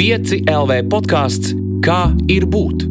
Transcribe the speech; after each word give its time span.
5 0.00 0.46
LV 0.48 0.76
podkāsts 0.88 1.50
Kā 1.84 2.14
ir 2.32 2.46
būt? 2.48 2.86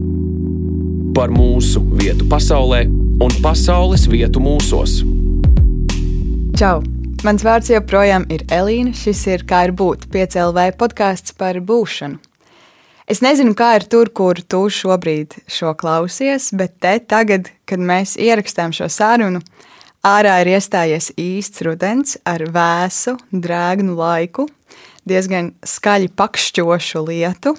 Par 1.17 1.31
mūsu 1.33 1.81
vietu 1.97 2.27
pasaulē 2.29 2.83
un 3.25 3.33
pasaules 3.41 4.03
vietu 4.11 4.37
mūsos. 4.45 4.99
Čau! 6.59 6.83
Mans 7.25 7.45
vārds 7.47 7.71
joprojām 7.73 8.27
ir 8.29 8.43
Elīna. 8.53 8.93
Šis 8.93 9.23
ir 9.25 9.45
Kā 9.49 9.63
ir 9.65 9.73
būt 9.73 10.05
5 10.13 10.37
LV 10.43 10.67
podkāsts 10.77 11.33
par 11.33 11.57
būšanu. 11.57 12.21
Es 13.09 13.23
nezinu, 13.25 13.55
kā 13.57 13.71
ir 13.79 13.87
tur, 13.89 14.13
kur 14.13 14.37
tu 14.45 14.67
šobrīd 14.69 15.33
šo 15.49 15.73
klausies, 15.81 16.51
bet 16.53 16.77
te 16.77 16.93
tagad, 17.01 17.49
kad 17.65 17.81
mēs 17.81 18.19
ierakstām 18.21 18.69
šo 18.69 18.85
sarunu, 18.85 19.41
ārā 20.05 20.43
ir 20.45 20.53
iestājies 20.53 21.09
īsts 21.17 21.65
rudens 21.65 22.19
ar 22.21 22.45
vēsu, 22.53 23.17
drēgnu 23.33 23.97
laiku, 23.97 24.45
diezgan 25.09 25.53
skaļi 25.65 26.11
pakšķošu 26.19 27.03
lietu. 27.09 27.55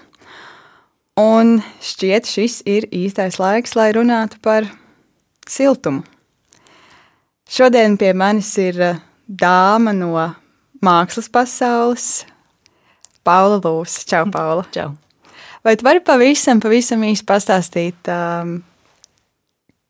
Un 1.20 1.58
šķiet, 1.84 2.28
šis 2.30 2.60
ir 2.70 2.86
īstais 2.94 3.36
laiks, 3.42 3.74
lai 3.76 3.90
runātu 3.92 4.38
par 4.44 4.68
siltumu. 5.50 6.04
Šodien 7.50 7.96
pie 7.98 8.12
manis 8.14 8.52
ir 8.62 8.76
eh, 8.78 8.98
dāma 9.26 9.90
no 9.96 10.14
mākslas 10.80 11.26
pasaules, 11.32 12.24
Paula 13.26 13.58
Lūsa. 13.60 14.04
Čau, 14.06 14.24
Paula! 14.32 14.64
Čau! 14.72 14.94
Vai 15.66 15.74
tu 15.76 15.84
vari 15.84 16.00
pavisam, 16.00 16.60
pavisam 16.62 17.02
īsi 17.04 17.26
pastāstīt, 17.28 18.08
um, 18.08 18.60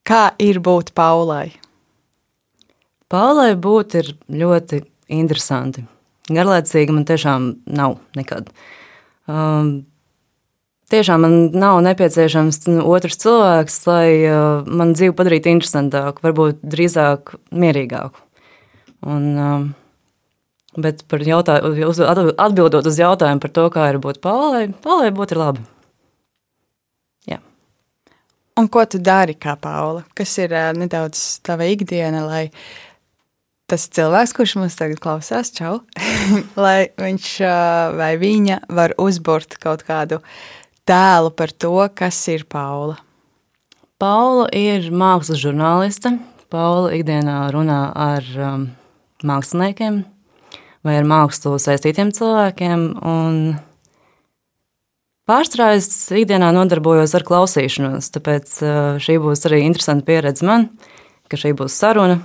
kā 0.03 0.33
ir 0.43 0.59
būt 0.59 0.91
Paulai? 0.97 1.53
Paulai 3.11 3.53
būt 3.55 4.01
ir 4.01 4.11
ļoti 4.35 4.83
interesanti. 5.15 5.85
Garlaicīgi 6.31 6.95
man 6.95 7.07
tiešām 7.09 7.47
nav 7.75 7.97
nekad. 8.19 8.51
Um, 9.31 9.71
tiešām 10.91 11.25
man 11.25 11.37
nav 11.55 11.81
nepieciešams 11.87 12.63
otrs 12.83 13.19
cilvēks, 13.23 13.79
lai 13.89 14.07
uh, 14.27 14.67
man 14.67 14.95
dzīvi 14.97 15.15
padarītu 15.19 15.53
interesantāku, 15.53 16.25
varbūt 16.27 16.63
drīzāk 16.63 17.35
mierīgāku. 17.51 18.27
Un, 19.11 19.29
um, 19.41 19.69
bet 20.79 21.05
par 21.11 21.25
jautājumu, 21.25 21.93
atbildot 22.37 22.87
uz 22.87 22.99
jautājumu 23.01 23.43
par 23.43 23.55
to, 23.57 23.69
kā 23.75 23.91
ir 23.93 24.01
būt 24.03 24.21
Paulai, 24.25 24.67
Paulai 24.85 25.13
būt 25.15 25.35
ir 25.35 25.41
labi. 25.41 25.65
Jā. 27.31 27.41
Un 28.61 28.69
ko 28.69 28.85
tu 28.85 29.01
dari 29.03 29.39
kā 29.41 29.57
Paula? 29.61 30.05
Kas 30.15 30.37
ir 30.43 30.55
uh, 30.55 30.71
nedaudz 30.77 31.41
tava 31.47 31.71
ikdiena, 31.71 32.27
lai 32.27 32.45
tas 33.71 33.87
cilvēks, 33.95 34.35
kurš 34.37 34.57
mums 34.59 34.79
tagad 34.79 34.99
klausās, 35.03 35.53
čau, 35.55 35.81
lai 36.65 36.91
viņš 36.99 37.29
vai 37.99 38.15
viņa 38.21 38.65
var 38.69 38.97
uzburt 38.99 39.55
kaut 39.63 39.87
kādu 39.87 40.21
tēlu 40.89 41.31
par 41.37 41.55
to, 41.55 41.77
kas 41.95 42.19
ir 42.33 42.45
Paula? 42.51 42.99
Paula 44.01 44.47
ir 44.57 44.89
mākslas 44.97 45.43
žurnāliste. 45.43 46.15
Paula 46.51 46.95
ikdienā 46.97 47.43
runā 47.53 47.81
ar 47.95 48.25
um, 48.41 48.63
māksliniekiem 49.23 50.01
vai 50.87 50.95
ar 50.97 51.05
mākslu 51.05 51.59
saistītiem 51.61 52.11
cilvēkiem. 52.17 52.87
Pārstrādā 55.29 55.77
es 55.79 55.91
ikdienā 56.17 56.49
nodarbojos 56.57 57.13
ar 57.15 57.27
klausīšanos, 57.29 58.09
tāpēc 58.17 58.57
uh, 58.65 58.73
šī 59.05 59.21
būs 59.23 59.45
arī 59.51 59.61
interesanta 59.69 60.09
pieredze 60.09 60.49
man, 60.49 60.71
ka 61.31 61.39
šī 61.39 61.53
būs 61.61 61.77
saruna. 61.77 62.19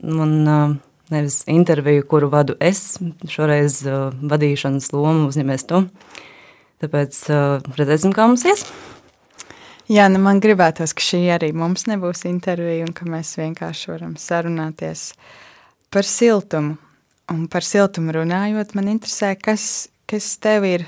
Un, 0.00 0.32
uh, 0.48 0.74
nevis 1.10 1.42
interviju, 1.50 2.04
kuru 2.08 2.28
vadu 2.32 2.56
es, 2.60 2.98
šoreiz 3.28 3.80
uh, 3.86 4.12
vadīšanas 4.30 4.90
lomu 4.94 5.28
uzņemies 5.30 5.66
tu. 5.68 5.82
Tāpēc 6.82 7.18
uh, 7.32 7.70
redzēsim, 7.78 8.14
kā 8.14 8.28
mums 8.30 8.44
ies. 8.48 8.64
Jā, 9.88 10.04
nu 10.12 10.20
man 10.20 10.42
gribētos, 10.44 10.92
ka 10.92 11.04
šī 11.04 11.22
arī 11.32 11.48
mums 11.56 11.86
nebūs 11.88 12.26
intervija 12.28 12.84
un 12.84 12.92
ka 12.92 13.08
mēs 13.08 13.32
vienkārši 13.40 13.90
varam 13.94 14.12
sarunāties 14.20 15.10
par 15.92 16.04
siltumu. 16.04 16.76
Un 17.28 17.42
par 17.52 17.64
siltumu 17.64 18.12
runājot, 18.16 18.72
man 18.76 18.92
interesē, 18.92 19.34
kas, 19.36 19.88
kas 20.08 20.30
tev 20.40 20.64
ir, 20.68 20.86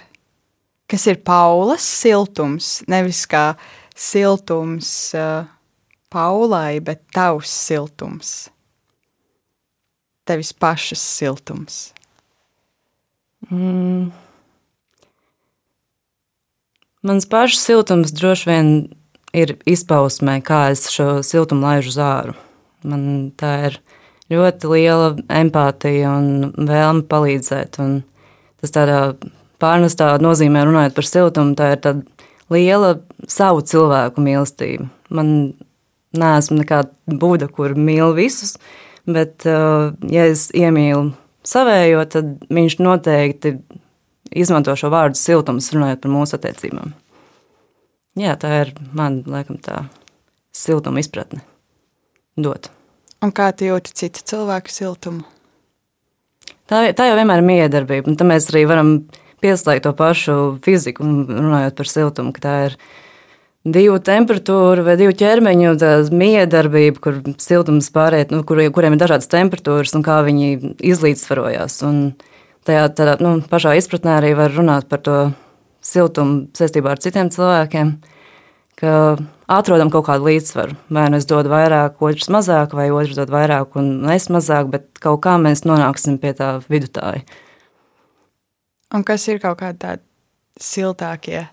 kas 0.88 1.04
ir 1.08 1.20
Paulas 1.25 1.84
siltums, 1.84 2.78
nevis 2.88 3.26
kā 3.28 3.50
siltums 3.92 4.92
uh, 5.16 5.48
Paulai, 6.12 6.81
bet 6.84 7.04
tavs 7.12 7.52
siltums 7.69 8.48
tevis 10.30 10.54
pašas 10.54 11.02
siltums? 11.18 11.82
Mm. 13.50 14.10
Mans 17.02 17.26
pašs 17.26 17.62
siltums 17.64 18.12
droši 18.12 18.50
vien 18.50 18.72
ir 19.36 19.54
izpausmē, 19.69 20.40
kā 20.44 20.69
es 20.74 20.86
šo 20.92 21.20
siltumu 21.26 21.64
laižu 21.64 21.94
zāru. 21.94 22.36
Man 22.84 23.30
tā 23.40 23.52
ir 23.70 23.78
ļoti 24.32 24.70
liela 24.70 25.10
empātija 25.40 26.12
un 26.19 26.52
vēlme 26.69 27.06
palīdzēt. 27.10 27.80
Un 27.82 28.00
tas 28.60 28.74
tādā 28.74 29.00
pārnestā 29.60 30.12
nozīmē, 30.22 30.64
runājot 30.66 30.96
par 30.96 31.08
siltumu, 31.08 31.56
tā 31.58 31.72
ir 31.74 31.82
tāda 31.84 32.28
liela 32.52 32.94
savu 33.30 33.64
cilvēku 33.64 34.22
mīlestība. 34.24 34.88
Man 35.08 35.34
neesmu 36.16 36.60
nekāda 36.60 37.19
būda, 37.20 37.48
kur 37.52 37.76
mīl 37.78 38.14
visus, 38.16 38.56
Bet, 39.10 39.47
uh, 39.48 39.91
ja 40.12 40.26
es 40.31 40.48
iemīlu 40.56 41.10
savējo, 41.47 42.03
tad 42.12 42.34
viņš 42.53 42.76
noteikti 42.84 43.56
izmanto 44.31 44.75
šo 44.78 44.91
vārdu 44.93 45.19
siltums, 45.19 45.71
runājot 45.75 46.03
par 46.04 46.12
mūsu 46.12 46.37
attiecībām. 46.38 46.93
Jā, 48.20 48.34
tā 48.41 48.53
ir 48.65 48.75
man, 48.97 49.22
laikam, 49.31 49.59
tā 49.62 49.84
siltuma 50.54 51.03
izpratne. 51.03 51.43
Dot. 52.41 52.70
Un 53.25 53.32
kā 53.37 53.50
tu 53.53 53.66
jūti 53.69 53.94
citu 53.97 54.22
cilvēku 54.32 54.72
siltumu? 54.72 55.26
Tā, 56.70 56.84
tā 56.97 57.09
jau 57.09 57.16
vienmēr 57.19 57.43
ir 57.43 57.47
miedarbība, 57.47 58.09
un 58.10 58.16
tam 58.19 58.31
mēs 58.31 58.49
arī 58.53 58.65
varam 58.70 58.93
pieslēgt 59.43 59.84
to 59.87 59.93
pašu 59.97 60.37
fiziku, 60.65 61.04
runājot 61.04 61.76
par 61.76 61.91
siltumu, 61.91 62.34
ka 62.37 62.44
tā 62.44 62.54
ir 62.69 62.76
divu 63.65 63.98
temperatūru 64.00 64.84
vai 64.87 64.97
divu 64.97 65.12
ķermeņu 65.16 65.75
miedarbība, 66.16 67.00
kur 67.03 67.21
siltums 67.43 67.91
pāriet, 67.93 68.32
nu, 68.32 68.44
kur, 68.48 68.62
kuriem 68.72 68.97
ir 68.97 69.03
dažādas 69.03 69.28
temperatūras 69.32 69.93
un 69.97 70.04
kā 70.06 70.21
viņi 70.25 70.76
izlīdzsvarojās. 70.93 71.81
Un 71.88 72.00
tajā 72.69 72.87
tādā, 72.97 73.19
nu, 73.20 73.38
pašā 73.50 73.76
izpratnē 73.81 74.16
arī 74.16 74.32
var 74.38 74.54
runāt 74.56 74.88
par 74.88 75.04
to 75.04 75.19
siltumu 75.84 76.49
saistībā 76.56 76.94
ar 76.94 77.04
citiem 77.04 77.28
cilvēkiem, 77.32 77.93
atrodam 78.81 79.93
kaut 79.93 80.06
kādu 80.09 80.28
līdzsvaru. 80.31 80.76
Vai 80.88 81.06
nu 81.12 81.20
es 81.20 81.28
dodu 81.28 81.53
vairāk, 81.53 82.00
otrs 82.00 82.32
mazāk, 82.32 82.72
vai 82.76 82.88
otrs 82.94 83.19
dod 83.19 83.32
vairāk 83.32 83.76
un 83.81 84.09
es 84.12 84.31
mazāk, 84.32 84.72
bet 84.72 84.88
kaut 85.04 85.20
kā 85.26 85.37
mēs 85.41 85.66
nonāksim 85.69 86.16
pie 86.22 86.32
tā 86.37 86.54
vidutāja. 86.70 87.26
Un 88.97 89.04
kas 89.06 89.28
ir 89.28 89.38
kaut 89.43 89.60
kādi 89.60 89.78
tādi 89.84 90.06
siltākie 90.60 91.44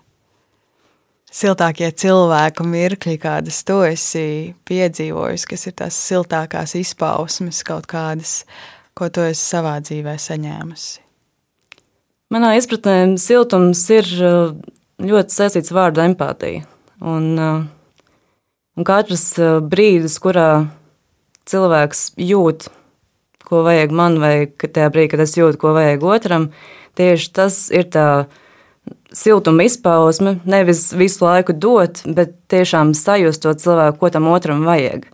siltākie 1.38 1.90
cilvēku 1.94 2.66
mirkļi, 2.66 3.18
kādas 3.22 3.60
tu 3.66 3.80
esi 3.86 4.54
piedzīvojis, 4.68 5.46
kas 5.48 5.68
ir 5.70 5.76
tās 5.78 5.98
siltākās 6.08 6.74
izpausmes 6.78 7.62
kaut 7.66 7.86
kādas, 7.90 8.40
ko 8.98 9.10
tu 9.12 9.22
esi 9.26 9.44
savā 9.44 9.76
dzīvē 9.84 10.16
saņēmusi? 10.18 11.04
Manā 12.34 12.56
izpratnē 12.58 13.16
siltums 13.22 13.84
ir 13.94 14.08
uh, 14.20 14.56
ļoti 15.00 15.32
saistīts 15.32 15.72
vārdu 15.72 16.02
empātija. 16.04 16.66
Un, 17.00 17.28
uh, 17.38 17.62
un 18.76 18.88
katrs 18.88 19.30
uh, 19.40 19.60
brīdis, 19.64 20.18
kurā 20.20 20.66
cilvēks 21.48 22.02
jūt, 22.20 22.68
ko 23.48 23.62
vajag 23.64 23.94
man, 23.96 24.18
vai 24.20 24.34
tajā 24.50 24.90
brīdī, 24.92 25.14
kad 25.14 25.24
es 25.24 25.38
jūtu, 25.38 25.60
ko 25.62 25.72
vajag 25.78 26.04
otram, 26.04 26.50
tieši 26.98 27.32
tas 27.38 27.62
ir 27.72 27.88
tā 27.94 28.08
siltuma 29.12 29.64
izpausme, 29.64 30.38
nevis 30.44 30.92
visu 30.92 31.24
laiku 31.24 31.54
dot, 31.56 32.02
bet 32.04 32.34
tiešām 32.52 32.92
sajust 32.96 33.42
to 33.44 33.54
cilvēku, 33.56 33.98
ko 34.00 34.10
tam 34.12 34.28
otram 34.32 34.64
vajag. 34.68 35.06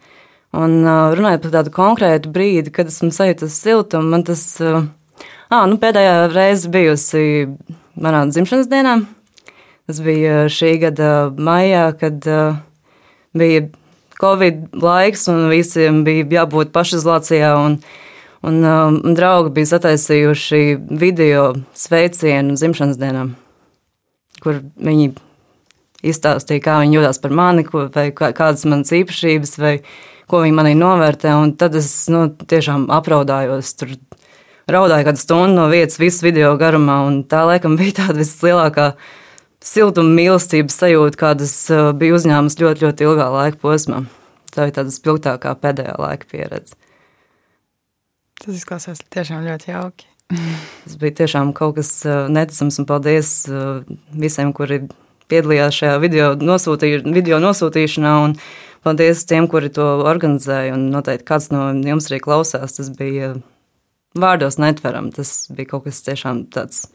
Un 0.54 0.82
runājot 0.86 1.46
par 1.46 1.54
tādu 1.56 1.72
konkrētu 1.74 2.30
brīdi, 2.34 2.72
kad 2.74 2.90
esmu 2.90 3.10
sajūtis 3.14 3.56
siltumu, 3.58 4.06
man 4.12 4.22
tas 4.26 4.42
à, 4.62 5.64
nu, 5.66 5.78
pēdējā 5.82 6.28
reize 6.30 6.70
bijusi 6.70 7.24
manā 7.98 8.24
dzimšanas 8.30 8.70
dienā. 8.70 9.00
Tas 9.84 9.98
bija 10.00 10.44
šī 10.48 10.76
gada 10.86 11.10
maijā, 11.34 11.88
kad 11.98 12.22
bija 13.36 13.66
Covid 14.20 14.78
laiks 14.78 15.26
un 15.28 15.48
visiem 15.50 16.04
bija 16.06 16.24
jābūt 16.38 16.70
pašizolācijā. 16.74 17.52
Un, 17.58 17.78
un, 18.46 18.60
un 18.64 19.18
draugi 19.18 19.52
bija 19.58 19.74
sataisījuši 19.74 20.66
video 21.02 21.50
sveicienu 21.74 22.54
dzimšanas 22.56 23.00
dienām 23.02 23.34
kur 24.44 24.60
viņi 24.76 25.12
izstāstīja, 26.04 26.62
kā 26.64 26.78
viņi 26.82 26.98
jūtas 26.98 27.20
par 27.22 27.34
mani, 27.34 27.64
ko, 27.66 27.86
vai 27.94 28.10
kādas 28.12 28.66
manas 28.68 28.92
īpašības, 28.94 29.56
vai 29.62 29.74
ko 30.30 30.42
viņi 30.44 30.56
manī 30.56 30.74
novērtē. 30.78 31.32
Un 31.40 31.54
tad 31.60 31.76
es 31.78 31.90
nu, 32.12 32.26
tiešām 32.28 32.86
apraudājos. 32.94 33.72
Tur 33.80 33.96
raudāju 34.70 35.08
kādu 35.08 35.20
stundu 35.20 35.58
no 35.58 35.68
vietas, 35.72 36.00
visu 36.00 36.26
video 36.26 36.54
garumā. 36.60 37.00
Tā 37.30 37.44
laikam 37.48 37.78
bija 37.80 38.00
tāda 38.02 38.20
vislielākā 38.20 38.88
siltuma 39.64 40.12
mīlestības 40.18 40.78
sajūtu, 40.82 41.20
kādas 41.20 41.56
uh, 41.72 41.90
bija 41.96 42.16
uzņēmusi 42.18 42.64
ļoti, 42.64 42.86
ļoti 42.86 43.08
ilgā 43.08 43.28
laika 43.32 43.60
posmā. 43.64 44.04
Tā 44.54 44.68
ir 44.68 44.74
tāda 44.76 44.92
spilgtākā 44.94 45.54
pēdējā 45.60 45.96
laika 45.98 46.28
pieredze. 46.30 46.76
Tas 48.40 48.58
izklausās 48.58 49.00
tiešām 49.14 49.46
ļoti 49.46 49.72
jauki. 49.72 50.13
Tas 50.32 50.96
bija 51.00 51.14
tiešām 51.20 51.52
kaut 51.56 51.76
kas 51.78 51.90
uh, 52.08 52.26
neticams, 52.32 52.78
un 52.80 52.86
paldies 52.88 53.32
uh, 53.50 53.82
visiem, 54.16 54.52
kuri 54.56 54.84
piedalījās 55.32 55.80
šajā 55.80 55.96
video, 56.02 56.30
nosūtī, 56.40 56.96
video 57.04 57.40
nosūtīšanā. 57.42 58.14
Paldies 58.84 59.24
tiem, 59.28 59.48
kuri 59.48 59.70
to 59.72 59.84
organizēja. 60.04 60.74
Un 60.76 60.88
noteikti 60.92 61.28
kāds 61.28 61.50
no 61.52 61.70
jums 61.72 62.10
arī 62.10 62.20
klausās. 62.24 62.76
Tas 62.76 62.90
bija 62.96 63.34
vārdos 64.20 64.58
netveram. 64.60 65.10
Tas 65.14 65.46
bija 65.52 65.74
kaut 65.74 65.86
kas 65.88 66.02
tiešām 66.04 66.46
tāds 66.52 66.86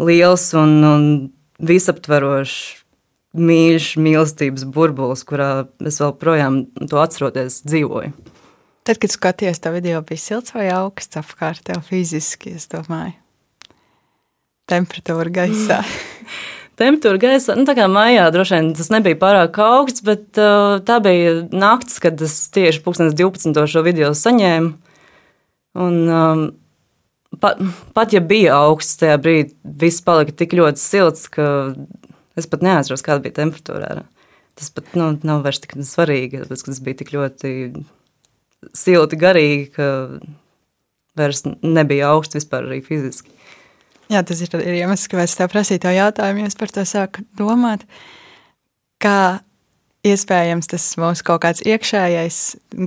liels 0.00 0.50
un, 0.56 0.76
un 0.84 1.08
visaptverošs. 1.60 2.76
Mīļš, 3.30 3.92
mīlestības 4.02 4.64
burbulis, 4.74 5.20
kurā 5.22 5.68
es 5.86 6.00
vēl 6.02 6.16
projām 6.18 6.64
to 6.90 6.98
atceroties, 6.98 7.60
dzīvoju. 7.62 8.10
Tad, 8.90 8.98
kad 8.98 9.10
skaties 9.10 9.60
to 9.62 9.70
video, 9.70 10.00
bija 10.02 10.18
silts 10.18 10.50
vai 10.50 10.64
augsts 10.74 11.14
apkārt 11.14 11.60
tev 11.62 11.76
fiziski, 11.86 12.56
es 12.58 12.64
domāju, 12.72 13.12
temperatūra 14.66 15.30
gaisā. 15.30 15.76
temperatūra 16.80 17.20
gaisā, 17.22 17.54
nu 17.54 17.68
tā 17.68 17.76
kā 17.78 17.84
mājā 17.86 18.24
droši 18.34 18.56
vien 18.56 18.72
tas 18.74 18.90
nebija 18.90 19.18
pārāk 19.20 19.60
augsts, 19.62 20.02
bet 20.08 20.40
uh, 20.42 20.80
tā 20.82 20.96
bija 21.04 21.36
naktis, 21.54 22.00
kad 22.02 22.18
es 22.26 22.34
tieši 22.50 22.82
2012. 22.88 23.60
šo 23.70 23.84
video 23.86 24.10
saņēmu. 24.10 24.72
Un, 25.86 26.00
um, 26.10 26.44
pat, 27.38 27.62
pat 27.94 28.18
ja 28.18 28.24
bija 28.34 28.58
augsts 28.58 28.98
tajā 29.04 29.22
brīdī, 29.22 29.54
viss 29.84 30.02
palika 30.02 30.34
tik 30.42 30.58
ļoti 30.58 30.82
silts, 30.82 31.30
ka 31.30 31.46
es 32.34 32.50
pat 32.50 32.66
neatceros, 32.66 33.06
kāda 33.06 33.22
bija 33.28 33.38
temperatūra. 33.38 34.02
Tas 34.58 34.74
pat 34.74 34.98
nu, 34.98 35.12
nav 35.22 35.46
vairs 35.46 35.62
tik 35.62 35.78
svarīgi, 35.78 36.42
tāpēc, 36.42 36.66
ka 36.66 36.74
tas 36.74 36.84
bija 36.90 37.02
tik 37.04 37.14
ļoti 37.14 37.56
silti, 38.76 39.18
garīgi, 39.20 39.66
ka 39.76 39.90
vairs 41.18 41.44
nebija 41.46 42.10
augsts 42.14 42.38
vispār 42.38 42.68
arī 42.68 42.80
fiziski. 42.84 43.32
Jā, 44.10 44.24
tas 44.26 44.40
ir, 44.42 44.50
iemesls, 44.74 45.06
kāpēc 45.10 45.36
tev 45.38 45.52
prasīja 45.52 45.84
to 45.84 45.92
jautājumu, 45.94 46.42
jo 46.42 46.50
es 46.50 46.58
par 46.58 46.72
to 46.74 46.82
sāku 46.88 47.22
domāt, 47.38 47.84
kā 49.02 49.38
iespējams 50.06 50.70
tas 50.70 50.86
mūsu 50.98 51.24
kaut 51.28 51.44
kāds 51.44 51.62
iekšējais, 51.62 52.38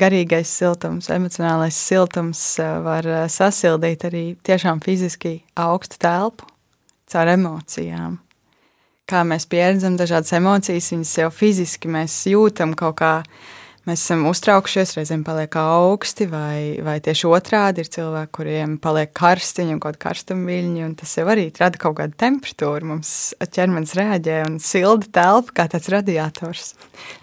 garīgais 0.01 0.51
siltums, 0.51 1.07
emocionālais 1.13 1.77
siltums 1.77 2.41
eh, 2.59 2.73
var 2.83 3.07
eh, 3.07 3.23
sasildīt 3.31 4.03
arī 4.09 4.25
tiešām 4.43 4.81
fiziski 4.83 5.37
augstu 5.59 6.01
telpu 6.01 6.49
caur 7.13 7.31
emocijām. 7.35 8.17
Kā 9.07 9.21
mēs 9.27 9.45
pieredzam 9.51 9.97
dažādas 9.99 10.31
emocijas, 10.35 10.89
viņas 10.93 11.17
jau 11.19 11.29
fiziski 11.31 11.91
mēs 11.91 12.15
jūtam 12.31 12.73
kaut 12.79 12.97
kādā 13.01 13.27
Mēs 13.83 13.99
esam 14.05 14.21
uztraukšies, 14.29 14.93
reizēm 14.95 15.25
paliek 15.27 15.57
augsti, 15.59 16.23
vai, 16.31 16.79
vai 16.79 16.93
tieši 17.03 17.27
otrādi 17.27 17.83
ir 17.83 17.89
cilvēki, 17.91 18.31
kuriem 18.31 18.75
paliek 18.79 19.09
karstiņi 19.11 19.73
un 19.75 19.81
kaut 19.83 19.97
kāda 19.97 20.05
karstumviļņa, 20.05 20.83
un 20.87 20.93
tas 21.01 21.11
jau 21.17 21.25
arī 21.27 21.49
rada 21.57 21.81
kaut 21.81 21.97
kādu 21.97 22.15
temperatūru. 22.23 22.87
Mums 22.93 23.09
ķermenis 23.43 23.91
reaģē 23.99 24.37
un 24.45 24.55
silda 24.63 25.09
telpa 25.17 25.57
kā 25.57 25.65
tāds 25.73 25.91
radiators. 25.91 26.69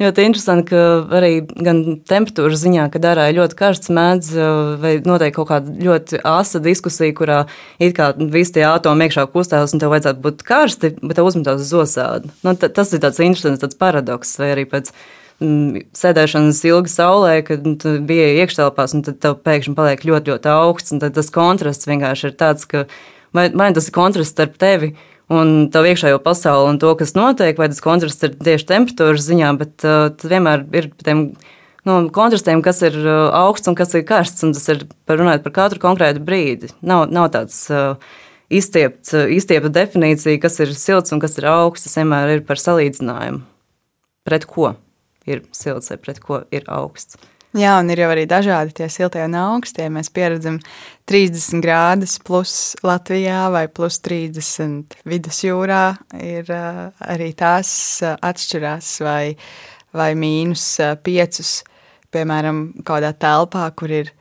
Ļoti 0.02 0.26
interesanti, 0.28 0.66
ka 0.68 0.82
arī 1.16 1.30
gan 1.48 1.80
temperatūras 2.10 2.60
ziņā, 2.60 2.84
kad 2.92 3.08
ārā 3.08 3.30
ir 3.30 3.38
ļoti 3.38 3.56
karsts, 3.56 3.92
mēdz 3.96 4.28
vai 4.82 4.90
notiek 5.06 5.32
kaut 5.38 5.48
kāda 5.54 5.72
ļoti 5.86 6.20
asa 6.28 6.60
diskusija, 6.60 7.14
kurā 7.16 7.38
it 7.80 7.96
kā 7.96 8.10
visi 8.20 8.58
tie 8.58 8.66
atomi 8.68 9.08
iekšā 9.08 9.24
kustās 9.32 9.72
un 9.72 9.80
tev 9.80 9.94
vajadzētu 9.94 10.20
būt 10.28 10.44
karsti, 10.44 10.92
bet 11.00 11.16
tev 11.16 11.32
uzmetās 11.32 11.64
uz 11.64 11.72
osādu. 11.86 12.34
Nu, 12.44 12.52
tas 12.60 12.92
ir 12.92 13.00
tāds 13.00 13.24
interesants 13.24 13.64
tāds 13.64 13.80
paradoks 13.80 14.36
vai 14.42 14.52
arī 14.58 14.66
pēc 14.68 14.92
Mm, 14.92 15.19
sēdēšanas 15.40 16.60
ilgi 16.68 16.92
saulē, 16.92 17.36
kad 17.46 17.64
nu, 17.64 17.76
bija 18.06 18.26
iekštelpās, 18.42 18.94
un 18.96 19.04
tad 19.06 19.20
tev 19.22 19.38
pēkšņi 19.44 19.76
paliek 19.78 20.04
ļoti, 20.04 20.34
ļoti 20.34 20.50
augsts. 20.52 20.92
Tad 21.00 21.16
tas 21.16 21.32
kontrasts 21.32 21.88
vienkārši 21.88 22.28
ir 22.28 22.36
tāds, 22.40 22.66
ka 22.68 22.84
vai, 23.36 23.48
tas 23.48 23.88
ir 23.88 23.96
kontrasts 23.96 24.34
starp 24.36 24.58
tevi 24.60 24.92
un 25.30 25.70
tavu 25.72 25.92
iekšējo 25.92 26.18
pasauli 26.24 26.74
un 26.74 26.80
to, 26.82 26.90
kas 26.98 27.14
notiek, 27.16 27.56
vai 27.60 27.70
tas 27.70 27.80
kontrasts 27.84 28.26
ir 28.26 28.34
tieši 28.36 28.68
temperatūras 28.68 29.28
ziņā, 29.28 29.52
bet 29.60 29.86
uh, 29.86 30.10
vienmēr 30.32 30.66
ir 30.76 30.90
tiem 31.00 31.22
nu, 31.88 31.94
kontrastiem, 32.12 32.64
kas 32.66 32.82
ir 32.84 32.98
uh, 33.00 33.30
augsts 33.40 33.70
un 33.70 33.78
kas 33.78 33.94
ir 33.96 34.04
karsts, 34.08 34.44
un 34.44 34.52
tas 34.56 34.66
ir 34.74 34.84
par 35.08 35.22
runājot 35.22 35.46
par 35.46 35.56
katru 35.56 35.84
konkrētu 35.86 36.24
brīdi. 36.26 36.74
Nav, 36.82 37.06
nav 37.14 37.30
tāds 37.36 37.62
uh, 37.72 37.94
izstiepts, 38.52 39.14
uh, 39.16 39.30
izstiepta 39.30 39.72
definīcija, 39.78 40.42
kas 40.42 40.60
ir 40.66 40.74
silts 40.76 41.14
un 41.14 41.22
kas 41.22 41.38
ir 41.40 41.48
augsts. 41.48 41.88
Tas 41.88 42.02
vienmēr 42.02 42.36
ir 42.36 42.46
par 42.50 42.60
salīdzinājumu. 42.60 43.44
Pret 44.26 44.44
ko? 44.50 44.74
Ir 45.26 45.44
silts 45.56 45.92
vai 45.92 45.98
pret 46.00 46.22
ko 46.24 46.42
ir 46.54 46.64
augsts. 46.68 47.18
Jā, 47.50 47.72
un 47.82 47.88
ir 47.90 47.98
jau 47.98 48.12
arī 48.12 48.28
dažādi 48.30 48.76
tie 48.78 48.86
siltie 48.86 49.24
un 49.26 49.34
augstie. 49.34 49.88
Mēs 49.90 50.06
pieredzam 50.14 50.60
30 51.10 51.58
grādus 51.64 52.14
plus 52.22 52.52
Latvijā 52.86 53.48
vai 53.50 53.64
plus 53.66 53.98
30 54.06 54.94
vidusjūrā. 55.10 55.82
Ir 56.22 56.46
arī 56.46 57.32
tās 57.34 57.72
atšķirās 58.06 58.92
vai, 59.02 59.34
vai 59.90 60.12
mīnus 60.14 60.68
5, 61.02 61.50
piemēram, 62.14 62.62
kādā 62.86 63.10
telpā, 63.18 63.66
kur 63.74 63.98
ir 63.98 64.14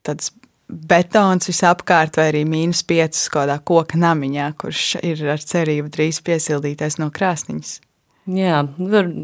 tāds 0.00 0.32
betons 0.64 1.52
visapkārt, 1.52 2.16
vai 2.16 2.30
arī 2.32 2.46
mīnus 2.48 2.80
5 2.88 3.26
kādā 3.34 3.60
koka 3.60 4.00
namiņā, 4.00 4.54
kurš 4.56 4.94
ir 5.04 5.20
ar 5.36 5.50
cerību 5.52 5.92
drīz 5.92 6.24
piesildīties 6.24 6.96
no 7.04 7.12
krāsniņas. 7.12 7.82
Jā, 8.24 8.62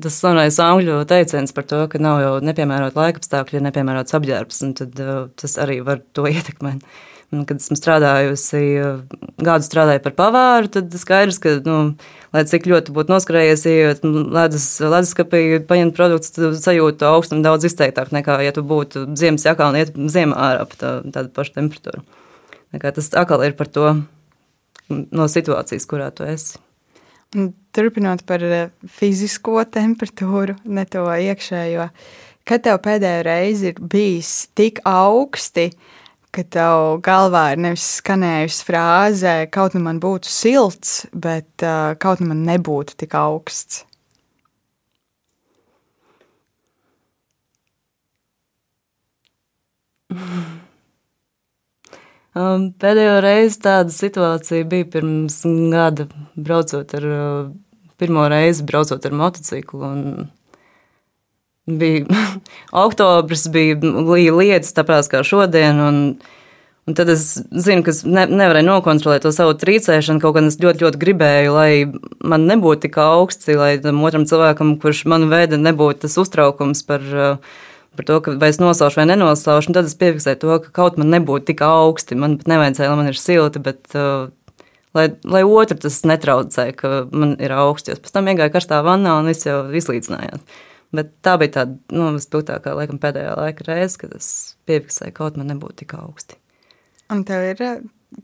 tas 0.05 0.17
slavenais 0.21 0.59
angļu 0.61 0.99
teiciens 1.09 1.55
par 1.57 1.65
to, 1.65 1.79
ka 1.89 2.01
nav 2.03 2.19
jau 2.21 2.33
nepiemērota 2.45 3.01
laika 3.01 3.23
apstākļi, 3.23 3.57
ja 3.57 3.65
nepiemērots 3.65 4.17
apģērbs, 4.19 4.59
un 4.67 4.75
tad, 4.77 5.01
uh, 5.01 5.23
tas 5.41 5.57
arī 5.63 5.79
var 5.87 6.03
to 6.13 6.27
ietekmēt. 6.35 6.85
Un, 7.31 7.47
kad 7.49 7.63
esmu 7.63 7.79
strādājusi, 7.79 8.63
uh, 8.83 9.25
gadu 9.41 9.65
strādāju 9.65 10.05
par 10.05 10.17
pavāru, 10.21 10.69
tad 10.77 10.93
skaidrs, 11.01 11.41
ka, 11.41 11.57
nu, 11.65 11.81
lai 12.37 12.45
cik 12.53 12.69
ļoti 12.69 12.93
būtu 12.93 13.15
noskrējies, 13.15 13.67
ledus, 14.05 14.71
leduskapī, 14.85 15.45
paņemt 15.65 15.97
produktus, 15.97 16.61
sajūtu 16.61 17.09
augstumu 17.09 17.47
daudz 17.47 17.71
izteiktāk 17.71 18.13
nekā, 18.13 18.37
ja 18.45 18.53
tu 18.53 18.67
būtu 18.67 19.09
ziemas 19.17 19.49
jakā 19.49 19.73
un 19.73 19.81
iet 19.81 19.97
ziemā 19.97 20.37
ārā 20.51 20.69
pa 20.69 20.83
tā, 20.83 20.97
tādu 21.09 21.33
pašu 21.41 21.57
temperatūru. 21.57 22.05
Tas 22.77 23.15
atkal 23.17 23.49
ir 23.49 23.57
par 23.57 23.73
to 23.73 23.95
no 24.91 25.31
situācijas, 25.31 25.89
kurā 25.89 26.13
tu 26.13 26.29
esi. 26.29 26.61
Turpinot 27.31 28.25
par 28.27 28.43
eh, 28.43 28.71
fizisko 28.91 29.63
temperatūru, 29.71 30.57
ne 30.67 30.83
to 30.91 31.05
iekšējo, 31.07 31.85
kad 32.43 32.65
tev 32.65 32.81
pēdējo 32.83 33.21
reizi 33.29 33.69
ir 33.71 33.79
bijis 33.93 34.33
tik 34.59 34.81
augsti, 34.89 35.69
ka 36.35 36.43
tev 36.43 36.99
galvā 37.07 37.45
ir 37.55 37.63
nevis 37.63 37.87
skanējusi 38.01 38.67
frāze, 38.67 39.35
kaut 39.55 39.77
nu 39.79 39.85
man 39.85 40.01
būtu 40.03 40.31
silts, 40.31 41.05
bet 41.15 41.63
uh, 41.63 41.95
kaut 42.03 42.23
nu 42.23 42.33
man 42.33 42.43
nebūtu 42.49 42.99
tik 42.99 43.15
augsts. 43.19 43.85
Um, 50.11 50.70
pēdējo 52.35 53.17
reizi 53.25 53.59
tāda 53.65 53.91
situācija 53.91 54.67
bija 54.71 54.87
pirms 54.93 55.41
gada, 55.73 56.07
braucot 56.39 56.93
ar 56.95 57.07
uh, 57.07 57.49
pirmo 57.99 58.27
reizi, 58.31 58.65
braucot 58.67 59.07
ar 59.07 59.17
motociklu. 59.19 59.95
Bija 61.67 62.21
oktobris, 62.87 63.49
bija 63.51 63.81
lietas, 64.37 64.75
tāpēc 64.77 65.11
kā 65.11 65.25
šodien. 65.27 65.81
Un, 65.83 65.99
un 66.87 66.99
tad 66.99 67.11
es 67.13 67.25
zinu, 67.51 67.83
ka 67.87 67.95
es 67.95 68.05
ne, 68.07 68.29
nevarēju 68.31 68.69
nokontrolēt 68.69 69.27
to 69.27 69.35
savu 69.35 69.57
trīcēšanu. 69.59 70.23
Kaut 70.23 70.39
gan 70.39 70.53
es 70.53 70.61
ļoti, 70.63 70.87
ļoti 70.87 71.03
gribēju, 71.03 71.57
lai 71.57 71.73
man 72.23 72.47
nebūtu 72.51 72.87
tik 72.87 73.01
augsts, 73.03 73.51
lai 73.59 73.75
tam 73.83 74.05
otram 74.07 74.29
cilvēkam, 74.31 74.77
kurš 74.83 75.03
man 75.11 75.27
veida, 75.33 75.59
nebūtu 75.59 76.07
tas 76.07 76.17
uztraukums 76.23 76.87
par 76.87 77.11
uh, 77.11 77.59
par 77.97 78.07
to, 78.07 78.19
ka 78.25 78.35
vai 78.41 78.51
es 78.53 78.61
nosaušu 78.63 79.01
vai 79.01 79.07
nenosaušu, 79.11 79.75
tad 79.77 79.89
es 79.89 79.97
piefiksēju 79.99 80.41
to, 80.43 80.59
ka 80.65 80.75
kaut 80.81 80.99
man 81.01 81.11
nebūtu 81.15 81.51
tik 81.51 81.63
augsti. 81.67 82.19
Man 82.19 82.39
pat 82.41 82.51
nevajadzēja, 82.53 82.91
lai 82.93 83.01
man 83.01 83.11
ir 83.11 83.19
silti, 83.19 83.63
bet 83.65 83.95
uh, 83.99 84.31
lai, 84.97 85.07
lai 85.25 85.45
otru 85.47 85.79
tas 85.83 86.01
netraucē, 86.09 86.71
ka 86.79 86.93
man 87.11 87.37
ir 87.43 87.55
augsts. 87.57 88.01
Pēc 88.01 88.17
tam 88.17 88.31
iegāju 88.31 88.55
karstā 88.55 88.81
vannā 88.87 89.19
un 89.21 89.31
viss 89.31 89.49
jau 89.49 89.63
izlīdzinājās. 89.77 90.45
Bet 90.97 91.13
tā 91.23 91.37
bija 91.39 91.61
tāda 91.61 91.77
nu, 91.95 92.11
spilgtākā 92.19 92.75
laikam, 92.75 92.99
pēdējā 93.03 93.37
laika 93.39 93.67
reize, 93.69 93.99
kad 94.01 94.15
es 94.17 94.31
piefiksēju, 94.67 95.15
ka 95.15 95.23
kaut 95.23 95.39
man 95.39 95.53
nebūtu 95.53 95.85
tik 95.85 95.95
augsti. 95.99 96.39
Un 97.11 97.23
tev 97.27 97.47
ir 97.47 97.63
uh, 97.67 97.77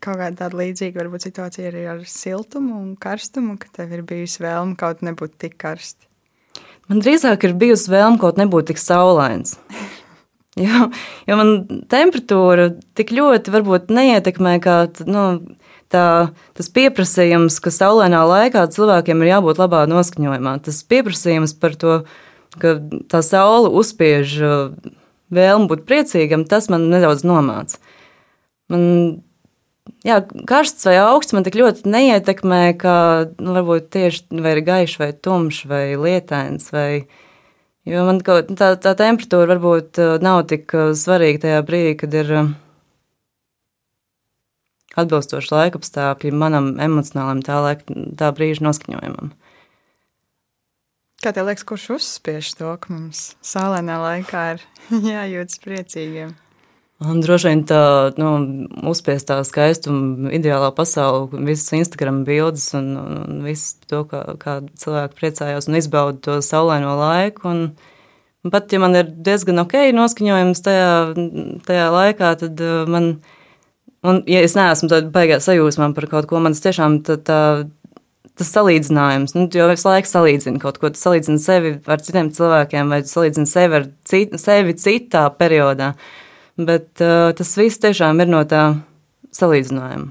kaut 0.03 0.19
kāda 0.19 0.35
tāda 0.43 0.59
līdzīga 0.59 1.03
varbūt, 1.03 1.29
situācija 1.29 1.71
arī 1.71 1.87
ar 1.93 2.03
siltumu 2.11 2.81
un 2.81 2.91
karstumu, 2.99 3.55
ka 3.63 3.71
tev 3.81 3.95
ir 3.95 4.03
bijusi 4.07 4.43
vēlme 4.43 4.75
kaut 4.81 5.05
nebūt 5.07 5.39
tik 5.43 5.55
karsti. 5.63 6.06
Man 6.91 7.03
drīzāk 7.03 7.45
ir 7.49 7.57
bijusi 7.59 7.91
vēlme 7.93 8.21
kaut 8.23 8.41
nebūt 8.41 8.73
tik 8.73 8.83
saulains. 8.83 9.59
Jo, 10.57 10.87
jo 11.29 11.37
man 11.37 11.51
temperatūra 11.93 12.71
tik 12.97 13.11
ļoti 13.13 13.53
varbūt 13.53 13.91
neietekmē 13.93 14.55
kā 14.65 14.77
nu, 15.05 15.25
tā, 15.93 16.05
tas 16.57 16.71
pieprasījums, 16.73 17.59
ka 17.61 17.69
saulēnā 17.75 18.23
laikā 18.25 18.63
cilvēkiem 18.73 19.21
ir 19.21 19.35
jābūt 19.35 19.61
labā 19.61 19.83
noskaņojumā, 19.91 20.55
tas 20.65 20.79
pieprasījums 20.89 21.53
par 21.61 21.77
to, 21.77 21.99
ka 22.57 22.79
tā 23.13 23.21
saule 23.21 23.69
uzspiež 23.69 24.33
uh, 24.41 24.57
vēlmu 25.29 25.69
būt 25.75 25.85
priecīgam, 25.89 26.47
tas 26.49 26.71
man 26.73 26.89
nedaudz 26.89 27.27
nomāca. 27.29 27.77
Man 28.73 28.87
jā, 30.07 30.21
karsts 30.49 30.87
vai 30.89 30.97
augsts 31.03 31.35
man 31.37 31.47
tik 31.47 31.59
ļoti 31.59 31.87
neietekmē, 31.91 32.63
kā 32.81 32.97
nu, 33.39 33.55
varbūt 33.57 33.89
tieši 33.95 34.43
vai 34.43 34.57
ir 34.57 34.63
gaišs, 34.67 34.99
vai 35.03 35.11
tumšs, 35.13 35.65
vai 35.71 35.85
lietains. 36.01 36.69
Vai, 36.75 37.07
jo 37.89 38.05
man 38.09 38.21
kaut, 38.27 38.53
tā, 38.59 38.75
tā 38.81 38.95
temperatūra 38.99 39.55
varbūt 39.55 40.03
uh, 40.03 40.15
nav 40.25 40.45
tik 40.53 40.73
uh, 40.77 40.93
svarīga 40.97 41.47
tajā 41.47 41.65
brīdī, 41.67 41.97
kad 42.03 42.17
ir 42.17 42.33
uh, 42.35 42.55
atbilstoši 45.01 45.53
laikapstākļi 45.55 46.33
manam 46.35 46.75
emocionālam 46.83 47.43
tā, 47.45 47.61
laika, 47.65 47.99
tā 48.19 48.31
brīža 48.37 48.65
noskaņojumam. 48.67 49.35
Kā 51.25 51.33
tev 51.33 51.49
liekas, 51.49 51.65
kurš 51.67 51.87
uzspiež 51.97 52.51
to, 52.59 52.75
ka 52.81 52.93
mums 52.93 53.31
saulēnā 53.45 53.97
laikā 54.03 54.43
ir 54.55 54.67
jājūtas 55.15 55.63
priecīgiem? 55.65 56.37
Un 57.05 57.19
droši 57.21 57.51
vien 57.51 57.61
tā 57.69 57.79
nu, 58.17 58.29
uzspiestā 58.89 59.37
skaistuma, 59.45 60.31
ideālā 60.33 60.71
pasaule, 60.73 61.43
visas 61.45 61.75
Instagram 61.77 62.23
bildes 62.25 62.71
un, 62.79 62.95
un 62.97 63.43
viss 63.45 63.75
to, 63.85 64.01
kā, 64.09 64.23
kā 64.41 64.63
cilvēki 64.81 65.19
priecājās 65.19 65.69
un 65.69 65.77
izbauda 65.77 66.23
to 66.25 66.39
saulaino 66.41 66.95
laiku. 66.97 67.51
Un, 67.53 67.61
un 68.41 68.55
pat 68.55 68.73
ja 68.73 68.81
man 68.81 68.97
ir 68.97 69.13
diezgan 69.13 69.61
ok 69.67 69.77
noskaņojums 69.93 70.65
tajā, 70.65 70.91
tajā 71.69 71.87
laikā, 71.99 72.33
tad 72.47 72.65
uh, 72.65 72.89
man, 72.89 73.13
un 74.01 74.25
ja 74.33 74.41
es 74.49 74.57
neesmu 74.57 74.89
tādā 74.89 75.13
baigā 75.13 75.37
sajūsmā 75.45 75.93
par 75.93 76.09
kaut 76.17 76.33
ko, 76.33 76.41
man 76.41 76.57
tas 76.57 76.65
tiešām 76.65 77.03
tā, 77.05 77.21
tā 77.21 77.41
tas 78.37 78.51
salīdzinājums, 78.53 79.33
nu, 79.37 79.47
jo 79.53 79.69
visu 79.71 79.89
laiku 79.89 80.11
salīdzinu 80.11 80.61
kaut 80.61 80.81
ko, 80.81 80.91
tu 80.93 81.01
salīdzini 81.01 81.41
sevi 81.41 81.79
ar 81.89 82.03
citiem 82.05 82.29
cilvēkiem, 82.37 82.93
vai 82.93 83.01
tu 83.05 83.13
salīdzini 83.13 83.49
sevi 83.49 83.79
ar 83.81 83.91
cit, 84.09 84.37
sevi 84.41 84.77
citā 84.81 85.25
periodā. 85.37 85.95
Bet 86.57 87.03
uh, 87.05 87.33
tas 87.37 87.53
viss 87.61 87.81
tiešām 87.83 88.23
ir 88.25 88.31
no 88.33 88.41
tā 88.49 88.63
salīdzinājuma. 89.37 90.09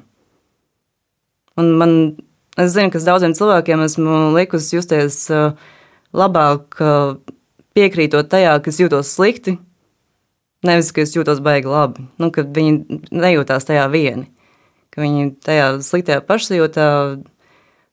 Un 1.56 1.72
man, 1.80 1.94
es 2.60 2.76
zinu, 2.76 2.92
ka 2.94 3.02
daudziem 3.02 3.34
cilvēkiem 3.38 3.82
esmu 3.88 4.20
likusi 4.36 4.78
justies 4.78 5.24
uh, 5.34 5.56
labāk, 6.14 6.78
uh, 6.84 7.16
piekrītot 7.76 8.30
tajā, 8.30 8.60
ka 8.62 8.72
es 8.72 8.80
jūtos 8.80 9.10
slikti, 9.16 9.56
nevis 10.68 10.92
ka 10.94 11.06
es 11.06 11.16
jūtos 11.16 11.42
baigi 11.44 11.72
labi. 11.72 12.06
Nu, 12.22 12.30
ka 12.36 12.46
viņi 12.46 13.02
nejūtās 13.10 13.66
tajā 13.66 13.88
vieni, 13.94 14.30
ka 14.94 15.02
viņi 15.02 15.32
tajā 15.46 15.72
sliktajā 15.86 16.22
pašsajūtā 16.28 16.90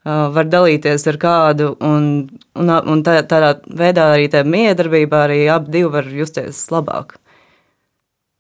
var 0.05 0.49
dalīties 0.51 1.05
ar 1.07 1.19
kādu, 1.23 1.73
un, 1.79 2.07
un, 2.59 2.71
un 2.71 3.03
tā, 3.07 3.21
tādā 3.29 3.55
veidā 3.67 4.09
arī 4.17 4.29
tajā 4.33 4.47
miedarbībā 4.51 5.27
arī 5.29 5.43
abi 5.53 5.77
divi 5.77 5.93
var 5.95 6.09
justies 6.11 6.65
labāk. 6.75 7.22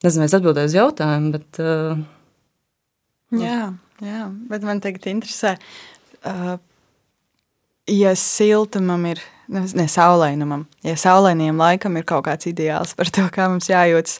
Nezinu, 0.02 0.25
vai 0.25 0.28
es 0.28 0.37
atbildēju 0.37 0.71
uz 0.71 0.76
jautājumu, 0.76 1.32
bet. 1.37 1.61
Uh, 1.62 2.00
jā, 3.38 3.59
jā, 4.02 4.23
bet 4.50 4.66
man 4.66 4.82
tagad 4.82 5.06
interesē, 5.12 5.54
uh, 6.26 6.56
ja 7.90 8.14
siltumam 8.18 9.06
ir, 9.12 9.23
ne 9.49 9.87
saulainumam, 9.90 10.66
ja 10.87 10.97
saulainiem 10.99 11.61
laikam 11.61 12.00
ir 12.00 12.09
kaut 12.09 12.26
kāds 12.26 12.50
ideāls 12.50 12.97
par 12.99 13.12
to, 13.14 13.28
kā 13.30 13.47
mums 13.52 13.71
jājūtas. 13.71 14.18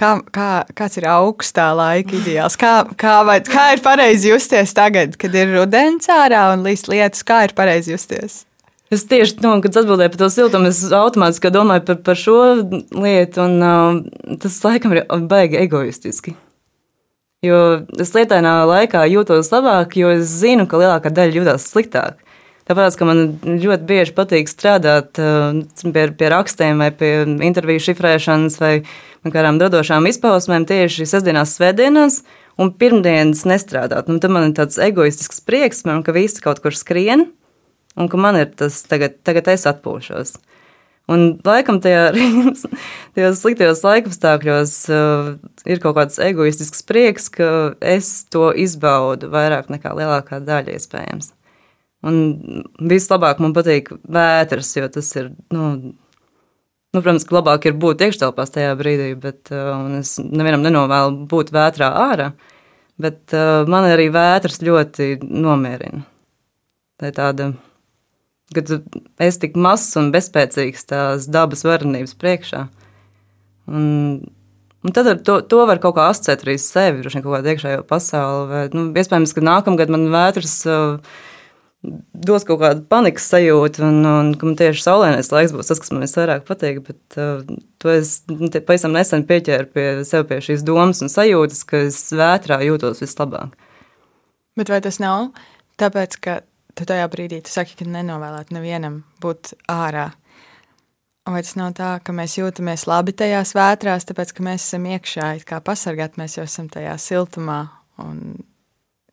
Kā, 0.00 0.14
kā, 0.32 0.48
kāds 0.72 0.96
ir 0.96 1.04
augstā 1.12 1.66
laika 1.76 2.14
ideāls? 2.16 2.56
Kā, 2.56 2.78
kā, 2.96 3.18
vai, 3.28 3.42
kā 3.44 3.74
ir 3.74 3.82
pareizi 3.84 4.30
justies 4.30 4.72
tagad, 4.72 5.18
kad 5.20 5.34
ir 5.36 5.52
rudens 5.52 6.08
ārā 6.08 6.46
un 6.54 6.64
līdz 6.64 6.86
lietus? 6.88 7.26
Kā 7.28 7.42
ir 7.44 7.52
pareizi 7.58 7.92
justies? 7.92 8.46
Es 8.90 9.04
tieši 9.06 9.36
nu, 9.44 9.52
kad 9.62 9.76
atbildēju 9.78 10.10
par 10.10 10.18
to 10.18 10.28
siltumu, 10.34 10.70
es 10.72 10.80
automātiski 10.90 11.52
domāju 11.54 11.84
par, 11.86 11.98
par 12.08 12.16
šo 12.18 12.38
lietu, 12.90 13.44
un 13.44 13.62
uh, 13.62 14.34
tas 14.42 14.56
laikam 14.64 14.96
ir 14.96 15.04
baigi 15.30 15.60
egoistiski. 15.60 16.34
Jo 17.46 17.60
es 18.02 18.10
lietainā 18.16 18.56
laikā 18.66 19.04
jūtos 19.12 19.52
labāk, 19.54 19.94
jo 19.96 20.10
es 20.16 20.26
zinu, 20.42 20.66
ka 20.66 20.82
lielākā 20.82 21.14
daļa 21.14 21.38
jūtas 21.38 21.68
sliktāk. 21.70 22.18
Tāpēc, 22.66 22.98
ka 22.98 23.06
man 23.06 23.24
ļoti 23.46 23.86
bieži 23.86 24.18
patīk 24.18 24.50
strādāt 24.50 25.22
uh, 25.22 25.62
pie, 25.86 26.10
pie 26.10 26.34
rakstiem, 26.34 26.82
vai 26.82 26.90
pie 26.90 27.14
interviju 27.46 27.86
šifrēšanas, 27.86 28.58
vai 28.58 28.74
kādām 29.22 29.62
radošām 29.62 30.10
izpausmēm 30.10 30.66
tieši 30.66 31.06
sestdienās, 31.06 31.54
svētdienās, 31.54 32.24
un 32.58 32.74
pirmdienas 32.74 33.46
nestrādāt. 33.46 34.10
Un 34.10 34.18
tad 34.18 34.34
man 34.34 34.50
ir 34.50 34.58
tāds 34.58 34.82
egoistisks 34.82 35.44
prieks, 35.46 35.86
man, 35.86 36.02
ka 36.02 36.14
visi 36.16 36.42
kaut 36.42 36.58
kur 36.64 36.74
skrien 36.74 37.30
un 38.00 38.08
ka 38.08 38.20
man 38.20 38.38
ir 38.40 38.48
tas 38.56 38.80
tagad, 38.88 39.20
tagad 39.26 39.50
es 39.52 39.68
atpūšos. 39.68 40.38
Un 41.10 41.24
laikam 41.42 41.80
tajā, 41.82 42.10
tajos 43.16 43.40
sliktajos 43.42 43.82
laikapstākļos 43.82 44.74
uh, 44.94 45.30
ir 45.66 45.80
kaut 45.82 45.96
kāds 45.96 46.20
egoistisks 46.22 46.84
prieks, 46.86 47.26
ka 47.34 47.48
es 47.82 48.12
to 48.30 48.50
izbaudu 48.54 49.30
vairāk 49.32 49.72
nekā 49.72 49.94
lielākā 49.98 50.38
daļa 50.46 50.76
iespējams. 50.76 51.32
Un 52.06 52.20
vislabāk 52.78 53.42
man 53.42 53.52
patīk 53.56 53.90
vētras, 54.08 54.70
jo 54.78 54.86
tas 54.92 55.08
ir, 55.18 55.32
nu, 55.52 55.64
nu 56.94 57.02
protams, 57.02 57.26
ka 57.28 57.36
labāk 57.40 57.66
ir 57.68 57.74
būt 57.80 58.06
iekštelpās 58.06 58.54
tajā 58.54 58.76
brīdī, 58.78 59.10
bet 59.20 59.50
uh, 59.52 59.82
es 59.98 60.14
nevienam 60.22 60.62
nenovēlu 60.64 61.26
būt 61.32 61.50
vētrā 61.56 61.90
ārā, 62.06 62.30
bet 63.02 63.34
uh, 63.34 63.66
man 63.68 63.88
arī 63.90 64.08
vētras 64.14 64.62
ļoti 64.62 65.16
nomierina. 65.26 66.06
Tā 67.00 67.10
ir 67.10 67.18
tāda 67.18 67.50
kad 68.54 68.70
es 69.22 69.38
tik 69.42 69.56
mazs 69.58 69.94
un 70.00 70.10
bezspēcīgs 70.14 70.88
tās 70.90 71.30
dabas 71.30 71.64
varenības 71.66 72.16
priekšā. 72.18 72.66
Un, 73.70 73.84
un 74.82 74.94
tad 74.96 75.10
to, 75.26 75.40
to 75.46 75.64
var 75.70 75.80
kaut 75.82 75.96
kā 75.98 76.08
asociēt 76.10 76.42
arī 76.46 76.56
sevi, 76.58 77.02
droši 77.02 77.18
vien 77.18 77.26
kaut 77.26 77.36
kādu 77.36 77.52
iekšējo 77.52 77.84
pasauli. 77.90 78.46
Vai, 78.50 78.62
nu, 78.74 78.86
iespējams, 78.90 79.34
ka 79.36 79.44
nākamgad 79.46 79.92
man 79.94 80.08
vētras 80.10 80.56
uh, 80.66 81.20
dos 82.12 82.44
kaut 82.48 82.60
kādu 82.64 82.84
panikas 82.90 83.30
sajūtu, 83.30 83.84
un, 83.86 84.02
un 84.04 84.34
ka 84.40 84.48
man 84.48 84.58
tieši 84.58 84.84
saulēnais 84.84 85.30
laiks 85.32 85.54
būs 85.54 85.70
tas, 85.70 85.80
kas 85.80 85.94
man 85.94 86.04
visvairāk 86.04 86.44
patīk. 86.48 86.82
Bet 86.90 87.20
uh, 87.22 87.46
to 87.80 87.94
es 87.94 88.18
nu, 88.32 88.50
pavisam 88.58 88.96
nesen 88.96 89.24
pieķēru 89.30 89.70
pie 89.70 89.88
sev 90.08 90.26
pie 90.28 90.42
šīs 90.44 90.66
domas 90.66 91.04
un 91.04 91.12
sajūtas, 91.12 91.62
ka 91.70 91.86
es 91.86 92.02
vētrā 92.10 92.60
jūtos 92.66 93.04
vislabāk. 93.06 93.54
Bet 94.58 94.72
vai 94.72 94.82
tas 94.84 94.98
nav 95.00 95.30
tāpēc, 95.80 96.18
ka 96.20 96.40
tu 96.74 96.86
tajā 96.88 97.06
brīdī 97.12 97.40
tu 97.44 97.52
saki, 97.52 97.76
ka 97.78 97.86
nenovēlēt 97.88 98.52
nevienam 98.54 99.02
būt 99.22 99.54
ārā. 99.70 100.10
Vai 101.30 101.42
tas 101.44 101.54
nav 101.58 101.74
tā, 101.78 101.90
ka 102.02 102.14
mēs 102.16 102.38
jūtamies 102.38 102.86
labi 102.90 103.14
tajās 103.14 103.52
vētrās, 103.54 104.06
tāpēc 104.08 104.32
ka 104.34 104.44
mēs 104.46 104.64
esam 104.64 104.86
iekšā, 104.90 105.32
kā 105.46 105.60
pasargāt, 105.62 106.16
mēs 106.18 106.38
jau 106.38 106.46
esam 106.48 106.70
tajā 106.72 106.96
siltumā 106.98 107.60
un 108.02 108.40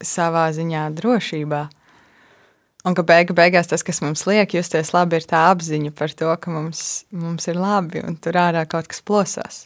savā 0.04 0.48
ziņā 0.56 0.88
drošībā. 0.98 1.68
Un 2.88 2.96
ka 2.96 3.04
beigu, 3.04 3.36
beigās 3.36 3.68
tas, 3.68 3.84
kas 3.84 4.00
mums 4.02 4.24
liek 4.30 4.54
justies 4.56 4.94
labi, 4.96 5.20
ir 5.20 5.28
tā 5.28 5.50
apziņa 5.52 5.92
par 5.98 6.14
to, 6.16 6.30
ka 6.40 6.54
mums, 6.54 6.84
mums 7.12 7.50
ir 7.52 7.60
labi 7.60 8.02
un 8.06 8.16
tur 8.16 8.38
ārā 8.40 8.64
kaut 8.70 8.88
kas 8.88 9.04
plosās. 9.04 9.66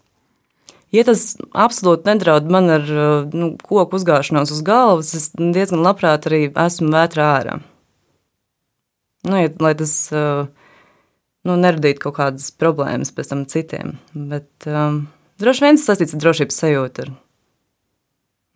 Ja 0.92 1.06
tas 1.08 1.38
absolūti 1.56 2.10
nedraud 2.10 2.50
man 2.52 2.68
ar 2.74 2.90
nu, 3.32 3.54
koku 3.64 3.96
uzgāšanos 3.96 4.52
uz 4.52 4.64
galvas, 4.68 5.14
es 5.16 5.30
diezgan 5.38 5.86
labprāt 5.86 6.28
arī 6.28 6.48
esmu 6.50 6.90
vētrā 6.92 7.28
ārā. 7.38 7.60
Nu, 9.22 9.38
ja, 9.38 9.50
lai 9.62 9.74
tas 9.78 9.94
uh, 10.16 10.48
nu, 11.46 11.58
neradītu 11.58 12.02
kaut 12.08 12.18
kādas 12.18 12.50
problēmas 12.58 13.14
pēc 13.14 13.34
tam 13.34 13.44
citiem. 13.50 13.96
Bet 14.14 14.70
um, 14.70 15.04
droši 15.42 15.66
vien 15.66 15.78
tas 15.78 15.90
saistīts 15.92 16.16
ar 16.18 16.24
drošības 16.24 16.58
sajūtu. 16.64 17.06
Ar, 17.06 17.12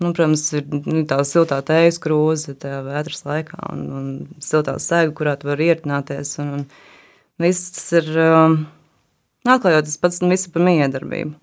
nu, 0.02 0.10
protams, 0.12 0.48
ir 0.58 0.66
nu, 0.74 1.04
tā 1.10 1.20
siltā 1.28 1.60
tējas 1.66 2.02
krūze 2.02 2.58
tajā 2.62 2.82
vētras 2.88 3.26
laikā 3.28 3.62
un, 3.70 3.86
un 4.00 4.10
siltā 4.42 4.78
sēga, 4.82 5.14
kurā 5.18 5.36
tu 5.38 5.52
vari 5.52 5.70
iertināties. 5.70 6.34
Un, 6.42 6.52
un 6.58 7.46
viss 7.46 7.76
tas 7.78 7.86
ir 8.02 8.10
um, 8.26 8.60
atklājot 9.46 9.86
tas 9.92 10.02
pats 10.02 10.26
visu 10.26 10.54
par 10.56 10.66
miedarbību. 10.66 11.38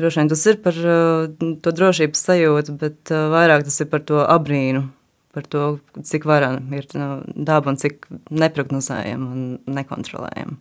Droši 0.00 0.22
vien 0.22 0.30
tas 0.30 0.46
ir 0.46 0.62
par 0.62 0.78
uh, 0.78 1.26
to 1.60 1.74
drošības 1.74 2.22
sajūtu, 2.30 2.78
bet 2.80 3.10
uh, 3.10 3.26
vairāk 3.34 3.66
tas 3.66 3.82
ir 3.82 3.90
par 3.90 4.06
to 4.06 4.22
abrīnu 4.22 4.86
par 5.34 5.46
to, 5.46 5.64
cik 6.06 6.26
varana 6.28 6.62
ir 6.76 6.86
nu, 6.98 7.08
daba 7.34 7.72
un 7.72 7.78
cik 7.80 8.06
neprognozējama 8.30 9.30
un 9.30 9.42
nekontrolējama. 9.70 10.58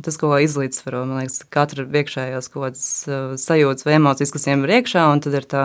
Tas, 0.00 0.16
ko 0.16 0.30
izlīdzsvaro, 0.38 1.02
man 1.08 1.20
liekas, 1.20 1.42
katra 1.52 1.84
iekšējās 1.84 2.48
kaut 2.52 2.62
kādas 2.68 2.90
uh, 3.10 3.32
sajūtas 3.40 3.84
vai 3.84 3.96
emocijas, 3.98 4.32
kas 4.32 4.46
viņiem 4.46 4.62
ir 4.64 4.74
iekšā, 4.78 5.02
un 5.12 5.20
tad 5.24 5.36
ir 5.36 5.48
tā 5.50 5.64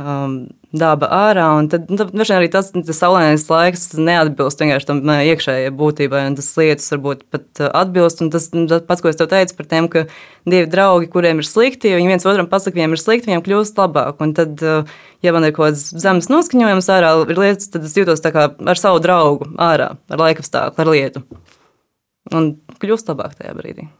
um, 0.00 0.34
daba 0.76 1.08
ārā. 1.12 1.46
Tad, 1.70 1.88
nu, 1.90 1.98
tad 1.98 2.32
arī 2.36 2.48
tas, 2.52 2.70
tas 2.74 2.98
saulainais 3.00 3.44
laiks 3.50 3.90
neatbilst 3.98 4.62
vienkārši 4.62 4.88
tam 4.88 5.02
iekšējai 5.12 5.72
būtībai, 5.76 6.22
un 6.30 6.38
tas 6.38 6.48
lietas 6.58 6.90
varbūt 6.94 7.24
pat 7.32 7.62
atbilst. 7.68 8.22
Un 8.24 8.32
tas, 8.32 8.48
tas 8.50 8.84
pats, 8.88 9.04
ko 9.04 9.10
es 9.12 9.20
tev 9.20 9.30
teicu 9.32 9.56
par 9.58 9.68
tiem, 9.70 9.90
ka 9.92 10.04
divi 10.48 10.70
draugi, 10.70 11.10
kuriem 11.12 11.42
ir 11.42 11.48
slikti, 11.48 11.94
viņi 11.98 12.12
viens 12.14 12.26
otram 12.28 12.50
pasaka, 12.50 12.78
viņiem 12.78 12.96
ir 12.96 13.02
slikti, 13.02 13.30
viņiem 13.30 13.46
kļūst 13.46 13.80
labāk. 13.82 14.24
Un 14.24 14.34
tad, 14.38 14.66
ja 15.26 15.36
man 15.36 15.48
ir 15.48 15.54
kaut 15.56 15.70
kāds 15.70 15.86
zemes 15.92 16.30
noskaņojums 16.32 16.90
ārā, 16.96 17.14
ir 17.26 17.44
lietas, 17.44 17.70
tad 17.74 17.86
es 17.88 17.96
jūtos 17.98 18.24
kā 18.26 18.50
ar 18.54 18.80
savu 18.82 19.02
draugu 19.04 19.50
ārā, 19.60 19.94
ar 20.10 20.26
laikapstākli, 20.26 20.84
ar 20.84 20.94
lietu. 20.94 21.24
Un 22.36 22.52
kļūst 22.82 23.10
labāk 23.10 23.34
tajā 23.40 23.56
brīdī. 23.58 23.90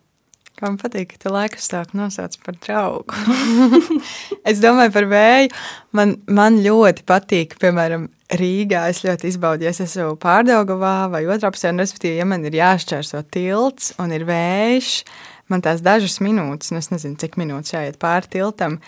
Man 0.61 0.77
patīk, 0.81 1.15
ka 1.15 1.23
tu 1.23 1.31
laiku 1.33 1.61
stāstu 1.63 1.97
nosauc 1.97 2.35
par 2.45 2.57
draugu. 2.61 3.17
es 4.51 4.61
domāju 4.61 4.93
par 4.93 5.07
vēju. 5.09 5.53
Man, 5.97 6.19
man 6.29 6.59
ļoti 6.61 7.05
patīk, 7.09 7.57
piemēram, 7.63 8.09
Rīgā. 8.37 8.85
Es 8.93 9.03
ļoti 9.03 9.31
izbaudu, 9.33 9.67
ja 9.67 9.73
es 9.73 9.81
esmu 9.83 10.15
pārdaugavā 10.21 11.11
vai 11.15 11.25
otrā 11.33 11.51
pusē, 11.55 11.73
un 11.73 11.83
respektīvi, 11.83 12.21
ja 12.21 12.27
man 12.29 12.45
ir 12.47 12.59
jāšķērso 12.61 13.23
tilts 13.35 13.95
un 14.03 14.13
ir 14.15 14.27
vējš, 14.29 14.91
man 15.51 15.65
tās 15.65 15.83
dažas 15.83 16.21
minūtes, 16.23 16.71
un 16.71 16.83
es 16.83 16.91
nezinu, 16.93 17.19
cik 17.21 17.41
minūtes 17.41 17.75
jāiet 17.75 17.99
pāri 18.03 18.31
tiltam, 18.37 18.79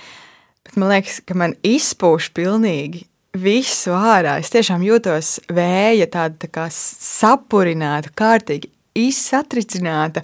bet 0.67 0.79
man 0.79 0.93
liekas, 0.95 1.19
ka 1.27 1.39
man 1.39 1.57
izpūš 1.67 2.31
pilnīgi 2.37 3.07
visu 3.43 3.97
ārā. 3.97 4.39
Es 4.43 4.53
tiešām 4.53 4.85
jūtos 4.87 5.39
vēja 5.51 6.07
tāda 6.13 6.45
tā 6.45 6.53
kā 6.53 6.69
sapurināta, 6.77 8.13
kārtīgi 8.15 8.71
izsatricināta. 8.99 10.23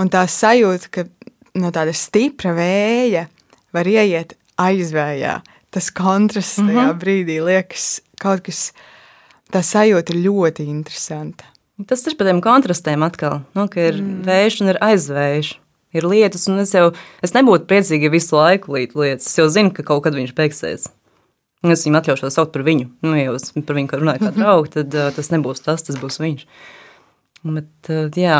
Un 0.00 0.08
tā 0.12 0.24
sajūta, 0.30 0.88
ka 0.92 1.04
no 1.60 1.72
tāda 1.74 1.92
stipra 1.96 2.54
vēja 2.56 3.26
var 3.74 3.88
ieiet 3.88 4.36
aizvējā. 4.60 5.40
Tas 5.72 5.88
kontrasts 5.90 6.60
tajā 6.60 6.68
mm 6.68 6.90
-hmm. 6.90 7.00
brīdī 7.00 7.38
liekas 7.44 8.02
kaut 8.20 8.44
kas, 8.46 8.72
tā 9.52 9.62
sajūta 9.64 10.14
ir 10.14 10.24
ļoti 10.28 10.68
interesanta. 10.68 11.44
Tas 11.88 12.06
ir 12.06 12.16
par 12.16 12.28
tiem 12.28 12.40
kontrastiem 12.44 13.02
atkal, 13.02 13.42
nu, 13.56 13.66
ka 13.68 13.80
ir 13.80 13.98
mm. 13.98 14.22
vējš 14.28 14.60
un 14.62 14.72
ir 14.74 14.78
aizvējš. 14.80 15.58
Ir 15.92 16.06
lietas, 16.08 16.46
un 16.48 16.58
es 16.62 16.72
jau 16.72 16.94
es 17.22 17.34
nebūtu 17.36 17.66
priecīga, 17.68 18.08
visu 18.12 18.36
laiku 18.36 18.72
līdz 18.72 18.94
lietas. 18.96 19.26
Es 19.26 19.36
jau 19.36 19.48
zinu, 19.52 19.72
ka 19.76 19.82
kaut 19.82 20.04
kad 20.04 20.14
viņš 20.16 20.32
beigsies. 20.36 20.86
Es 21.62 21.84
viņu 21.86 21.98
atļaušos 22.00 22.34
saukt 22.34 22.54
par 22.54 22.64
viņu. 22.66 22.88
Nu, 23.04 23.12
ja 23.18 23.34
es 23.36 23.52
par 23.52 23.76
viņu 23.76 24.00
runāju 24.00 24.24
kā 24.24 24.32
draugu, 24.38 24.70
tad 24.72 24.94
uh, 24.96 25.10
tas 25.12 25.28
nebūs 25.34 25.60
tas, 25.60 25.84
tas 25.84 25.98
būs 26.00 26.16
viņš. 26.22 26.46
Bet, 27.44 27.72
uh, 27.90 28.08
jā, 28.16 28.38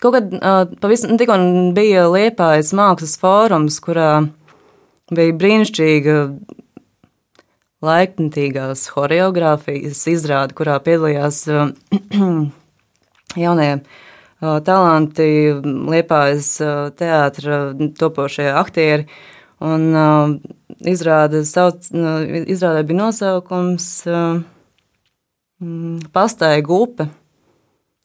Kaut 0.00 0.16
kad 0.16 0.34
uh, 0.36 0.62
pavisam 0.80 1.16
tikko 1.20 1.36
bija 1.76 2.06
Liepājas 2.12 2.72
mākslas 2.76 3.16
fórums, 3.20 3.78
kurā 3.84 4.26
bija 5.14 5.36
brīnišķīga 5.40 6.16
laikmatīgās 7.86 8.86
choreogrāfijas 8.92 10.02
izrāde, 10.12 10.56
kurā 10.58 10.76
piedalījās 10.84 11.42
uh, 11.52 11.70
jaunie 13.44 13.70
uh, 13.78 14.58
talanti, 14.66 15.30
Liepājas 15.64 16.50
teātra 16.98 17.62
topošie 17.98 18.50
aktieri. 18.52 19.08
Un 19.64 19.88
izrāde, 20.84 21.40
sauc, 21.48 21.86
izrādē 21.88 22.82
bija 22.84 22.98
nosaukums 23.06 23.86
uh, 24.04 24.42
Pastāja 26.12 26.60
gupe. 26.60 27.06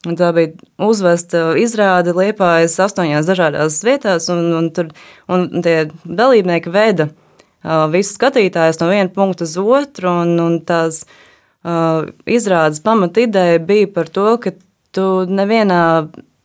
Un 0.10 0.18
tā 0.18 0.32
bija 0.34 0.56
uzvesta 0.82 1.52
izrāde 1.62 2.16
Liepājas 2.18 2.80
astoņās 2.82 3.28
dažādās 3.28 3.84
vietās, 3.86 4.30
un, 4.34 4.48
un, 4.58 4.70
tur, 4.74 4.90
un 5.30 5.62
tie 5.62 5.92
dalībnieki 6.06 6.74
veda 6.74 7.12
uh, 7.12 7.86
visus 7.94 8.16
skatītājus 8.18 8.82
no 8.82 8.88
viena 8.90 9.12
punkta 9.14 9.46
uz 9.46 9.54
otru, 9.62 10.10
un, 10.24 10.34
un 10.42 10.58
tās 10.66 11.04
uh, 11.06 12.10
izrādes 12.26 12.82
pamata 12.82 13.22
ideja 13.28 13.62
bija 13.62 13.92
par 13.94 14.10
to, 14.10 14.26
ka 14.42 14.56
tu 14.96 15.06
nevienā 15.30 15.84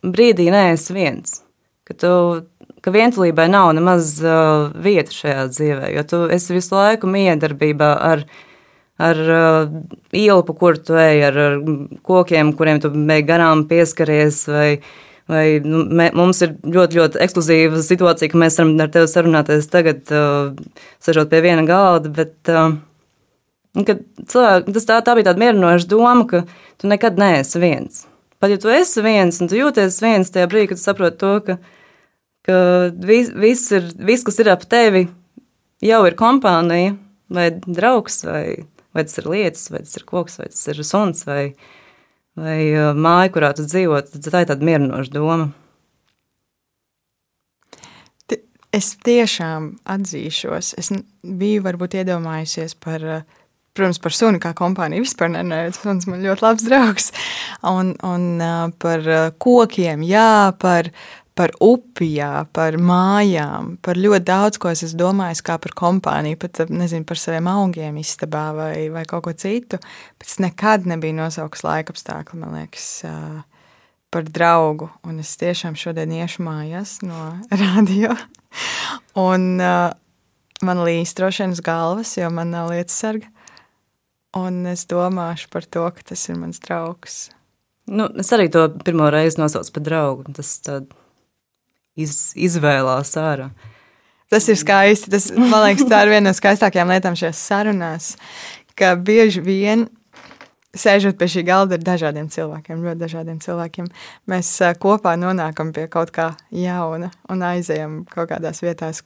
brīdī 0.05 0.51
neesi 0.53 0.93
viens, 0.93 1.39
ka, 1.89 1.97
tu, 1.97 2.13
ka 2.85 2.93
vientulībai 2.93 3.47
nav 3.49 3.71
nemaz 3.79 4.19
uh, 4.21 4.69
vieta 4.77 5.17
šajā 5.17 5.47
dzīvē, 5.55 5.89
jo 5.97 6.05
tu 6.13 6.21
esi 6.37 6.59
visu 6.59 6.77
laiku 6.77 7.09
miedarbībā 7.09 7.89
ar 8.11 8.27
ar 8.97 9.19
uh, 9.29 9.73
ielu, 10.15 10.43
pa 10.45 10.55
kuru 10.57 10.81
tu 10.81 10.97
ej, 10.97 11.21
ar, 11.29 11.37
ar 11.37 11.59
kokiem, 12.07 12.53
kuriem 12.57 12.81
tu 12.81 12.91
mēģi 12.93 13.27
garām 13.27 13.63
pieskaries. 13.69 14.41
Vai, 14.49 14.69
vai, 15.29 15.45
nu, 15.65 15.83
mē, 15.85 16.09
mums 16.17 16.41
ir 16.45 16.55
ļoti, 16.65 16.99
ļoti 16.99 17.21
ekskluzīva 17.25 17.83
situācija, 17.85 18.31
ka 18.31 18.41
mēs 18.41 18.57
varam 18.61 18.75
ar 18.81 18.91
tevi 18.93 19.11
sarunāties 19.11 19.71
tagad, 19.73 20.03
uh, 20.09 20.83
sēžot 21.03 21.31
pie 21.33 21.43
viena 21.45 21.65
galda. 21.67 22.11
Bet, 22.17 22.37
uh, 22.49 22.75
cilvēki, 23.77 24.73
tas 24.73 24.89
tā, 24.89 25.01
tā 25.05 25.17
bija 25.17 25.29
tāda 25.29 25.43
mierinoša 25.45 25.89
doma, 25.91 26.25
ka 26.29 26.45
tu 26.81 26.89
nekad 26.89 27.19
neesi 27.21 27.61
viens. 27.61 28.05
Pat 28.41 28.53
ja 28.53 28.59
tu 28.61 28.69
esi 28.69 29.01
viens 29.01 29.41
un 29.41 29.49
tu 29.49 29.57
jūties 29.57 29.97
viens 30.03 30.29
tajā 30.29 30.49
brīdī, 30.49 30.71
kad 30.71 30.81
saproti 30.81 31.17
to, 31.21 31.33
ka, 31.45 31.57
ka 32.45 32.57
viss, 32.93 33.33
vis 33.33 33.63
ir, 33.73 33.87
viss, 33.97 34.25
kas 34.25 34.37
ir 34.41 34.51
ap 34.53 34.65
tevi, 34.69 35.07
jau 35.85 36.01
ir 36.05 36.17
kompānija 36.17 36.95
vai 37.33 37.49
draugs 37.65 38.21
vai 38.27 38.43
Vai 38.97 39.05
tas 39.05 39.19
ir 39.21 39.29
lietas, 39.29 39.67
vai 39.69 39.83
tas 39.85 39.93
ir 39.99 40.07
koks, 40.09 40.39
vai 40.41 40.49
tas 40.49 40.63
ir 40.73 40.81
suns, 40.81 41.21
vai, 41.27 41.51
vai 42.33 42.59
uh, 42.73 42.97
māja, 42.97 43.29
kurā 43.35 43.51
tu 43.53 43.65
dzīvo. 43.67 43.99
Tā 44.09 44.41
ir 44.41 44.49
tāda 44.49 44.65
mierinoša 44.65 45.13
doma. 45.13 45.51
Es 48.75 48.91
tiešām 49.05 49.69
atzīšos, 49.89 50.73
es 50.81 50.89
biju 51.23 51.61
varbūt 51.65 51.95
iedomājusies 52.01 52.73
par, 52.83 53.05
uh, 53.05 53.45
protams, 53.77 54.01
par 54.01 54.17
sunu 54.17 54.41
kā 54.43 54.51
kompāniju. 54.57 55.05
Vispār 55.05 55.31
nenēju, 55.37 55.77
suns 55.77 56.09
man 56.09 56.25
ļoti 56.25 56.45
labs 56.45 56.65
draugs. 56.65 57.13
Un, 57.69 57.93
un 58.01 58.27
uh, 58.41 58.65
par 58.81 59.05
kokiem, 59.37 60.03
jā, 60.09 60.51
par, 60.57 60.89
par 61.37 61.53
upijā, 61.61 62.47
par 62.55 62.79
mājām, 62.81 63.75
par 63.85 63.99
ļoti 63.99 64.25
daudz 64.25 64.57
ko 64.61 64.71
es 64.71 64.81
esmu 64.87 65.03
domājis, 65.03 65.43
kā 65.45 65.59
par 65.61 65.75
kompāniju, 65.77 66.39
pat 66.41 66.63
nezinu, 66.73 67.05
par 67.07 67.21
saviem 67.21 67.49
augiem 67.51 67.99
istabā 68.01 68.47
vai, 68.57 68.73
vai 68.93 69.05
kaut 69.09 69.27
ko 69.27 69.35
citu. 69.37 69.79
Bet 70.17 70.31
es 70.31 70.39
nekad 70.43 70.89
nebiju 70.89 71.19
nosaucis 71.19 71.65
laika 71.67 71.93
apstākļu, 71.93 72.41
man 72.41 72.57
liekas, 72.57 72.89
par 74.13 74.27
draugu. 74.33 74.89
Un 75.05 75.21
es 75.21 75.35
tiešām 75.37 75.77
šodien 75.77 76.15
iešu 76.17 76.45
mājās 76.47 76.97
no 77.05 77.29
radio. 77.63 78.17
Un 79.19 79.49
man 79.61 80.85
līst 80.89 81.21
droši 81.21 81.45
vien 81.45 81.57
uz 81.57 81.63
galvas, 81.65 82.17
jo 82.17 82.33
man 82.33 82.53
nav 82.55 82.73
lietas 82.73 82.97
sarga. 82.97 83.29
Un 84.37 84.65
es 84.69 84.85
domāšu 84.89 85.49
par 85.53 85.65
to, 85.65 85.85
ka 85.93 86.11
tas 86.13 86.29
ir 86.29 86.37
mans 86.37 86.59
draugs. 86.61 87.27
Nu, 87.87 88.09
es 88.19 88.29
arī 88.35 88.49
to 88.51 88.65
pirmo 88.83 89.07
reizi 89.13 89.39
nosaucu 89.39 89.77
par 89.77 89.85
draugu. 89.85 90.33
Tas 90.35 90.57
tāds 90.65 91.03
iz, 91.97 92.31
izvēlās 92.37 93.15
ārā. 93.19 93.49
Tas 94.31 94.47
ir 94.51 94.59
skaisti. 94.59 95.11
Tas, 95.13 95.29
man 95.31 95.63
liekas, 95.65 95.87
tā 95.87 96.03
ir 96.03 96.13
viena 96.15 96.29
no 96.29 96.35
skaistākajām 96.35 96.91
lietām 96.91 97.15
šajās 97.19 97.43
sarunās, 97.49 98.09
ka 98.77 98.95
bieži 98.99 99.43
vien 99.43 99.87
sēžot 100.77 101.17
pie 101.17 101.29
šī 101.31 101.43
galda 101.47 101.77
ar 101.77 101.83
dažādiem 101.83 102.27
cilvēkiem, 102.31 102.83
ļoti 102.85 103.01
dažādiem 103.01 103.37
cilvēkiem, 103.43 103.87
mēs 104.29 104.51
kopā 104.81 105.15
nonākam 105.19 105.71
pie 105.73 105.87
kaut 105.91 106.11
kā 106.15 106.31
jauna 106.53 107.09
un 107.31 107.45
aizejam 107.45 108.03
kaut 108.11 108.29
kādās 108.33 108.61
vietās 108.61 109.01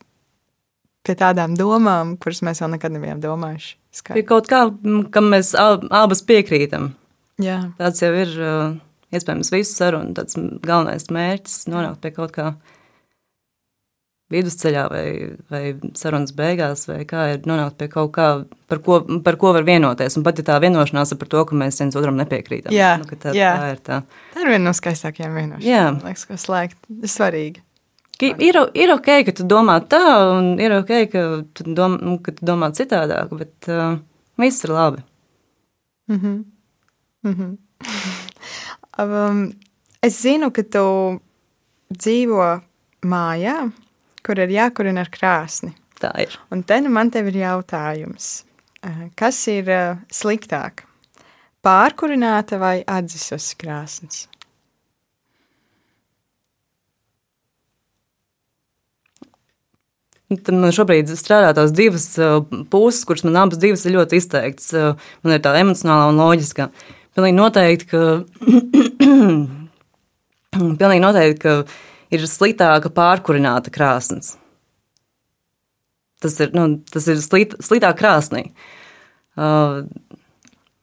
pie 1.06 1.16
tādām 1.18 1.56
domām, 1.58 2.18
kuras 2.22 2.44
mēs 2.46 2.62
vēl 2.62 2.76
nekad 2.76 2.96
nebijām 2.98 3.22
domājuši. 3.24 3.76
Skaisti. 3.92 4.18
Pie 4.20 4.28
kaut 4.28 4.48
kā, 4.48 4.66
kam 5.12 5.32
mēs 5.34 5.54
abas 5.58 6.22
piekrītam. 6.28 6.94
Jā. 7.42 7.58
Tāds 7.80 8.04
jau 8.04 8.12
ir 8.16 8.36
iespējams 9.12 9.52
visu 9.52 9.74
sarunu 9.76 10.60
galvenais 10.64 11.10
mērķis- 11.12 11.66
nonākt 11.74 12.02
pie 12.04 12.14
kaut 12.16 12.32
kā 12.36 12.54
vidusceļā 14.32 14.84
vai, 14.92 15.06
vai 15.52 15.62
sarunas 15.98 16.34
beigās, 16.36 16.86
vai 16.90 17.02
kā 17.10 17.28
ir 17.34 17.42
nonākt 17.50 17.78
pie 17.80 17.88
kaut 17.92 18.12
kā, 18.16 18.28
par 18.72 18.82
ko, 18.86 19.02
par 19.26 19.38
ko 19.42 19.54
var 19.58 19.68
vienoties. 19.68 20.18
Un 20.18 20.26
pat 20.28 20.40
ja 20.42 20.48
tā 20.48 20.60
vienošanās 20.64 21.14
ir 21.14 21.20
par 21.22 21.32
to, 21.32 21.44
ka 21.50 21.58
mēs 21.58 21.82
viens 21.84 21.98
otram 22.00 22.20
nepiekrītam. 22.20 22.76
Jā, 22.76 22.94
nu, 23.02 23.10
tā, 23.12 23.36
jā. 23.38 23.52
tā 23.60 23.74
ir 23.76 23.84
tā. 23.84 24.00
Tā 24.36 24.46
ir 24.46 24.54
viena 24.54 24.64
no 24.70 24.76
skaistākajām 24.78 25.36
vienošanām. 25.40 26.00
Man 26.00 26.08
liekas, 26.12 26.26
ko 26.30 26.40
slēgt. 26.40 26.80
Ir 27.02 27.12
svarīgi. 27.12 27.66
Ir, 28.22 28.58
ir 28.78 28.92
ok, 28.94 29.10
ka 29.26 29.34
tu 29.34 29.46
domā 29.50 29.80
tā, 29.90 30.02
un 30.36 30.54
ir 30.62 30.76
ok, 30.76 30.92
ka 31.10 31.22
tu, 31.58 31.66
dom, 31.78 31.98
ka 32.22 32.36
tu 32.38 32.46
domā 32.46 32.70
citādāk, 32.78 33.32
bet 33.34 33.70
uh, 33.72 33.98
viss 34.42 34.68
ir 34.68 34.76
labi. 34.78 35.06
Mm 36.12 36.20
-hmm. 36.20 36.44
Mm 37.24 37.34
-hmm. 37.34 37.58
um, 39.04 39.54
es 40.02 40.22
zinu, 40.22 40.52
ka 40.52 40.64
tu 40.64 41.20
dzīvo 41.90 42.62
mājā, 43.06 43.72
kur 44.26 44.42
ir 44.42 44.54
jākurina 44.54 45.06
ar 45.06 45.12
krāsni. 45.14 45.76
Tā 46.02 46.14
ir. 46.24 46.38
Un 46.54 46.64
te 46.66 46.80
nu 46.82 46.90
man 46.94 47.12
te 47.14 47.22
ir 47.22 47.38
jautājums, 47.44 48.44
eh, 48.84 49.10
kas 49.16 49.44
ir 49.52 49.70
eh, 49.70 50.02
sliktāk? 50.10 50.88
Pārkurināta 51.62 52.58
vai 52.58 52.80
atdzisusi 52.90 53.58
krāsnes? 53.62 54.26
Tad 60.32 60.56
man 60.56 60.72
šobrīd 60.72 61.10
strādā 61.20 61.50
tās 61.56 61.74
divas 61.76 62.06
puses, 62.72 63.04
kuras 63.08 63.24
man 63.28 63.36
abas 63.42 63.60
divas 63.60 63.84
ir 63.84 63.98
ļoti 63.98 64.20
izteiktas. 64.22 64.70
Man 65.26 65.36
ir 65.36 65.42
tā 65.44 65.52
emocionālā 65.60 66.06
un 66.14 66.22
loģiskā. 66.22 66.70
Pilnīgi 67.12 67.36
noteikti, 67.36 67.90
ka, 67.92 68.02
pilnīgi 70.80 71.04
noteikti, 71.04 71.40
ka 71.44 71.52
ir 72.12 72.28
sliktāka 72.30 72.92
pārkurināta 72.94 73.74
krāsnes. 73.74 74.36
Tas 76.22 76.38
ir, 76.44 76.52
nu, 76.54 76.82
tas 76.92 77.08
ir 77.10 77.18
slit, 77.24 77.56
sliktāk 77.66 77.98
krāsnī. 78.02 78.52
Uh, 79.40 79.88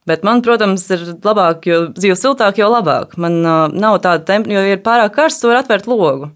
Bet 0.09 0.23
man, 0.25 0.41
protams, 0.45 0.87
ir 0.95 1.03
labāk, 1.21 1.67
jo 1.69 1.79
dzīvo 1.93 2.17
siltāk, 2.17 2.57
jo 2.61 2.71
labāk. 2.73 3.17
Man 3.21 3.43
uh, 3.43 3.67
nav 3.69 3.99
tāda 4.05 4.25
tempa, 4.31 4.49
jo, 4.55 4.63
ja 4.65 4.79
ir 4.79 4.85
pārāk 4.85 5.13
karsts, 5.19 5.43
tu 5.43 5.51
vari 5.51 5.61
atvērt 5.61 5.89
logu. 5.91 6.31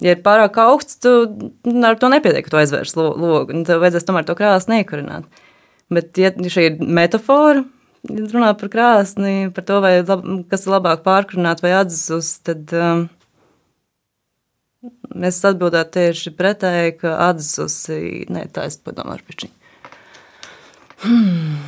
Ja 0.00 0.14
ir 0.14 0.22
pārāk 0.24 0.56
augsts, 0.62 0.96
tu 1.04 1.12
ar 1.86 1.98
to 2.00 2.08
nepietiek, 2.10 2.48
tu 2.48 2.58
aizvērs 2.58 2.96
logu. 2.96 3.44
Tev 3.68 3.82
vajadzēs 3.82 4.08
tomēr 4.08 4.24
to 4.26 4.36
krāsni 4.38 4.80
iekurināt. 4.80 5.28
Bet, 5.92 6.16
ja 6.18 6.32
šī 6.32 6.64
ir 6.70 6.80
metāfora, 6.80 7.66
runā 8.08 8.54
par 8.58 8.72
krāsni, 8.72 9.52
par 9.54 9.68
to, 9.68 9.82
lab, 9.84 10.24
kas 10.50 10.64
ir 10.64 10.74
labāk 10.74 11.04
pārkurināt 11.04 11.60
vai 11.64 11.76
atzus, 11.82 12.38
tad 12.46 12.72
um, 12.72 13.04
es 15.28 15.40
atbildētu 15.46 15.96
tieši 15.98 16.32
pretēji, 16.38 16.98
ka 17.00 17.16
atzus, 17.30 17.78
nē, 18.32 18.46
tā 18.54 18.66
es 18.70 18.78
padomāju 18.80 19.26
par 19.28 19.40
viņu. 19.42 19.54
Hmm. 21.04 21.58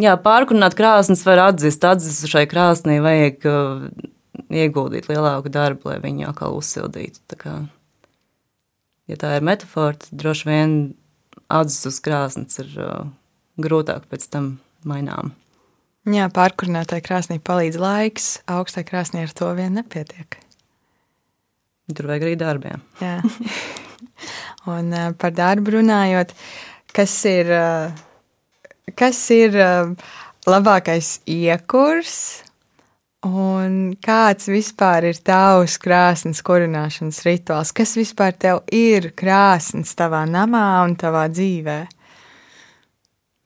Jā, 0.00 0.14
pārkurināt 0.18 0.74
krāsnes 0.74 1.22
var 1.26 1.44
atzīt. 1.50 1.84
Atzīt 1.84 2.30
šai 2.30 2.46
krāsnī 2.50 2.96
vajag 3.04 3.44
uh, 3.46 3.84
ieguldīt 4.48 5.10
lielāku 5.10 5.52
darbu, 5.52 5.92
lai 5.92 5.98
viņu 6.02 6.30
atkal 6.30 6.56
uzsildītu. 6.56 7.20
Tā 7.30 7.38
kā, 7.38 7.52
ja 9.10 9.20
tā 9.20 9.36
ir 9.36 9.46
metāfora, 9.46 9.98
tad 10.00 10.16
droši 10.24 10.48
vien 10.48 10.74
atzīt 11.52 11.92
uz 11.92 12.00
krāsnes 12.02 12.58
ir 12.64 12.72
uh, 12.80 13.04
grūtāk 13.60 14.08
pēc 14.10 14.26
tam 14.32 14.56
mainām. 14.88 15.36
Jā, 16.02 16.26
pārkurinātai 16.34 16.98
krāsnī 17.04 17.36
palīdz 17.38 17.76
laiks, 17.78 18.24
augstai 18.50 18.82
krāsnī 18.82 19.22
ar 19.22 19.34
to 19.38 19.52
vien 19.54 19.76
nepietiek. 19.78 20.34
Tur 21.92 22.08
vajag 22.10 22.24
arī 22.26 22.38
darbiem. 22.40 22.82
Jā. 22.98 23.20
Un 24.72 24.90
par 25.18 25.34
darbu 25.36 25.76
runājot, 25.78 26.34
kas 26.94 27.14
ir. 27.30 27.52
Kas 28.98 29.18
ir 29.30 29.54
labākais 30.42 31.20
iekurs 31.30 32.42
un 33.22 33.94
kāds 34.02 34.48
vispār 34.50 35.06
ir 35.06 35.20
tavs 35.22 35.78
krāsnes 35.80 36.42
kurināšanas 36.44 37.22
rituāls? 37.24 37.70
Kas 37.70 37.94
vispār 37.96 38.34
tev 38.34 38.64
ir 38.74 39.12
krāsnes 39.16 39.94
tavā 39.96 40.24
namā 40.28 40.66
un 40.82 40.96
tavā 40.98 41.28
dzīvē? 41.30 41.78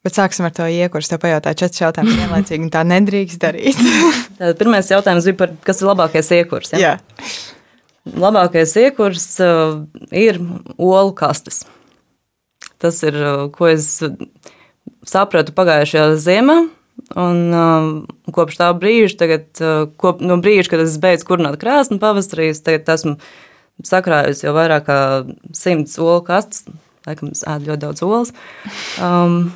Bet 0.06 0.14
sāksim 0.14 0.46
ar 0.46 0.52
to 0.54 0.68
iekurs. 0.70 1.08
Tev 1.10 1.18
pajautāju 1.24 1.58
četrus 1.64 1.82
jautājumus 1.82 2.20
vienlaicīgi, 2.20 2.62
un 2.62 2.70
tā 2.70 2.84
nedrīkst 2.86 3.42
darīt. 3.42 3.80
Tad 4.38 4.60
pirmais 4.60 4.86
jautājums 4.92 5.26
bija 5.26 5.38
par, 5.40 5.54
kas 5.66 5.82
ir 5.82 5.88
labākais 5.90 6.30
iekurs. 6.36 6.70
Ja? 6.76 6.78
Jā. 6.78 7.32
Labākais 8.22 8.76
iekurs 8.84 9.26
uh, 9.42 9.80
ir 10.14 10.38
olu 10.78 11.10
kastes. 11.18 11.64
Tas 12.78 13.02
ir, 13.02 13.18
uh, 13.18 13.48
ko 13.50 13.72
es 13.72 13.88
sapratu 15.10 15.56
pagājušajā 15.58 16.06
ziemā. 16.22 16.60
Un, 17.18 17.42
uh, 17.50 18.30
kopš 18.34 18.62
tā 18.62 18.70
brīža, 18.78 19.18
tagad, 19.26 19.50
uh, 19.58 19.90
kop, 19.98 20.22
no 20.22 20.38
brīža, 20.38 20.76
kad 20.76 20.86
es 20.86 20.96
beidzu 21.02 21.26
kurināt 21.26 21.58
krāsni 21.58 21.98
pavasarī, 22.02 22.52
es 22.54 22.62
esmu 22.62 23.18
sakrājusi 23.82 24.46
jau 24.46 24.54
vairāk 24.54 24.86
kā 24.86 25.02
simts 25.50 25.98
olu 25.98 26.22
kastes. 26.30 26.62
Laikam, 27.06 27.34
es 27.34 27.42
ēdu 27.46 27.72
ļoti 27.72 27.82
daudz 27.88 28.06
olas. 28.06 28.36
Um, 29.02 29.48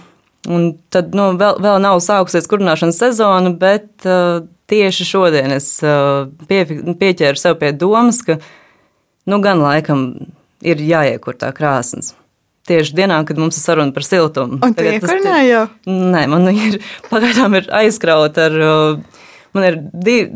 un 0.49 0.71
tad 0.93 1.15
nu, 1.17 1.33
vēl, 1.41 1.59
vēl 1.61 1.81
nav 1.83 2.01
sākusies 2.05 2.49
kurināšanas 2.51 3.01
sezona, 3.03 3.53
bet 3.53 4.07
uh, 4.09 4.47
tieši 4.71 5.09
šodien 5.09 5.53
es 5.57 5.73
uh, 5.85 6.31
pie, 6.49 6.63
pieķēru 7.01 7.41
sev 7.41 7.59
pie 7.61 7.75
domas, 7.77 8.23
ka 8.25 8.39
nu, 9.29 9.41
gan 9.45 9.61
laikam 9.61 10.09
ir 10.61 10.81
jāiekur 10.85 11.37
tā 11.41 11.53
krāsnes 11.57 12.15
tieši 12.71 12.95
dienā, 12.95 13.21
kad 13.27 13.39
mums 13.41 13.59
ir 13.59 13.65
saruna 13.65 13.95
par 13.95 14.07
siltumu. 14.07 14.61
Un 14.63 14.77
tas 14.77 14.87
ir 14.87 15.27
jau? 15.49 15.63
Nē, 15.91 16.27
man 16.31 16.47
ir 16.53 16.79
pagaidām 17.11 17.57
ir 17.59 17.71
aizkraut 17.83 18.39
ar. 18.41 18.61
Uh, 18.61 19.27
man 19.57 19.67
ir 19.67 19.79
divi, 19.93 20.29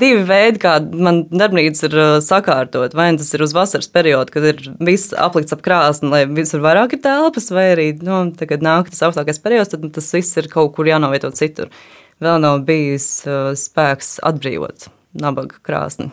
divi 0.00 0.22
veidi, 0.28 0.60
kā 0.62 0.76
man 0.80 1.22
darbnīca 1.30 1.88
ir 1.88 1.96
uh, 1.98 2.12
sakārtot. 2.24 2.94
Vai 2.98 3.10
nu 3.12 3.20
tas 3.22 3.32
ir 3.36 3.44
uz 3.46 3.54
vasaras 3.56 3.90
periodu, 3.92 4.34
kad 4.34 4.46
ir 4.52 4.62
viss 4.78 5.14
aplikts 5.16 5.56
ap 5.56 5.64
krāsni, 5.66 6.12
lai 6.12 6.22
visur 6.30 6.62
vairāk 6.64 6.96
ir 6.96 7.02
telpas, 7.04 7.50
vai 7.54 7.66
arī, 7.74 7.90
nu, 8.06 8.22
tagad 8.38 8.64
nāk 8.66 8.92
tas 8.92 9.04
augstākais 9.08 9.42
periods, 9.42 9.74
tad 9.74 9.90
tas 9.96 10.14
viss 10.16 10.40
ir 10.40 10.50
kaut 10.52 10.74
kur 10.76 10.90
jānovieto 10.90 11.32
citur. 11.36 11.72
Vēl 12.20 12.40
nav 12.44 12.62
bijis 12.68 13.10
uh, 13.28 13.52
spēks 13.56 14.18
atbrīvot 14.28 14.90
nabaga 15.20 15.62
krāsni 15.66 16.10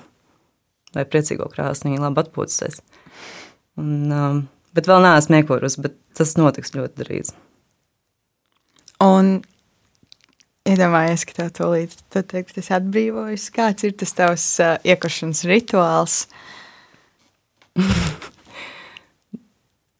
vai 0.95 1.03
priecīgo 1.05 1.49
krāsni, 1.51 1.99
labi 2.01 2.23
atpūsties. 2.23 2.79
Um, 3.77 4.47
Bet 4.77 4.85
vēl 4.85 5.01
neesmu 5.01 5.39
iekorusi, 5.39 5.81
bet 5.81 5.95
tas 6.17 6.35
notiks 6.37 6.75
ļoti 6.75 7.01
drīz. 7.01 7.31
Un 9.01 9.39
iedomājies, 10.67 11.23
ka 11.27 11.37
tev 11.39 11.51
to 11.55 11.69
līdzi 11.71 12.01
tu 12.13 12.23
teiks, 12.33 12.55
tas 12.57 12.71
atbrīvojas. 12.79 13.47
Kāds 13.55 13.87
ir 13.87 13.95
tas 13.99 14.13
tavs 14.17 14.45
uh, 14.63 14.75
iekošanas 14.87 15.43
rituāls? 15.49 16.19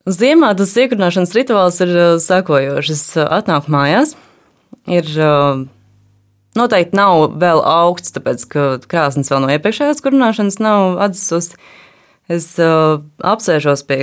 Ziemā 0.08 0.54
tas 0.58 0.76
iekurināšanas 0.80 1.34
rituāls 1.36 1.82
ir 1.84 1.92
uh, 1.96 2.14
sekojošs. 2.24 2.94
Es 2.94 3.04
uh, 3.20 3.28
atnāku 3.40 3.74
mājās, 3.74 4.16
ir 4.88 5.10
uh, 5.20 5.66
noteikti 6.58 6.98
nav 6.98 7.38
vēl 7.42 7.64
augsts, 7.64 8.14
tāpēc 8.16 8.46
ka 8.52 8.70
krāsnes 8.88 9.32
vēl 9.34 9.44
no 9.44 9.52
iepriekšējās 9.56 10.04
kurināšanas 10.06 10.62
nav 10.64 11.02
atzususi. 11.08 11.60
Es 12.32 12.54
uh, 12.60 13.00
apsēžos 13.24 13.86
pie 13.88 14.02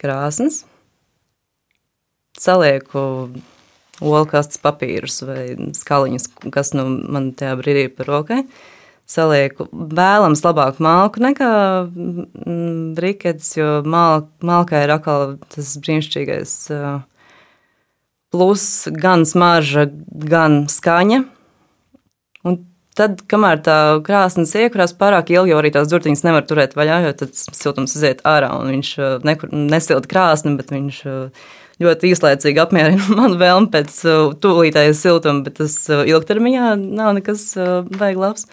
krāsnes, 0.00 0.62
salieku 2.38 3.30
olkastes 4.04 4.60
papīrus 4.62 5.22
vai 5.26 5.42
skaliņus, 5.76 6.28
kas 6.54 6.74
nu 6.76 6.86
man 6.88 7.32
tajā 7.38 7.56
brīdī 7.60 7.86
ir 7.88 7.94
par 7.96 8.10
rokai. 8.12 8.42
Salieku 9.08 9.64
vēlams 9.72 10.42
labāk 10.44 10.82
malku 10.84 11.22
nekā 11.24 11.52
mm, 11.88 12.94
briketis, 12.98 13.54
jo 13.56 13.78
mal, 13.88 14.26
malkā 14.44 14.82
ir 14.84 14.92
atkal 14.92 15.38
tas 15.48 15.72
brīnišķīgais 15.80 16.54
plus 18.28 18.64
gan 18.92 19.24
smarža, 19.24 19.86
gan 20.28 20.66
skaņa. 20.68 21.22
Un 22.44 22.60
Tad, 22.98 23.20
kamēr 23.30 23.60
tā 23.62 23.76
krāsnes 24.02 24.50
iekrās 24.58 24.90
pārāk 24.98 25.28
ilgi, 25.30 25.52
jau 25.52 25.58
arī 25.60 25.70
tās 25.70 25.86
durtiņas 25.86 26.24
nevar 26.26 26.42
turēt 26.48 26.72
vaļā, 26.74 26.96
jo 27.04 27.12
tad 27.20 27.36
siltums 27.36 27.94
iziet 27.94 28.24
ārā 28.26 28.48
un 28.58 28.72
viņš 28.72 28.88
nekur 29.28 29.52
nesilda 29.54 30.10
krāsni, 30.10 30.56
bet 30.58 30.72
viņš 30.74 30.98
ļoti 31.82 32.12
īslaicīgi 32.12 32.62
apmierina 32.62 33.04
manu 33.18 33.38
vēlmi 33.40 33.70
pēc 33.74 34.00
uh, 34.06 34.32
tūlītējas 34.42 35.04
siltuma, 35.04 35.44
bet 35.46 35.58
tas 35.60 35.76
ilgtermiņā 35.88 36.72
nav 36.82 37.14
nekas 37.18 37.50
baigi 37.94 38.22
labs. 38.22 38.48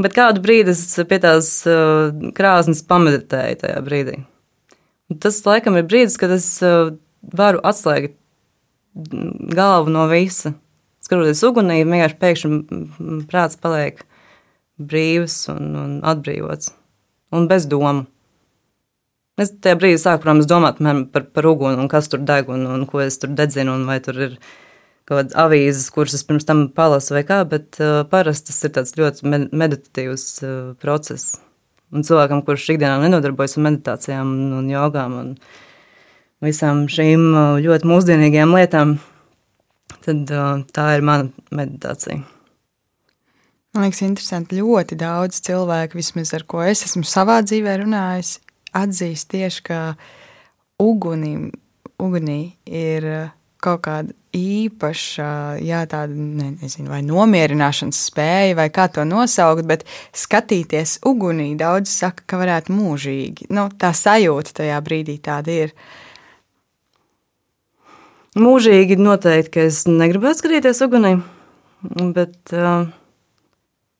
Bet 0.00 0.14
kādu 0.16 0.40
brīdi 0.40 0.72
es 0.72 0.86
pie 1.08 1.18
tās 1.20 1.50
krāsnes 2.32 2.80
pameditēju 2.88 3.58
tajā 3.60 3.82
brīdī. 3.84 4.14
Tas 5.20 5.42
laikam 5.44 5.76
ir 5.76 5.84
brīdis, 5.84 6.16
kad 6.16 6.32
es 6.32 6.46
varu 6.62 7.60
atslēgt 7.60 8.16
galvu 9.52 9.92
no 9.92 10.06
visa 10.08 10.54
skatoties 11.02 11.42
ugunī, 11.46 11.82
vienkārši 11.84 12.18
pēkšņi 12.22 13.26
prāts 13.30 13.58
paliek 13.60 14.02
brīvs 14.80 15.36
un, 15.52 15.74
un 15.76 15.94
atbrīvots 16.08 16.72
un 17.36 17.48
bez 17.50 17.66
domu. 17.70 18.06
Es 19.40 19.48
tajā 19.64 19.78
brīdī 19.80 19.96
sāku, 19.96 20.26
protams, 20.26 20.48
domāt 20.48 20.82
par, 21.12 21.24
par 21.32 21.46
uguni 21.48 21.80
un 21.80 21.88
kas 21.88 22.10
tur 22.12 22.20
deg 22.28 22.50
un, 22.52 22.66
un 22.68 22.82
ko 22.88 23.00
es 23.00 23.16
tur 23.20 23.32
dedzinu 23.32 23.72
un 23.78 23.86
vai 23.88 23.96
tur 24.04 24.18
ir 24.20 24.34
kaut 25.08 25.16
kādas 25.16 25.36
avīzes, 25.40 25.88
kuras 25.94 26.14
es 26.18 26.24
pirms 26.28 26.44
tam 26.46 26.66
palasu 26.76 27.16
vai 27.16 27.22
kā, 27.26 27.40
bet 27.48 27.80
uh, 27.80 28.02
parasti 28.08 28.52
tas 28.52 28.60
ir 28.68 28.74
tāds 28.76 28.92
ļoti 28.98 29.32
meditatīvs 29.50 30.26
uh, 30.44 30.50
process. 30.82 31.38
Un 31.92 32.04
cilvēkam, 32.04 32.44
kurš 32.44 32.74
ikdienā 32.74 33.00
nenodarbojas 33.02 33.56
ar 33.56 33.66
meditācijām 33.66 34.36
un, 34.36 34.52
un 34.60 34.68
jogām 34.70 35.16
un 35.22 35.32
visām 36.44 36.84
šīm 36.92 37.26
uh, 37.32 37.56
ļoti 37.64 37.88
mūsdienīgajām 37.88 38.54
lietām, 38.58 38.94
tad 40.04 40.30
uh, 40.36 40.62
tā 40.76 40.86
ir 40.98 41.08
mana 41.08 41.32
meditācija. 41.56 42.20
Man 43.72 43.88
liekas, 43.88 44.04
interesanti. 44.04 44.60
Ļoti 44.60 45.00
daudz 45.00 45.40
cilvēku, 45.46 45.96
vismaz 45.96 46.34
ar 46.36 46.44
ko 46.44 46.60
es 46.68 46.84
esmu 46.84 47.06
savā 47.08 47.38
dzīvē 47.40 47.78
runājis, 47.80 48.34
atzīst 48.76 49.30
tieši, 49.32 49.62
ka 49.68 49.80
ugunim, 50.82 51.50
ugunī 52.02 52.56
ir 52.66 53.06
kaut 53.62 53.84
kāda 53.86 54.14
īpaša, 54.32 55.28
jā, 55.62 55.82
tāda, 55.90 56.14
ne, 56.16 56.52
nezinu, 56.62 56.88
vai 56.90 57.02
nomierināšanas 57.04 57.98
spēja, 58.08 58.56
vai 58.58 58.68
kā 58.72 58.88
to 58.92 59.04
nosaukt, 59.06 59.66
bet 59.68 59.84
skatīties 60.16 60.98
ugunī 61.08 61.52
daudz 61.60 61.92
saka, 61.92 62.24
ka 62.26 62.40
varētu 62.40 62.74
mūžīgi. 62.74 63.50
Nu, 63.52 63.68
tā 63.78 63.92
sajūta 63.96 64.56
tajā 64.62 64.80
brīdī 64.84 65.18
tāda 65.22 65.58
ir. 65.66 65.76
Mūžīgi 68.40 68.96
noteikti, 68.96 69.52
ka 69.52 69.68
es 69.68 69.82
negribētu 69.84 70.40
skatīties 70.40 70.80
ugunī, 70.86 71.18
bet 72.16 72.54
uh, 72.56 72.88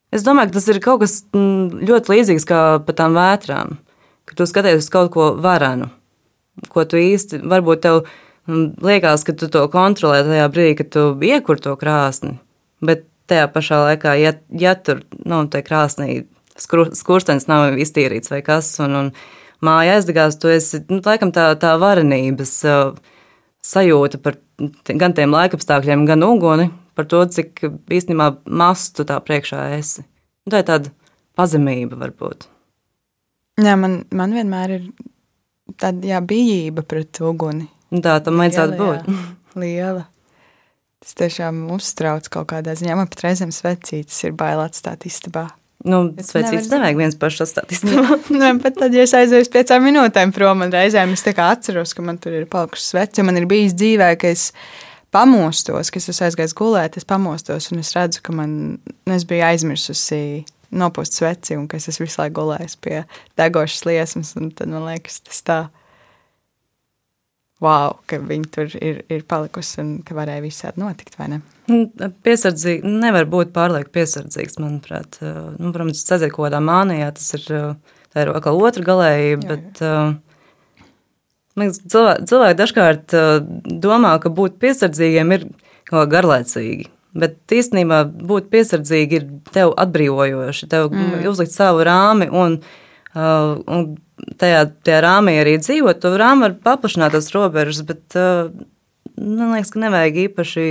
es 0.09 0.25
domāju, 0.25 0.49
ka 0.49 0.57
tas 0.57 0.69
ir 0.73 0.81
kaut 0.81 1.03
kas 1.05 1.19
mm, 1.37 1.83
ļoti 1.91 2.15
līdzīgs 2.15 2.49
kā 2.49 2.63
pa 2.87 2.97
tām 2.97 3.19
vētrām, 3.21 3.77
ka 4.29 4.37
tu 4.39 4.47
skaties 4.49 4.85
uz 4.85 4.91
kaut 4.93 5.13
ko 5.15 5.33
varenu, 5.43 5.89
ko 6.73 6.85
tu 6.89 7.01
īsti, 7.01 7.43
varbūt 7.49 7.83
tev 7.87 8.05
liekas, 8.47 9.25
ka 9.27 9.35
tu 9.39 9.49
to 9.53 9.67
kontrolē 9.73 10.23
tajā 10.27 10.49
brīdī, 10.53 10.77
kad 10.81 10.91
tu 10.95 11.07
iekur 11.23 11.61
to 11.63 11.75
krāsni. 11.79 12.37
Bet 12.83 13.07
tajā 13.31 13.47
pašā 13.53 13.79
laikā, 13.87 14.17
ja, 14.19 14.35
ja 14.59 14.75
tur 14.75 15.05
nu, 15.25 15.45
krāsnī 15.47 16.25
skur, 16.59 16.91
skurstenis 16.97 17.49
nav 17.51 17.79
iztīrīts 17.81 18.33
vai 18.33 18.43
kas, 18.45 18.75
un, 18.83 18.97
un 18.99 19.11
māja 19.65 19.99
aizdegās, 19.99 20.39
tu 20.43 20.51
esi 20.53 20.83
nu, 20.91 21.01
laikam 21.07 21.33
tā, 21.35 21.53
tā 21.61 21.77
varenības 21.81 22.55
uh, 22.67 22.95
sajūta 23.63 24.21
par 24.23 24.39
gan 24.87 25.15
tiem 25.17 25.35
laikapstākļiem, 25.35 26.07
gan 26.09 26.27
uguni, 26.27 26.71
par 26.99 27.09
to, 27.11 27.23
cik 27.25 27.63
īstenībā 27.91 28.33
mazs 28.47 28.91
tu 28.97 29.07
tā 29.09 29.19
priekšā 29.23 29.69
esi. 29.79 30.05
Un 30.47 30.55
tā 30.55 30.63
ir 30.63 30.69
tāda 30.69 30.93
pazemība 31.39 31.99
varbūt. 32.01 32.49
Jā, 33.63 33.77
man, 33.79 34.03
man 34.15 34.35
vienmēr 34.35 34.77
ir 34.79 34.89
tāda 35.81 36.15
jā, 36.15 36.21
bijība 36.25 36.85
pret 36.87 37.21
uguni. 37.25 37.69
Tā 37.93 38.19
tam 38.25 38.41
vajadzētu 38.41 38.79
būt. 38.79 39.09
Liela. 39.61 40.07
Tas 41.03 41.17
tiešām 41.19 41.65
uztrauc 41.75 42.29
kaut 42.33 42.53
kādā 42.53 42.77
ziņā. 42.79 42.95
Man 42.97 43.11
pat 43.11 43.27
reizēm 43.27 43.51
svecītas 43.55 44.21
ir 44.25 44.37
bail 44.39 44.63
atstāt 44.63 45.05
istabā. 45.09 45.49
Nu, 45.83 46.05
svecītas 46.15 46.69
nevajag 46.71 47.01
viens 47.01 47.17
pašs 47.19 47.43
atstāt 47.43 47.75
istabā. 47.75 48.19
nu, 48.39 48.53
pat 48.63 48.79
tad, 48.79 48.95
ja 48.95 49.03
es 49.03 49.15
aizēju 49.19 49.49
uz 49.49 49.51
piecām 49.51 49.83
minūtēm 49.89 50.31
prom, 50.35 50.63
man 50.63 50.73
reizēm 50.75 51.17
es 51.17 51.27
atceros, 51.27 51.95
ka 51.99 52.07
man 52.07 52.21
tur 52.23 52.39
ir 52.39 52.47
palikusi 52.51 52.93
svece. 52.93 53.27
Man 53.27 53.41
ir 53.41 53.49
bijis 53.51 53.75
dzīvē, 53.75 54.13
ka 54.23 54.31
es 54.31 54.53
pamostos, 55.13 55.91
ka 55.91 55.99
es 55.99 56.09
esmu 56.13 56.29
aizgājis 56.29 56.55
gulēt, 56.57 56.97
es 56.97 57.09
pamostos 57.09 57.73
un 57.75 57.83
es 57.83 57.93
redzu, 57.97 58.23
ka 58.23 58.35
man, 58.37 58.55
nu, 58.79 59.17
es 59.17 59.27
biju 59.29 59.45
aizmirsusi 59.51 60.23
nopūst 60.73 61.19
sveci 61.19 61.57
un 61.59 61.69
ka 61.71 61.79
es 61.79 62.01
visu 62.01 62.21
laiku 62.21 62.41
gulējis 62.41 62.79
pie 62.83 63.03
degošas 63.41 63.87
liesmas. 63.89 64.35
Tad 64.57 64.73
man 64.73 64.87
liekas, 64.89 65.21
tas 65.27 65.43
tā 65.47 65.59
wow, 67.63 67.95
ka 68.11 68.19
viņi 68.19 68.49
tur 68.53 68.73
ir, 68.81 69.03
ir 69.13 69.25
palikusi 69.29 69.81
un 69.83 69.91
ka 70.07 70.17
varēja 70.19 70.43
visādi 70.45 70.83
notikt, 70.83 71.17
vai 71.21 71.29
ne? 71.35 71.41
Nu, 71.71 71.85
piesardzīgi, 72.27 72.91
nevar 73.05 73.29
būt 73.31 73.53
pārlieku 73.55 73.93
piesardzīgs, 73.95 74.59
manuprāt. 74.63 75.21
Nu, 75.23 75.71
protams, 75.71 76.03
tas 76.09 76.25
ir 76.25 76.33
kaut 76.35 76.49
kādā 76.49 76.63
mānijā, 76.65 77.13
tas 77.15 77.29
ir, 77.39 77.47
tā 78.13 78.25
ir 78.25 78.33
atkal 78.35 78.59
otra 78.67 78.87
galējība, 78.89 79.43
bet 79.53 79.83
liekas, 81.61 81.83
cilvēki, 81.95 82.27
cilvēki 82.33 82.59
dažkārt 82.63 83.17
domā, 83.85 84.17
ka 84.23 84.33
būt 84.35 84.59
piesardzīgiem 84.63 85.37
ir 85.39 85.47
kaut 85.87 86.01
kā 86.01 86.09
garlaicīgi. 86.17 86.91
Bet 87.13 87.53
īstenībā 87.53 88.05
būt 88.09 88.49
piesardzīgi 88.53 89.19
ir 89.19 89.25
tev 89.53 89.75
atbrīvojoši, 89.83 90.69
tev 90.73 90.89
mm. 90.89 91.27
uzlikt 91.29 91.53
savu 91.53 91.85
rāmi 91.85 92.31
un, 92.33 92.57
un 93.13 93.83
tajā, 94.41 94.63
tajā 94.87 95.01
rāmī 95.05 95.37
arī 95.43 95.59
dzīvot, 95.61 96.01
to 96.01 96.15
rāmu 96.17 96.47
var 96.47 96.57
paplašināt 96.65 97.13
tās 97.13 97.29
robežas, 97.35 97.83
bet 97.89 98.17
uh, 98.17 98.49
man 99.21 99.53
liekas, 99.53 99.75
ka 99.75 99.83
nevajag 99.85 100.23
īpaši 100.27 100.67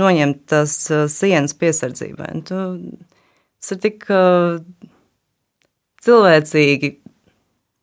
noņemt 0.00 0.40
tās 0.54 0.78
uh, 0.88 1.04
sienas 1.12 1.56
piesardzībai. 1.60 2.32
Tu, 2.48 2.64
tas 3.60 3.76
ir 3.76 3.82
tik 3.84 4.08
uh, 4.08 4.56
cilvēcīgi 6.04 6.94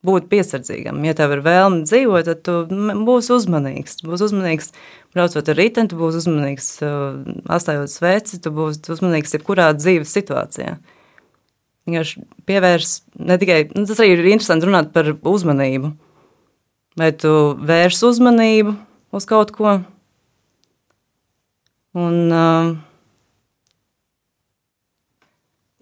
būt 0.06 0.26
piesardzīgam. 0.30 0.98
Ja 1.06 1.14
tev 1.18 1.36
ir 1.36 1.44
vēlme 1.44 1.84
dzīvot, 1.86 2.26
tad 2.26 2.42
tu 2.46 2.56
būsi 3.06 3.34
uzmanīgs. 3.36 4.00
Tu 4.00 4.08
būsi 4.10 4.26
uzmanīgs 4.28 4.72
braucot 5.14 5.50
ar 5.52 5.58
riteni, 5.58 5.90
tu 5.90 5.98
būsi 6.00 6.22
uzmanīgs 6.24 6.70
atstājot 6.82 7.92
sveci, 7.92 8.40
tu 8.42 8.52
būsi 8.54 8.82
uzmanīgs 8.94 9.36
jebkurā 9.36 9.70
dzīves 9.78 10.14
situācijā. 10.18 10.76
Vienkārši 11.86 12.22
pievērs 12.46 12.94
ne 13.18 13.38
tikai 13.42 13.64
nu, 13.74 13.86
tas 13.88 13.98
arī 13.98 14.14
ir 14.14 14.30
interesanti 14.30 14.68
runāt 14.68 14.92
par 14.94 15.14
uzmanību. 15.16 15.94
Vai 16.98 17.10
tu 17.16 17.32
vērsi 17.58 18.04
uzmanību 18.10 18.76
uz 19.16 19.26
kaut 19.28 19.54
ko? 19.56 19.78
Un 21.96 22.32
uh, 22.32 22.72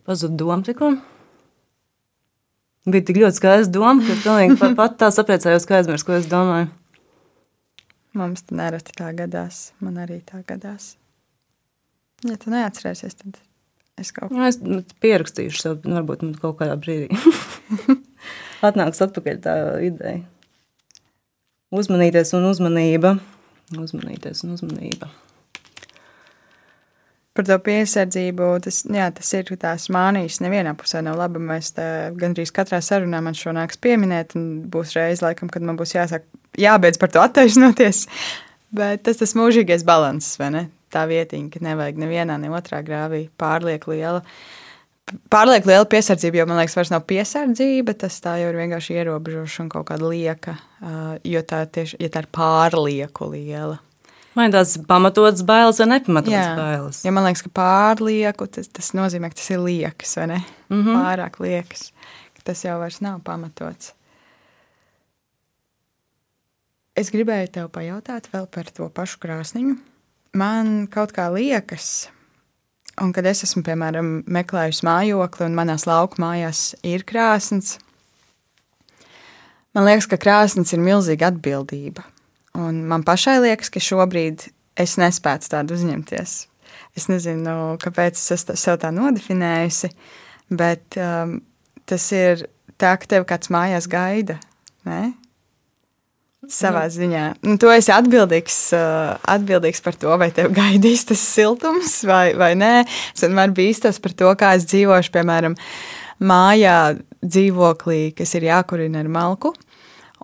pazuda 0.06 0.38
doma 0.40 0.64
tikko. 0.66 0.94
Bija 2.88 3.04
tik 3.10 3.20
ļoti 3.20 3.36
skaista 3.36 3.74
doma, 3.74 4.00
ka 4.06 4.16
pilnīgi 4.22 4.56
pat, 4.60 4.76
pat 4.78 4.96
tā 5.02 5.10
sapriecājos, 5.12 5.66
ka 5.68 5.80
aizmirsu, 5.80 6.06
ko 6.08 6.16
es 6.16 6.30
domāju. 6.30 6.70
Mums 8.16 8.46
tā 8.46 8.56
nereti 8.58 8.96
tā 8.96 9.12
gadās. 9.16 9.68
Man 9.84 10.00
arī 10.00 10.22
tā 10.26 10.40
gadās. 10.48 10.94
Ja 12.26 12.40
tu 12.40 12.52
neatcerēsies, 12.52 13.20
tad 13.20 13.38
Es 14.00 14.14
kaut 14.16 14.32
kā 14.32 14.48
tādu 14.48 14.78
nu, 14.78 14.82
pierakstīšu, 15.04 15.60
sev, 15.60 15.80
nu, 15.84 15.98
varbūt 15.98 16.22
nu, 16.24 16.32
kaut 16.40 16.56
kādā 16.60 16.76
brīdī. 16.80 17.12
Atnāks 18.66 19.02
atpakaļ 19.04 19.40
tā 19.44 19.56
ideja. 19.84 20.22
Uzmanīties 21.70 22.32
un 22.38 22.48
uzmanība. 22.48 23.18
Uzmanīties 23.76 24.40
un 24.46 24.56
uzmanība. 24.56 25.10
Par 27.40 27.46
to 27.48 27.56
piesardzību 27.64 28.48
tas, 28.66 28.82
jā, 28.84 29.06
tas 29.16 29.30
ir 29.38 29.48
tās 29.62 29.86
mānijas. 29.92 30.42
Nevienā 30.44 30.74
pusē 30.76 31.00
nav 31.06 31.16
labi. 31.16 31.40
Mēs 31.40 31.72
gandrīz 32.20 32.52
katrā 32.52 32.82
sarunā 32.84 33.22
man 33.24 33.38
šo 33.38 33.54
nāks 33.56 33.80
pieminēt, 33.80 34.36
un 34.36 34.50
būs 34.68 34.92
reize, 34.98 35.24
laikam, 35.24 35.48
kad 35.48 35.64
man 35.64 35.78
būs 35.80 35.94
jāsāk, 35.96 36.26
jābeidz 36.60 37.00
par 37.00 37.14
to 37.14 37.22
attaisnoties. 37.24 38.04
Bet 38.76 39.06
tas 39.08 39.18
tas 39.18 39.32
mūžīgais 39.34 39.82
balanss, 39.88 40.36
vai 40.38 40.52
ne? 40.54 40.66
tā 40.92 41.06
vietiņa, 41.10 41.50
ka 41.54 41.62
nevajag 41.64 41.98
nevienā, 42.02 42.36
ne 42.42 42.50
otrā 42.54 42.82
grāvī 42.86 43.24
pārlieku 43.40 43.94
liela. 43.94 44.20
Pārlieku 45.32 45.70
liela 45.70 45.86
piesardzība, 45.90 46.42
jo 46.42 46.46
man 46.46 46.60
liekas, 46.60 46.76
vairs 46.78 46.92
nav 46.92 47.06
piesardzība. 47.08 47.96
Tas 47.98 48.20
tā 48.22 48.36
jau 48.42 48.50
ir 48.52 48.58
vienkārši 48.60 48.98
ierobežošana, 49.00 49.72
kaut 49.72 49.88
kāda 49.90 50.10
lieka, 50.12 50.58
jo 51.26 51.42
tā, 51.46 51.64
tieši, 51.66 51.98
ja 52.04 52.12
tā 52.12 52.24
ir 52.26 52.30
pārlieku 52.34 53.30
liela. 53.32 53.80
Vai 54.36 54.46
tās 54.52 54.76
pamatotas 54.86 55.42
bailes 55.42 55.80
vai 55.82 55.88
nepamatotas 55.90 56.46
Jā. 56.46 56.56
bailes? 56.56 57.04
Ja 57.04 57.12
man 57.12 57.26
liekas, 57.26 57.42
ka 57.42 57.50
pārlieku, 57.60 58.46
tas, 58.46 58.68
tas 58.70 58.92
nozīmē, 58.94 59.32
ka 59.32 59.40
tas 59.40 59.50
ir 59.50 59.62
liekas, 59.64 60.16
vai 60.16 60.26
ne? 60.30 60.40
Mm 60.70 60.82
-hmm. 60.84 61.00
Pārāk 61.02 61.40
liekas. 61.42 61.92
Tas 62.44 62.64
jau 62.64 62.78
vairs 62.80 63.00
nav 63.00 63.20
pamatots. 63.20 63.92
Es 66.96 67.10
gribēju 67.10 67.48
tev 67.52 67.68
pajautāt 67.68 68.28
vēl 68.32 68.46
par 68.46 68.64
to 68.64 68.88
pašu 68.88 69.18
krāsniņu 69.18 69.76
man 70.36 70.86
kaut 70.90 71.12
kā 71.16 71.26
liekas, 71.32 72.08
un 73.00 73.12
kad 73.14 73.26
es 73.26 73.44
esmu, 73.46 73.62
piemēram, 73.66 74.20
meklējusi 74.30 74.86
mājokli 74.86 75.46
un 75.46 75.56
manās 75.58 75.86
lauku 75.90 76.20
mājās 76.22 76.74
ir 76.86 77.04
krāsns, 77.08 77.78
man 79.74 79.88
liekas, 79.88 80.08
ka 80.10 80.20
krāsns 80.20 80.74
ir 80.74 80.82
milzīga 80.84 81.30
atbildība. 81.32 82.06
Un 82.58 82.82
man 82.90 83.04
pašai 83.06 83.38
liekas, 83.44 83.70
ka 83.70 83.82
šobrīd 83.82 84.48
es 84.80 84.96
nespētu 85.00 85.50
tādu 85.52 85.76
uzņemties. 85.78 86.36
Es 86.98 87.06
nezinu, 87.10 87.76
kāpēc 87.82 88.18
es 88.18 88.34
esmu 88.34 88.56
sev 88.58 88.80
tā 88.82 88.90
nodefinējusi, 88.94 89.92
bet 90.50 90.98
um, 90.98 91.38
tas 91.86 92.06
ir 92.16 92.46
tā, 92.80 92.96
ka 92.98 93.10
tev 93.14 93.26
kāds 93.28 93.52
mājās 93.52 93.86
gaida. 93.90 94.40
Ne? 94.88 95.12
Savā 96.50 96.86
nu. 96.88 96.94
ziņā. 96.94 97.24
Nu, 97.46 97.54
tu 97.60 97.70
esi 97.70 97.92
atbildīgs, 97.94 98.58
uh, 98.74 99.14
atbildīgs 99.28 99.84
par 99.84 99.98
to, 100.00 100.10
vai 100.18 100.30
tev 100.34 100.50
gaidīs 100.56 101.04
tas 101.10 101.22
siltums 101.22 102.00
vai, 102.08 102.32
vai 102.38 102.54
nē. 102.58 102.74
Es 103.14 103.26
vienmēr 103.26 103.54
bīstos 103.54 104.00
par 104.02 104.16
to, 104.16 104.32
kā 104.40 104.54
es 104.58 104.66
dzīvošu, 104.70 105.12
piemēram, 105.14 105.54
mājā, 106.26 106.78
dzīvoklī, 107.20 108.02
kas 108.16 108.34
ir 108.38 108.48
jākurina 108.48 109.04
ar 109.04 109.12
malku. 109.12 109.52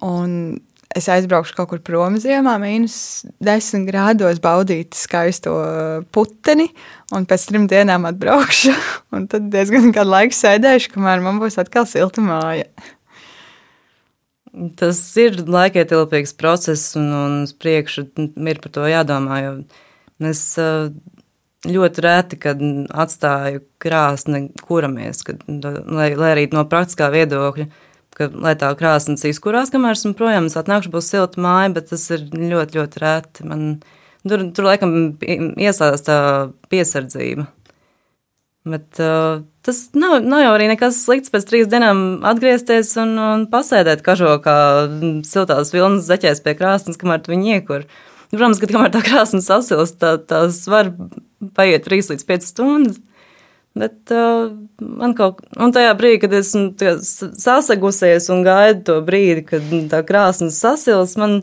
Un 0.04 0.56
es 0.96 1.08
aizbraukšu 1.12 1.54
kaut 1.58 1.70
kur 1.70 1.80
prom 1.84 2.16
ziemā, 2.22 2.56
mīnus 2.62 3.26
10 3.44 3.86
grādos, 3.88 4.40
baudīt 4.42 4.96
skaisto 4.96 5.54
puteni, 6.14 6.68
un 7.16 7.26
pēc 7.28 7.48
trim 7.50 7.66
dienām 7.70 8.08
atbraukšu. 8.10 8.74
Un 9.16 9.28
tad 9.30 9.48
diezgan 9.52 9.92
kādu 9.96 10.12
laiku 10.12 10.36
sēdēšu, 10.36 10.92
kamēr 10.92 11.22
man 11.24 11.40
būs 11.40 11.56
atkal 11.62 11.86
silta 11.88 12.24
māja. 12.24 12.66
Tas 14.80 14.98
ir 15.20 15.36
laikietilpīgs 15.44 16.32
process, 16.36 16.94
un, 16.96 17.10
un 17.12 17.34
uz 17.44 17.52
priekšu 17.52 18.06
ir 18.16 18.60
par 18.62 18.72
to 18.72 18.86
jādomā. 18.88 19.40
Es 20.24 20.42
eh, 20.60 20.88
ļoti 21.68 22.04
reti, 22.04 22.38
kad 22.40 22.62
atstāju 23.04 23.62
krāsni, 23.82 24.46
kuramies, 24.64 25.20
kad, 25.26 25.44
lai, 25.46 26.10
lai 26.16 26.32
arī 26.32 26.46
no 26.54 26.64
praktiskā 26.68 27.10
viedokļa, 27.12 27.68
ka, 28.16 28.30
lai 28.32 28.54
tā 28.58 28.70
krāsnes 28.78 29.24
izkurās, 29.28 29.72
kamēr 29.72 29.96
esmu 29.96 30.14
projām, 30.18 30.48
es 30.50 30.56
atnākšu, 30.58 30.92
būs 30.94 31.10
silta 31.12 31.42
māja, 31.42 31.74
bet 31.76 31.90
tas 31.92 32.06
ir 32.14 32.26
ļoti, 32.32 32.80
ļoti 32.80 33.02
reti. 33.02 33.46
Man 33.50 33.66
tur, 34.26 34.48
tur 34.56 34.68
laikam 34.70 34.96
iesaistās 35.20 36.06
tā 36.06 36.18
piesardzība. 36.72 37.46
Bet 38.66 38.98
uh, 38.98 39.44
tas 39.62 39.84
nav, 39.94 40.18
nav 40.26 40.42
jau 40.42 40.54
arī 40.56 40.66
nekas 40.72 40.98
slikts 41.04 41.30
pēc 41.30 41.44
trīs 41.46 41.68
dienām 41.70 42.24
atgriezties 42.26 42.90
un, 42.98 43.12
un 43.22 43.44
pasēdēt 43.52 44.02
kažokā 44.06 44.56
siltās 45.28 45.70
vilnas 45.74 46.08
zeķēs 46.08 46.42
pie 46.42 46.56
krāsnes, 46.58 46.98
kamēr 46.98 47.22
tu 47.22 47.30
viņu 47.30 47.52
iekur. 47.54 47.86
Protams, 48.32 48.58
ka 48.58 48.70
kamēr 48.72 48.90
tā 48.90 49.04
krāsne 49.06 49.38
sasilst, 49.44 50.00
tā, 50.02 50.16
tās 50.18 50.64
var 50.70 50.90
paiet 51.54 51.86
3 51.86 52.10
līdz 52.10 52.26
5 52.26 52.48
stundas. 52.50 52.98
Bet 53.76 54.12
uh, 54.14 54.48
man 54.80 55.12
kaut 55.16 55.42
kā, 55.42 55.50
un 55.60 55.72
tajā 55.76 55.92
brīdī, 55.98 56.20
kad 56.22 56.34
esmu 56.38 56.70
sasagusies 57.36 58.30
un 58.32 58.40
gaidu 58.46 58.86
to 58.88 58.94
brīdi, 59.04 59.42
kad 59.50 59.66
tā 59.92 60.00
krāsne 60.08 60.48
sasils, 60.54 61.16
man 61.20 61.42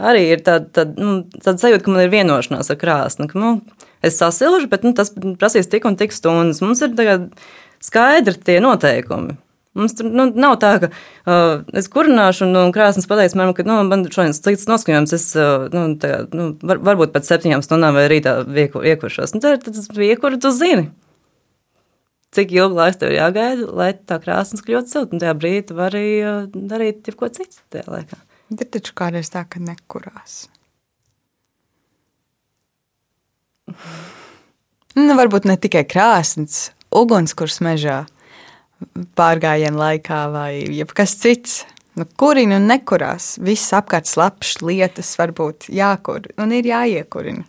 arī 0.00 0.24
ir 0.32 0.42
tāda, 0.46 0.66
tāda, 0.80 0.96
nu, 0.98 1.12
tāda 1.36 1.62
sajūta, 1.62 1.84
ka 1.86 1.94
man 1.94 2.02
ir 2.02 2.10
vienošanās 2.14 2.72
ar 2.72 2.80
krāsni. 2.80 3.28
Ka, 3.30 3.38
nu, 3.38 3.52
es 4.02 4.18
sasilžu, 4.18 4.66
bet 4.72 4.86
nu, 4.86 4.96
tas 4.98 5.12
prasīs 5.14 5.70
tik 5.70 5.86
un 5.86 5.98
tik 6.00 6.16
stundas. 6.16 6.62
Mums 6.64 6.82
ir 6.82 6.96
skaidri 7.84 8.34
tie 8.42 8.58
noteikumi. 8.64 9.38
Mums 9.78 9.94
tur 9.94 10.08
nu, 10.10 10.24
nav 10.34 10.56
tā, 10.58 10.72
ka 10.82 10.88
uh, 10.90 11.60
es 11.78 11.86
kurināšu, 11.92 12.48
un, 12.48 12.56
un 12.58 12.72
krāsnes 12.74 13.06
pateiks 13.06 13.36
man, 13.38 13.52
ka 13.54 13.62
nu, 13.62 13.76
man 13.86 14.02
šodien 14.10 14.34
slikts 14.34 14.66
noskaņojums, 14.66 15.14
es 15.14 15.28
uh, 15.38 15.68
nu, 15.70 15.84
tā, 16.02 16.24
nu, 16.34 16.48
var, 16.66 16.80
varbūt 16.90 17.12
pēc 17.14 17.30
septiņām 17.30 17.62
stundām 17.62 17.94
vai 17.94 18.08
rītā 18.10 18.40
iekuršos. 18.58 19.36
Nu, 19.36 19.44
tad 19.44 19.62
tas 19.68 19.86
iekuru 19.94 20.42
tu 20.42 20.50
zini. 20.56 20.88
Cik 22.30 22.52
ilgi 22.54 22.78
laiks 22.78 23.00
tev 23.00 23.10
ir 23.10 23.18
jāgaida, 23.18 23.66
lai 23.74 23.90
tā 24.06 24.20
krāsnes 24.22 24.62
kļūtu 24.62 24.92
silta, 24.92 25.16
un 25.16 25.22
tajā 25.22 25.34
brīdī 25.38 25.64
tu 25.66 25.76
vari 25.78 26.04
uh, 26.22 26.44
darīt 26.54 27.08
jebko 27.10 27.30
citu 27.34 27.58
tajā 27.74 27.90
laikā. 27.90 28.18
Bet 28.54 28.70
taču 28.76 28.94
kādreiz 28.98 29.30
tā, 29.32 29.42
ka 29.50 29.62
nekurās. 29.62 30.44
Nu, 34.98 35.14
varbūt 35.18 35.46
ne 35.46 35.56
tikai 35.58 35.82
krāsnes, 35.86 36.70
ugunskurs 36.94 37.60
mežā 37.62 38.04
pārgājienu 39.18 39.78
laikā 39.78 40.22
vai 40.32 40.52
kas 40.94 41.14
cits. 41.20 41.60
Nu, 41.98 42.06
kurina 42.18 42.60
un 42.60 42.68
nekurās. 42.70 43.34
Viss 43.42 43.74
apkārt 43.76 44.06
slapjš, 44.06 44.60
lietas 44.62 45.10
varbūt 45.18 45.66
jākur 45.74 46.30
un 46.40 46.54
ir 46.54 46.68
jāiekurina. 46.70 47.44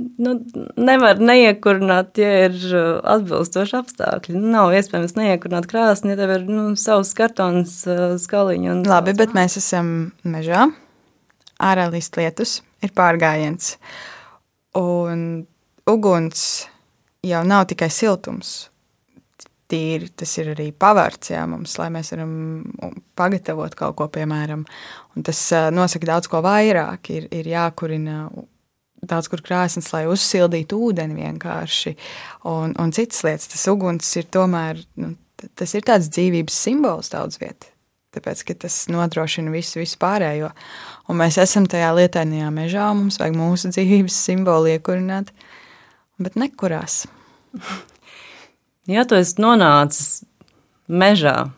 Nu, 0.00 0.34
nevar 0.80 1.18
neiekurināt, 1.20 2.16
ja 2.20 2.46
ir 2.46 2.54
uh, 2.70 3.00
atbilstoši 3.16 3.76
apstākļi. 3.80 4.36
Nu, 4.38 4.52
nav 4.54 4.72
iespējams 4.76 5.16
neiekurināt 5.18 5.68
krāsni, 5.68 6.14
ja 6.14 6.20
tev 6.22 6.32
ir 6.38 6.46
nu, 6.48 6.70
savs 6.80 7.12
kartons, 7.18 7.74
uh, 7.88 8.14
skaliņš. 8.20 8.86
Labi, 8.88 9.14
bet 9.18 9.36
mēs 9.36 9.58
esam 9.60 9.92
mežā. 10.24 10.68
Ārā 11.60 11.90
līst 11.92 12.16
lietus, 12.16 12.60
ir 12.80 12.94
pārgājiens. 12.96 13.74
Un 14.80 15.24
uguns 15.90 16.44
jau 17.26 17.42
nav 17.44 17.66
tikai 17.68 17.90
siltums 17.92 18.70
tīri, 19.70 20.08
tas 20.16 20.32
ir 20.40 20.52
arī 20.54 20.70
pavārds 20.72 21.32
jā, 21.32 21.42
mums, 21.50 21.76
lai 21.78 21.90
mēs 21.94 22.14
varam 22.14 22.32
pagatavot 23.18 23.76
kaut 23.78 23.98
ko, 23.98 24.08
piemēram. 24.16 24.64
Un 25.14 25.26
tas 25.26 25.42
nosaka 25.74 26.08
daudz 26.14 26.30
ko 26.30 26.40
vairāk. 26.46 27.12
Ir, 27.14 27.28
ir 27.34 27.50
jākurina 27.52 28.24
daudz 29.10 29.28
kur 29.30 29.42
krāsnes, 29.44 29.90
lai 29.94 30.04
uzsildītu 30.10 30.78
ūdeni 30.88 31.18
vienkārši. 31.18 31.96
Un, 32.50 32.72
un 32.80 32.94
citas 32.96 33.24
lietas, 33.26 33.50
tas 33.52 33.66
uguns 33.72 34.08
ir 34.20 34.30
tomēr, 34.32 34.80
nu, 35.00 35.14
tas 35.58 35.74
ir 35.76 35.84
tāds 35.86 36.10
dzīvības 36.12 36.62
simbols 36.66 37.12
daudz 37.12 37.40
vietā. 37.42 37.70
Tāpēc, 38.10 38.40
ka 38.48 38.56
tas 38.66 38.76
nodrošina 38.90 39.52
visu, 39.54 39.78
visu 39.78 39.94
pārējo. 40.02 40.48
Un 41.10 41.20
mēs 41.20 41.38
esam 41.38 41.68
tajā 41.70 41.92
lietainajā 41.94 42.48
mežā, 42.54 42.88
mums 42.98 43.20
vajag 43.22 43.38
mūsu 43.38 43.70
dzīvības 43.74 44.16
simbolu 44.26 44.72
iekurināt, 44.74 45.30
bet 46.22 46.38
nekurās. 46.40 47.04
Ja 48.88 49.04
tu 49.06 49.14
esi 49.14 49.36
nonācis 49.38 50.22
mežā, 50.88 51.50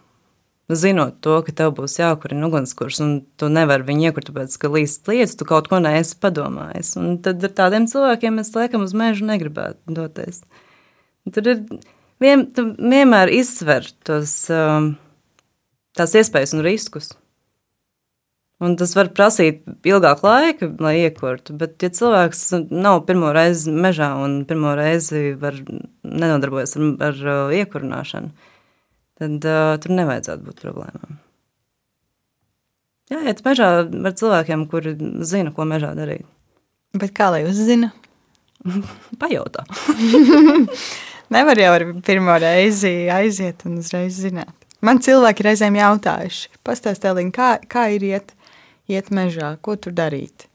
zinot 0.78 1.20
to, 1.24 1.38
ka 1.46 1.54
tev 1.56 1.72
būs 1.76 1.98
jākurina 2.00 2.48
ugunskurs, 2.48 3.00
un 3.04 3.14
tu 3.40 3.48
nevari 3.52 3.86
viņu 3.88 4.08
iekurt, 4.08 4.28
tāpēc, 4.30 4.56
ka 4.60 4.70
līdz 4.72 4.98
lietas 5.10 5.38
tu 5.38 5.46
kaut 5.48 5.70
ko 5.70 5.80
neesi 5.82 6.18
padomājis. 6.22 6.94
Un 7.00 7.16
tad 7.24 7.42
ar 7.46 7.54
tādiem 7.58 7.88
cilvēkiem 7.90 8.40
es 8.42 8.52
laikam 8.56 8.86
uz 8.86 8.94
mežu 8.96 9.26
negribētu 9.28 9.96
doties. 9.96 10.42
Tur 11.32 11.50
ir 11.52 11.64
vien, 12.22 12.46
vienmēr 12.78 13.32
izsver 13.34 13.88
tos, 14.06 14.36
um, 14.52 14.94
tās 15.98 16.14
iespējas 16.18 16.56
un 16.56 16.64
riskus. 16.66 17.12
Un 18.62 18.76
tas 18.78 18.92
var 18.94 19.08
prasīt 19.10 19.64
ilgāku 19.90 20.28
laiku, 20.28 20.68
lai 20.82 20.94
iekurtu. 21.00 21.56
Bet, 21.58 21.80
ja 21.82 21.90
cilvēks 21.90 22.44
nav 22.70 23.00
pirmo 23.08 23.32
reizi 23.34 23.74
mežā 23.74 24.12
un 24.22 24.44
pirmo 24.46 24.76
reizi 24.78 25.32
var 25.40 25.58
nenodarbojas 26.06 26.76
ar, 26.78 26.92
ar 27.08 27.22
uh, 27.26 27.54
iekurināšanu, 27.58 28.30
tad 29.22 29.48
uh, 29.48 29.74
tur 29.82 29.94
nevajadzētu 29.96 30.46
būt 30.48 30.64
problēmām. 30.66 31.18
Jā, 33.12 33.20
iet 33.28 33.42
mežā 33.46 33.70
ar 33.82 34.14
cilvēkiem, 34.18 34.66
kuri 34.72 34.94
zina, 35.28 35.52
ko 35.54 35.66
mežā 35.68 35.92
darīt. 35.98 36.26
Bet 36.96 37.14
kā 37.16 37.30
lai 37.32 37.44
uzzina? 37.48 37.92
Pajautā. 39.22 39.64
Nevar 41.32 41.56
jau 41.56 41.72
ar 41.78 41.86
pirmo 42.04 42.34
reizi 42.42 42.92
aiziet 43.12 43.64
un 43.68 43.80
uzreiz 43.80 44.18
zināt. 44.20 44.52
Man 44.82 44.98
cilvēki 45.00 45.44
reizēm 45.46 45.76
jautājuši, 45.78 46.56
pastāstiet, 46.66 47.20
kā, 47.34 47.54
kā 47.70 47.86
ir 47.94 48.04
iet 48.08 48.32
iet 48.90 49.12
mežā, 49.14 49.54
ko 49.62 49.76
tur 49.78 49.94
darīt. 49.96 50.48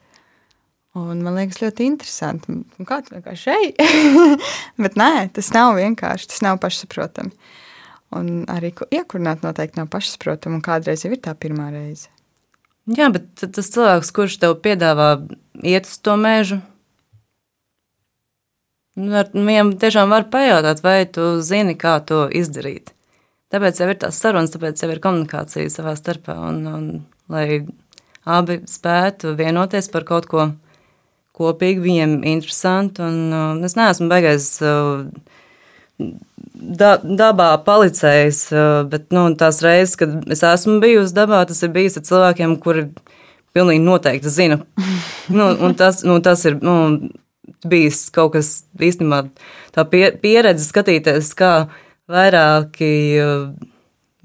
Un 0.98 1.22
man 1.22 1.38
liekas, 1.38 1.60
ļoti 1.62 1.86
interesanti. 1.86 2.54
Un 2.54 2.90
kā 2.90 3.00
tā 3.06 3.18
vienkārši 3.18 3.44
šeit? 3.44 3.82
Bet 4.84 4.98
nē, 4.98 5.30
tas 5.36 5.52
nav 5.54 5.76
vienkārši, 5.78 6.32
tas 6.34 6.44
nav 6.46 6.58
pašsaprotami. 6.64 7.34
Un 8.16 8.46
arī 8.48 8.72
iekurināt 8.72 9.44
noteikti 9.44 9.82
nav 9.82 9.90
pašsaprotami, 9.92 10.60
un 10.60 10.64
kādreiz 10.64 11.04
jau 11.04 11.12
ir 11.12 11.20
tā 11.24 11.34
pirmā 11.36 11.68
reize. 11.74 12.08
Jā, 12.88 13.10
bet 13.12 13.44
tas 13.44 13.68
cilvēks, 13.74 14.14
kurš 14.16 14.38
tev 14.40 14.56
piedāvā 14.64 15.10
iet 15.60 15.90
uz 15.90 15.98
to 16.00 16.16
mežu, 16.16 16.62
nu, 18.96 19.24
viņam 19.34 19.74
tiešām 19.82 20.14
var 20.14 20.30
pajautāt, 20.32 20.80
vai 20.86 21.02
tu 21.12 21.42
zini, 21.44 21.76
kā 21.76 21.98
to 22.08 22.26
izdarīt. 22.32 22.94
Tāpēc 23.52 23.80
jau 23.80 23.90
ir 23.92 24.00
tās 24.00 24.20
sarunas, 24.20 24.52
tāpēc 24.52 24.82
jau 24.84 24.90
ir 24.92 25.04
komunikācija 25.04 25.72
savā 25.72 25.94
starpā. 26.00 26.36
Un, 26.50 26.64
un, 26.68 26.88
lai 27.32 27.62
abi 28.28 28.60
spētu 28.68 29.36
vienoties 29.40 29.88
par 29.94 30.08
kaut 30.08 30.28
ko 30.32 30.50
kopīgi, 31.38 31.84
viņiem 31.84 32.18
interesanti. 32.28 33.04
Un, 33.06 33.20
uh, 33.32 33.66
es 33.68 33.78
neesmu 33.80 34.10
beigās 34.12 34.50
uh, 34.64 35.06
da, 36.00 36.96
dabā 37.02 37.52
palicējis, 37.66 38.42
uh, 38.54 38.82
bet 38.90 39.12
nu, 39.16 39.28
tās 39.40 39.62
reizes, 39.66 39.96
kad 40.00 40.18
es 40.34 40.44
esmu 40.46 40.80
bijusi 40.84 41.16
dabā, 41.18 41.44
tas 41.50 41.64
ir 41.66 41.74
bijis 41.76 42.00
ar 42.00 42.08
cilvēkiem, 42.10 42.58
kuri 42.64 42.88
pilnīgi 43.58 43.86
noteikti 43.86 44.34
zina. 44.34 44.60
nu, 45.38 45.72
tas, 45.78 46.04
nu, 46.08 46.20
tas 46.26 46.46
ir 46.50 46.60
nu, 46.62 46.78
bijis 47.68 48.06
kaut 48.14 48.36
kas 48.38 48.52
īstenībā 48.78 49.26
tā 49.76 49.88
pieredze 49.90 50.68
skatīties, 50.68 51.34
kā 51.38 51.56
vairāki. 52.12 52.94
Uh, 53.24 53.74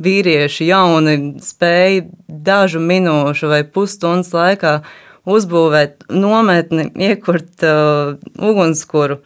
vīrieši 0.03 0.69
jauni 0.71 1.17
spēja 1.45 2.07
dažu 2.27 2.81
minūšu 2.83 3.51
vai 3.51 3.63
pusstundas 3.63 4.33
laikā 4.35 4.81
uzbūvēt 5.29 6.09
nometni, 6.11 6.89
iekurt 6.99 7.63
uh, 7.67 8.17
ugunskura. 8.43 9.21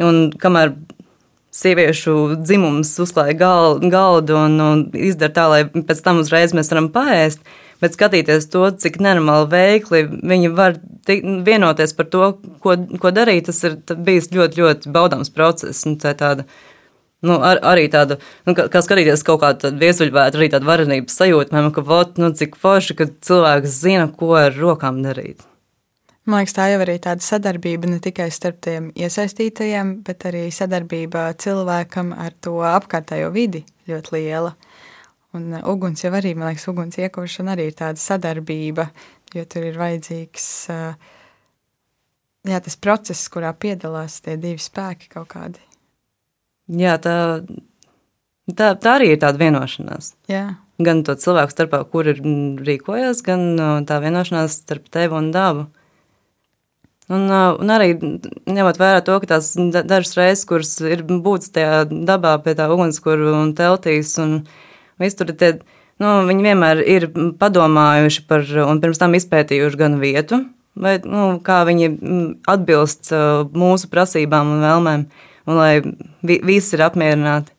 Un 0.00 0.30
kamēr 0.40 0.72
sieviešu 1.60 2.14
dzimums 2.40 2.92
uzklāja 3.02 3.36
gal, 3.38 3.80
galdu 3.92 4.38
un, 4.40 4.56
un 4.64 4.84
izdara 4.96 5.34
tā, 5.36 5.46
lai 5.52 5.60
pēc 5.68 6.00
tam 6.04 6.22
uzreiz 6.22 6.54
mēs 6.56 6.72
varam 6.72 6.88
paēst, 6.94 7.44
bet 7.82 7.96
skatīties 7.96 8.48
to, 8.52 8.66
cik 8.82 9.00
nenormāli 9.02 9.50
veikli 9.52 10.02
viņi 10.08 10.52
var 10.56 10.80
vienoties 11.10 11.96
par 11.96 12.10
to, 12.12 12.32
ko, 12.64 12.76
ko 13.02 13.14
darīt, 13.14 13.48
tas 13.48 13.62
ir 13.68 13.78
bijis 13.96 14.30
ļoti, 14.34 14.62
ļoti 14.62 14.92
baudāms 14.94 15.32
process. 15.34 15.86
Un 15.88 16.00
tā 16.00 16.16
tāda, 16.18 16.48
Nu, 17.20 17.34
ar, 17.44 17.58
arī 17.68 17.82
tāda, 17.92 18.16
nu, 18.48 18.54
kā, 18.56 18.64
kā 18.72 18.80
skatīties 18.80 19.20
kaut 19.28 19.42
kādu 19.42 19.74
viesuļvētu, 19.76 20.38
arī 20.40 20.46
tādu 20.54 20.68
varenības 20.70 21.18
sajūtu, 21.20 21.52
man, 21.52 21.68
ka, 21.76 21.84
vot, 21.84 22.16
nu, 22.16 22.30
cik 22.32 22.56
forši, 22.56 22.96
ka 22.96 23.10
cilvēks 23.28 23.74
zina, 23.82 24.06
ko 24.08 24.32
ar 24.40 24.56
rokām 24.56 25.02
darīt. 25.04 25.44
Man 26.28 26.42
liekas, 26.42 26.54
tā 26.58 26.66
jau 26.68 26.80
arī 26.84 26.98
tāda 27.00 27.24
sadarbība 27.24 27.88
ne 27.88 27.98
tikai 28.02 28.28
starp 28.34 28.58
tiem 28.66 28.90
iesaistītajiem, 28.92 29.94
bet 30.04 30.26
arī 30.28 30.42
sadarbība 30.52 31.30
cilvēkam 31.40 32.12
ar 32.12 32.36
to 32.44 32.58
apkārtējo 32.66 33.30
vidi 33.32 33.64
ļoti 33.88 34.14
liela. 34.18 34.52
Un 35.36 35.48
uh, 35.54 35.64
uguns 35.70 36.04
jau 36.04 36.12
arī, 36.18 36.34
man 36.36 36.50
liekas, 36.50 36.68
uguns 36.68 36.98
iekošana 37.00 37.54
arī 37.54 37.70
ir 37.70 37.78
tāda 37.78 38.02
sadarbība, 38.02 38.90
jo 39.32 39.46
tur 39.48 39.64
ir 39.70 39.80
vajadzīgs 39.80 40.46
uh, 40.74 41.10
jā, 42.48 42.60
tas 42.60 42.76
process, 42.76 43.28
kurā 43.32 43.54
piedalās 43.56 44.20
tie 44.24 44.36
divi 44.40 44.60
spēki 44.60 45.10
kaut 45.14 45.30
kādi. 45.32 45.62
Jā, 46.70 46.96
tā, 47.02 47.14
tā, 48.54 48.74
tā 48.76 48.96
arī 48.98 49.14
ir 49.14 49.20
tāda 49.22 49.40
vienošanās. 49.40 50.14
Jā. 50.30 50.44
Gan 50.80 51.02
to 51.04 51.16
cilvēku 51.18 51.52
starpā, 51.52 51.82
kur 51.92 52.08
ir 52.08 52.22
rīkojas, 52.22 53.24
gan 53.26 53.84
tā 53.88 53.98
vienošanās 54.04 54.62
starp 54.62 54.86
tevi 54.92 55.16
un 55.18 55.32
dabu. 55.34 55.66
Un, 57.10 57.26
un 57.26 57.72
arī 57.74 57.96
ņemot 57.98 58.78
vērā 58.78 59.00
to, 59.02 59.16
ka 59.18 59.32
tās 59.32 59.50
dažas 59.58 60.14
reizes, 60.14 60.46
kuras 60.46 60.76
ir 60.78 61.02
būtis 61.08 61.50
tajā 61.56 61.82
dabā 61.90 62.36
pie 62.44 62.54
tā 62.58 62.68
ugunskura 62.70 63.32
un 63.40 63.50
teltīs, 63.58 64.12
un 64.22 64.44
viss 65.02 65.18
tur 65.18 65.32
tie, 65.34 65.56
nu, 65.98 66.12
viņi 66.28 66.46
vienmēr 66.46 66.82
ir 66.86 67.08
padomājuši 67.40 68.26
par, 68.30 68.46
un 68.62 68.82
pirms 68.82 69.02
tam 69.02 69.18
izpētījuši 69.18 69.80
gan 69.80 69.98
vietu, 70.02 70.44
vai, 70.78 71.00
nu, 71.02 71.40
kā 71.42 71.64
viņi 71.66 71.90
atbilst 72.50 73.10
mūsu 73.58 73.90
prasībām 73.90 74.54
un 74.54 74.62
vēlmēm, 74.68 75.06
un 75.50 75.58
lai 75.58 75.72
vi, 75.82 76.38
visi 76.46 76.76
ir 76.78 76.86
apmierināti. 76.86 77.56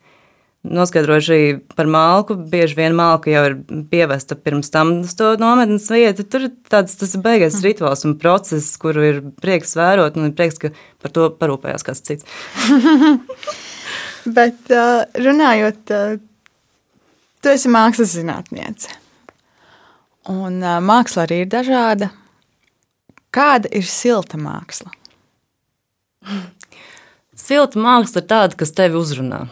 Noskaidrojuši 0.61 1.59
par 1.73 1.87
malku. 1.89 2.35
Bieži 2.51 2.77
vien 2.77 2.93
malka 2.93 3.31
jau 3.33 3.41
ir 3.49 3.55
pievesta 3.89 4.35
pirms 4.37 4.69
tam 4.69 4.91
uz 4.99 5.15
to 5.17 5.31
nometnes 5.41 5.87
vietu. 5.89 6.21
Tur 6.21 6.45
ir 6.45 6.51
tāds 6.69 6.99
tas 6.99 7.15
beigas 7.17 7.57
mm. 7.57 7.65
rituāls 7.65 8.05
un 8.05 8.13
process, 8.21 8.75
kuru 8.81 9.05
ir 9.07 9.21
prieks 9.41 9.73
vērot, 9.79 10.19
un 10.19 10.29
ir 10.29 10.35
prieks, 10.37 10.59
ka 10.61 10.69
par 11.01 11.15
to 11.15 11.31
parūpējās 11.39 11.87
kāds 11.87 12.05
cits. 12.05 12.29
Bet 14.37 14.69
runājot, 15.17 15.95
tu 17.41 17.49
esi 17.49 17.71
mākslas 17.73 18.13
zinātniece. 18.13 18.93
Un 20.29 20.61
māksla 20.61 21.25
arī 21.25 21.41
ir 21.41 21.49
dažāda. 21.49 22.11
Kāda 23.33 23.71
ir 23.73 23.87
silta 23.87 24.37
māksla? 24.37 24.91
Silta 27.33 27.81
māksla 27.81 28.21
ir 28.21 28.29
tāda, 28.29 28.59
kas 28.59 28.75
tevi 28.77 28.99
uzrunā. 28.99 29.47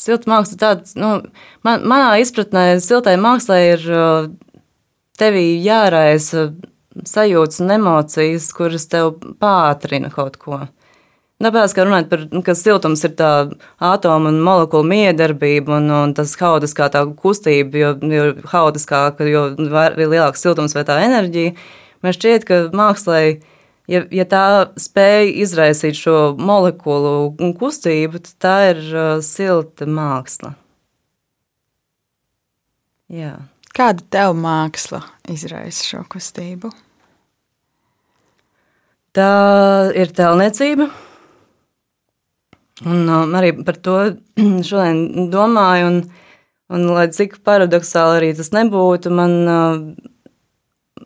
Silta 0.00 0.30
māksla 0.32 0.56
ir 0.56 0.60
tāda, 0.62 0.92
nu, 0.96 1.08
man, 1.66 1.82
manā 1.84 2.14
izpratnē, 2.22 2.64
siltai 2.80 3.18
mākslai 3.20 3.60
ir 3.74 3.82
tevī 5.20 5.46
jāraisa 5.60 6.50
sajūtas 7.06 7.60
un 7.60 7.74
emocijas, 7.76 8.48
kuras 8.56 8.88
tev 8.90 9.18
pātrina 9.42 10.08
kaut 10.12 10.38
ko. 10.40 10.62
Tāpēc, 11.40 11.72
ka 11.72 11.84
runājot 11.86 12.08
par 12.10 12.24
to, 12.28 12.40
ka 12.44 12.54
siltums 12.56 13.04
ir 13.06 13.14
tā 13.16 13.30
atomu 13.80 14.28
un 14.28 14.42
molekulu 14.44 14.84
miedarbība 14.88 15.78
un, 15.78 15.86
un 15.96 16.16
tas 16.16 16.34
haotiskā 16.36 16.90
tā 16.92 17.06
kustība, 17.22 17.80
jo, 17.80 17.92
jo 18.12 18.26
haotiskāka, 18.50 19.28
jo 19.28 19.46
lielāks 19.56 20.44
siltums 20.44 20.76
vai 20.76 20.84
tā 20.88 20.98
enerģija, 21.06 21.54
man 22.04 22.16
šķiet, 22.16 22.44
ka 22.48 22.60
mākslai 22.76 23.38
ja, 23.90 24.02
ja 24.14 24.26
tā 24.28 24.44
spēja 24.80 25.28
izraisīt 25.44 25.98
šo 25.98 26.16
molekulu 26.38 27.32
kustību, 27.58 28.22
tad 28.26 28.36
tā 28.42 28.56
ir 28.72 28.82
uh, 28.94 29.12
silta 29.24 29.88
māksla. 29.90 30.54
Jā. 33.10 33.34
Kāda 33.74 34.04
tev 34.12 34.34
māksla 34.38 35.02
izraisa 35.30 35.86
šo 35.86 36.04
kustību? 36.10 36.70
Tā 39.14 39.30
ir 39.98 40.10
tēlniecība. 40.14 40.86
Un 42.86 43.08
um, 43.10 43.34
arī 43.36 43.52
par 43.66 43.78
to 43.82 43.96
šodien 44.68 45.30
domāju, 45.32 45.88
un, 45.90 45.98
un 46.72 46.86
lai 46.94 47.08
cik 47.14 47.40
paradoxāli 47.46 48.20
arī 48.20 48.30
tas 48.38 48.52
nebūtu, 48.54 49.12
man 49.14 49.34
uh, 49.44 49.82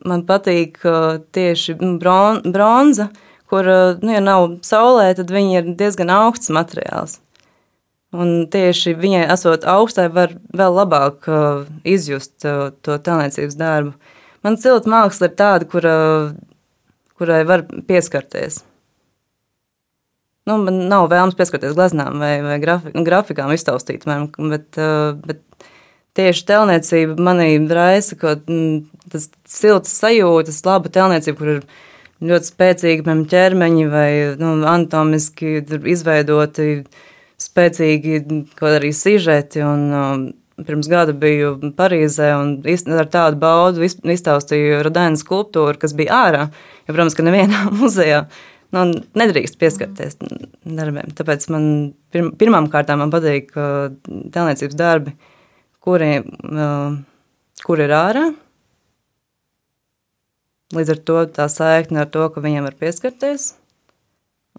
man 0.08 0.24
patīk 0.28 0.80
tieši 1.34 1.76
bron, 2.00 2.40
bronza, 2.54 3.08
kur, 3.50 3.68
nu, 4.00 4.10
ja 4.14 4.22
nav 4.24 4.58
saulē, 4.66 5.12
tad 5.18 5.32
viņa 5.32 5.60
ir 5.60 5.70
diezgan 5.78 6.12
augsts 6.12 6.52
materiāls. 6.54 7.20
Un 8.14 8.44
tieši 8.50 8.94
viņai 8.94 9.24
esot 9.34 9.64
augstai, 9.66 10.06
var 10.14 10.36
vēl 10.54 10.76
labāk 10.76 11.26
izjust 11.82 12.44
to 12.44 12.98
tēlniecības 13.06 13.56
darbu. 13.58 13.96
Man 14.44 14.60
cilta 14.60 14.90
māksla 14.92 15.30
ir 15.30 15.34
tāda, 15.38 15.66
kura, 15.66 15.96
kurai 17.18 17.42
var 17.48 17.64
pieskarties. 17.88 18.60
Nu, 20.44 20.58
man 20.60 20.82
nav 20.90 21.08
vēlams 21.08 21.36
pieskarties 21.38 21.72
gleznām 21.74 22.20
vai, 22.20 22.36
vai 22.44 22.58
grafi, 22.60 22.92
grafikām 23.06 23.54
iztaustītām, 23.54 24.28
bet, 24.52 24.76
bet 25.24 25.40
tieši 26.18 26.44
telniecība 26.50 27.16
manī 27.24 27.56
raisa 27.72 28.18
kaut 28.20 28.44
tas 29.12 29.28
silts 29.48 29.92
sajūtas, 30.00 30.62
laba 30.66 30.92
telniecība, 30.92 31.38
kur 31.38 31.50
ir 31.56 31.64
ļoti 32.24 32.50
spēcīgi, 32.52 33.02
piemēram, 33.02 33.26
ķermeņi 33.30 33.90
vai 33.92 34.08
nu, 34.40 34.54
anatomiski 34.62 35.58
izveidoti 35.94 36.70
spēcīgi 37.42 38.22
arī 38.70 38.94
sižeti. 38.94 39.66
Un, 39.66 39.84
um, 39.90 40.24
Pirms 40.54 40.86
gada 40.86 41.10
biju 41.18 41.56
Parīzē 41.74 42.28
un 42.38 42.50
ar 42.94 43.08
tādu 43.10 43.40
baudu 43.42 43.82
iztaustīju 43.82 44.84
Rodēna 44.86 45.18
skulptūru, 45.18 45.74
kas 45.82 45.96
bija 45.98 46.14
ārā. 46.14 46.44
Jo, 46.86 46.92
protams, 46.92 47.16
ka 47.18 47.24
nevienā 47.26 47.64
muzejā 47.80 48.20
nu, 48.74 48.84
nedrīkst 49.18 49.58
pieskarties 49.58 50.14
darbiem. 50.62 51.10
Tāpēc 51.18 51.48
man 51.50 51.66
pirm, 52.14 52.30
pirmām 52.38 52.70
kārtām 52.70 53.02
man 53.02 53.10
patīk 53.10 53.50
uh, 53.58 53.90
tēlniecības 54.06 54.78
darbi, 54.78 55.16
kuri, 55.82 56.12
uh, 56.22 56.94
kur 57.66 57.82
ir 57.82 57.98
ārā. 57.98 58.28
Līdz 60.74 60.90
ar 60.94 61.00
to 61.06 61.20
tā 61.36 61.46
saikne 61.52 62.02
ar 62.02 62.10
to, 62.10 62.24
ka 62.34 62.42
viņiem 62.42 62.66
var 62.66 62.74
pieskarties, 62.78 63.52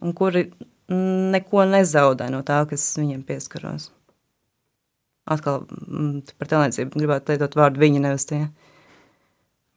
un 0.02 0.16
kuri 0.16 0.48
neko 0.88 1.66
nezaudē 1.68 2.30
no 2.32 2.42
tā, 2.46 2.62
kas 2.70 2.84
viņiem 3.00 3.24
pieskaros. 3.28 3.90
Atkal 5.26 5.64
par 6.38 6.50
telniecību 6.52 7.02
gribētu 7.02 7.34
lietot 7.34 7.58
vārdu 7.58 7.82
viņa, 7.82 8.02
nevis 8.04 8.28
tie. 8.30 8.44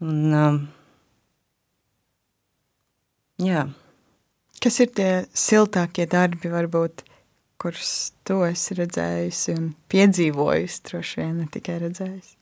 Un, 0.04 0.34
um, 0.36 0.58
jā. 3.40 3.64
Kas 4.62 4.80
ir 4.84 4.92
tie 4.92 5.10
siltākie 5.32 6.04
darbi, 6.10 6.52
varbūt, 6.52 7.06
kurus 7.58 8.12
tu 8.28 8.42
esi 8.46 8.76
redzējusi 8.78 9.56
un 9.56 9.70
piedzīvojusi, 9.90 10.82
droši 10.90 11.22
vien 11.22 11.38
ne 11.40 11.48
tikai 11.54 11.80
redzējusi? 11.86 12.37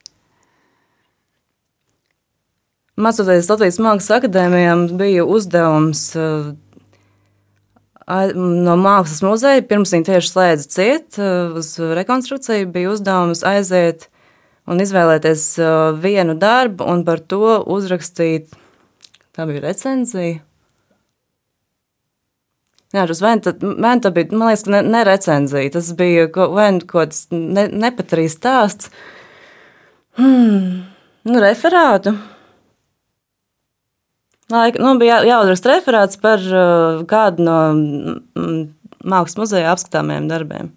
Mācoties 2.97 3.51
Latvijas 3.51 3.77
Mākslas 3.83 4.15
akadēmijām, 4.17 4.87
bija 4.97 5.27
uzdevums 5.29 6.09
uh, 6.17 6.55
no 8.07 8.77
Mākslas 8.81 9.21
muzeja, 9.27 9.65
pirms 9.69 9.93
viņi 9.93 10.09
tieši 10.09 10.33
slēdza 10.33 10.71
ciet 10.73 11.19
uh, 11.21 11.59
uz 11.61 11.75
rekonstrukciju, 11.77 12.71
bija 12.73 12.95
uzdevums 12.95 13.45
aiziet 13.45 14.09
un 14.67 14.81
izvēlēties 14.81 15.45
uh, 15.61 15.71
vienu 16.01 16.39
darbu 16.41 16.89
un 16.89 17.05
par 17.05 17.21
to 17.21 17.59
uzrakstīt, 17.77 18.57
tā 19.37 19.45
bija 19.51 19.67
recenzija, 19.69 20.41
Jā, 22.95 23.03
tas 23.05 23.19
vai 23.21 23.35
tad, 23.43 23.65
man 23.83 24.01
tā 24.01 24.13
bija, 24.15 24.31
man 24.33 24.49
liekas, 24.49 24.63
ne, 24.73 24.79
ne 24.87 25.03
recenzija, 25.05 25.73
tas 25.75 25.91
bija 25.99 26.29
vai 26.33 26.71
nu 26.73 26.85
kaut 26.87 27.11
kāds 27.11 27.27
ne, 27.35 27.67
nepatrīs 27.69 28.39
stāsts. 28.39 28.89
Hmm, 30.17 30.87
nu, 31.27 31.43
referātu. 31.43 32.15
Laika, 34.53 34.79
nu, 34.79 34.95
bija 35.01 35.21
jā, 35.25 35.33
jāuzraksta 35.33 35.73
referāts 35.73 36.19
par 36.23 36.43
uh, 36.47 37.01
kādu 37.11 37.43
no 37.43 37.59
mm, 37.75 38.61
mākslas 39.03 39.41
muzeja 39.41 39.73
apskatāmiem 39.73 40.29
darbiem. 40.31 40.71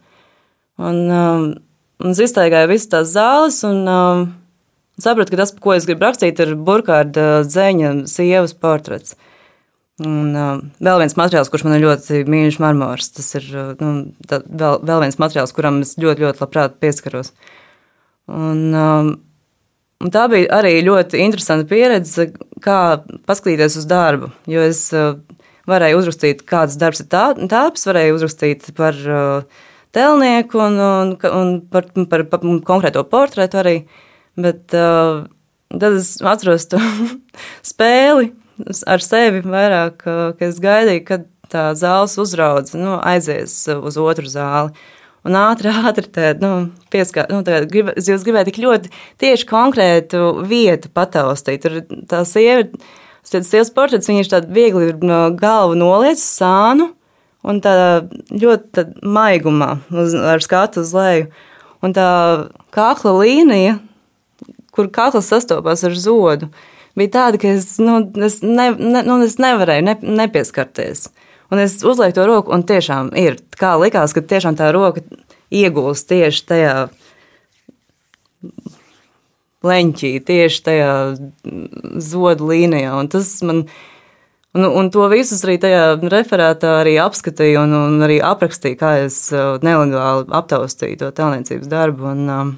Un, 0.81 0.97
um, 1.13 1.45
un 2.01 2.15
es 2.15 2.21
iztaigāju 2.23 2.71
visas 2.71 2.89
tās 2.89 3.11
zāles 3.13 3.59
un 3.67 3.83
um, 3.85 4.23
sapratu, 4.97 5.35
ka 5.35 5.43
tas, 5.43 5.53
ko 5.53 5.75
es 5.75 5.85
gribu 5.85 6.07
rakstīt, 6.07 6.41
ir 6.41 6.55
burkārda 6.57 7.43
dzēņa 7.45 7.93
sievas 8.09 8.57
portrets. 8.57 9.13
Un 10.01 10.33
uh, 10.33 10.65
vēl 10.81 11.03
viens 11.03 11.17
materiāls, 11.19 11.51
kurš 11.51 11.67
man 11.67 11.77
ir 11.77 11.85
ļoti 11.85 12.23
mīļš, 12.25 12.59
marmors. 12.63 13.11
Tas 13.19 13.29
ir 13.37 13.49
uh, 13.53 13.71
nu, 13.83 13.93
tā, 14.25 14.41
vēl, 14.47 14.81
vēl 14.87 15.05
viens 15.05 15.21
materiāls, 15.21 15.53
kuram 15.53 15.83
es 15.85 15.93
ļoti, 15.99 16.25
ļoti 16.25 16.41
labprāt 16.41 16.81
pieskaros. 16.81 17.35
Un, 18.33 18.69
um, 18.73 19.17
un 20.03 20.13
tā 20.13 20.25
bija 20.31 20.49
arī 20.59 20.77
ļoti 20.85 21.21
interesanta 21.23 21.67
pieredze, 21.69 22.29
kā 22.63 22.79
paskatīties 23.29 23.79
uz 23.81 23.87
darbu. 23.89 24.31
Jo 24.49 24.63
es 24.67 24.85
uh, 24.95 25.17
varēju 25.69 26.01
uzrakstīt, 26.01 26.45
kāds 26.49 26.77
darbs 26.79 27.03
ir 27.03 27.09
tā, 27.11 27.25
tāps, 27.51 27.87
varēju 27.89 28.19
uzrakstīt 28.19 28.69
par 28.77 28.99
uh, 29.05 29.65
telnieku 29.95 30.61
un, 30.63 30.79
un, 30.83 31.15
un 31.31 31.55
par, 31.71 31.89
par, 32.11 32.25
par 32.31 32.45
konkrēto 32.67 33.03
portretu 33.09 33.61
arī. 33.61 33.75
Bet 34.39 34.75
uh, 34.77 35.25
tad 35.73 35.99
es 35.99 36.15
atceros 36.23 36.69
to 36.71 36.79
spēli 37.71 38.33
ar 38.87 39.03
sevi 39.03 39.43
vairāk, 39.45 40.01
ka 40.03 40.47
es 40.47 40.59
gaidīju, 40.63 41.03
kad 41.07 41.27
tā 41.49 41.69
zāles 41.79 42.17
uzraudze 42.21 42.77
nu, 42.77 42.97
aizies 42.99 43.55
uz 43.73 43.97
otru 43.99 44.29
zāli. 44.29 44.73
Un 45.27 45.35
ātri, 45.35 45.71
ātri 45.89 46.07
tādu 46.07 46.45
nu, 46.45 46.51
pieskatu, 46.93 47.35
nu, 47.35 47.59
grib, 47.71 47.91
jūs 47.97 48.23
gribētu 48.25 48.51
tik 48.51 48.61
ļoti 48.63 48.93
tieši 49.19 49.49
konkrētu 49.49 50.23
vietu 50.47 50.91
pataustīt. 50.95 51.65
Tur 51.65 51.81
tā 52.09 52.23
sieva, 52.27 52.69
tas 53.27 53.51
sievas 53.51 53.73
portrets, 53.75 54.07
viņa 54.09 54.23
ir 54.23 54.31
tāda 54.31 54.55
viegli 54.55 54.93
no 55.03 55.25
galva 55.35 55.75
noliec 55.77 56.21
sānu 56.23 56.93
un 57.47 57.61
tā 57.63 57.75
ļoti 58.31 58.73
tā 58.75 58.85
maigumā 59.03 59.75
uz, 59.91 60.15
ar 60.15 60.43
skatu 60.43 60.83
uz 60.83 60.95
leju. 60.95 61.29
Un 61.83 61.93
tā 61.95 62.09
kakla 62.75 63.13
līnija, 63.21 63.77
kur 64.75 64.89
kakls 64.91 65.29
sastopas 65.31 65.85
ar 65.87 65.95
zodu, 65.95 66.49
bija 66.99 67.13
tāda, 67.15 67.39
ka 67.39 67.53
es, 67.55 67.77
nu, 67.79 68.01
es, 68.25 68.41
ne, 68.43 68.71
ne, 68.75 69.03
nu, 69.07 69.19
es 69.23 69.37
nevarēju 69.39 69.87
ne, 69.87 69.95
nepieskarties. 70.23 71.07
Un 71.49 71.61
es 71.63 71.79
uzlieku 71.81 72.19
to 72.19 72.25
roku, 72.29 72.53
un 72.53 72.63
tiešām 72.67 73.11
ir. 73.17 73.39
Kā 73.57 73.73
likās, 73.81 74.13
ka 74.13 74.21
tiešām 74.21 74.57
tā 74.59 74.69
roka 74.75 75.01
iegūst 75.49 76.09
tieši 76.11 76.43
tajā 76.49 76.73
leņķī, 79.65 80.11
tieši 80.25 80.65
tajā 80.65 80.91
zodu 82.03 82.51
līnijā. 82.51 82.93
Un 82.99 83.09
tas 83.11 83.31
man. 83.45 83.65
Un, 84.57 84.63
un 84.65 84.87
to 84.89 85.03
visu 85.11 85.35
arī 85.45 85.59
tajā 85.61 85.81
referātā 86.09 86.79
arī 86.79 86.95
apskatīju 86.97 87.59
un, 87.67 87.73
un 87.77 87.99
arī 88.01 88.15
aprakstīju, 88.25 88.79
kā 88.79 88.95
es 89.03 89.27
uh, 89.29 89.59
nelegāli 89.61 90.25
aptaustīju 90.39 90.97
to 91.03 91.09
tēlniecības 91.19 91.69
darbu 91.69 92.07
un, 92.09 92.23
um, 92.33 92.49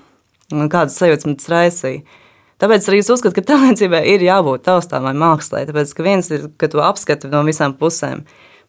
un 0.56 0.70
kādas 0.72 0.96
sajūtas 0.96 1.28
man 1.28 1.36
tas 1.36 1.50
raisīja. 1.52 2.22
Tāpēc 2.64 2.88
arī 2.88 3.02
es 3.04 3.12
uzskatu, 3.12 3.36
ka 3.36 3.44
tēlniecībai 3.50 4.06
ir 4.08 4.24
jābūt 4.24 4.64
taustāmai 4.70 5.12
mākslē. 5.20 5.66
Tāpēc, 5.68 5.92
ka 5.98 6.06
viens 6.06 6.32
ir, 6.32 6.48
ka 6.62 6.72
tu 6.72 6.80
apskati 6.80 7.28
no 7.28 7.44
visām 7.44 7.76
pusēm, 7.76 8.24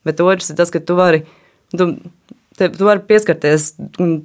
bet 0.07 0.23
otrs 0.25 0.53
ir 0.53 0.59
tas, 0.61 0.73
ka 0.73 0.83
tu 0.83 0.99
vari. 0.99 1.25
Tu, 1.77 1.95
Te, 2.53 2.67
tu 2.69 2.85
vari 2.85 3.01
pieskarties 3.09 3.71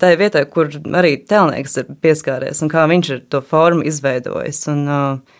tai 0.01 0.09
vietai, 0.19 0.41
kur 0.51 0.67
arī 0.99 1.13
tēlnieks 1.29 1.77
ir 1.79 1.93
pieskāries 2.03 2.59
un 2.59 2.67
kā 2.67 2.81
viņš 2.91 3.11
ir 3.13 3.21
to 3.31 3.39
formu 3.39 3.85
izveidojis. 3.87 4.59
Un, 4.67 4.81
uh, 4.91 5.37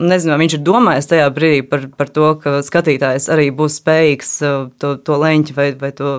nezinu, 0.00 0.38
viņš 0.40 0.56
ir 0.56 0.64
domājis 0.66 1.10
tajā 1.10 1.28
brīdī 1.34 1.62
par, 1.68 1.86
par 1.98 2.10
to, 2.14 2.32
ka 2.42 2.56
skatītājs 2.64 3.28
arī 3.32 3.50
būs 3.54 3.78
spējīgs 3.82 4.34
uh, 4.42 4.66
to, 4.82 4.96
to 5.04 5.18
leņķi 5.22 5.56
vai, 5.56 5.68
vai 5.78 5.92
to 5.96 6.12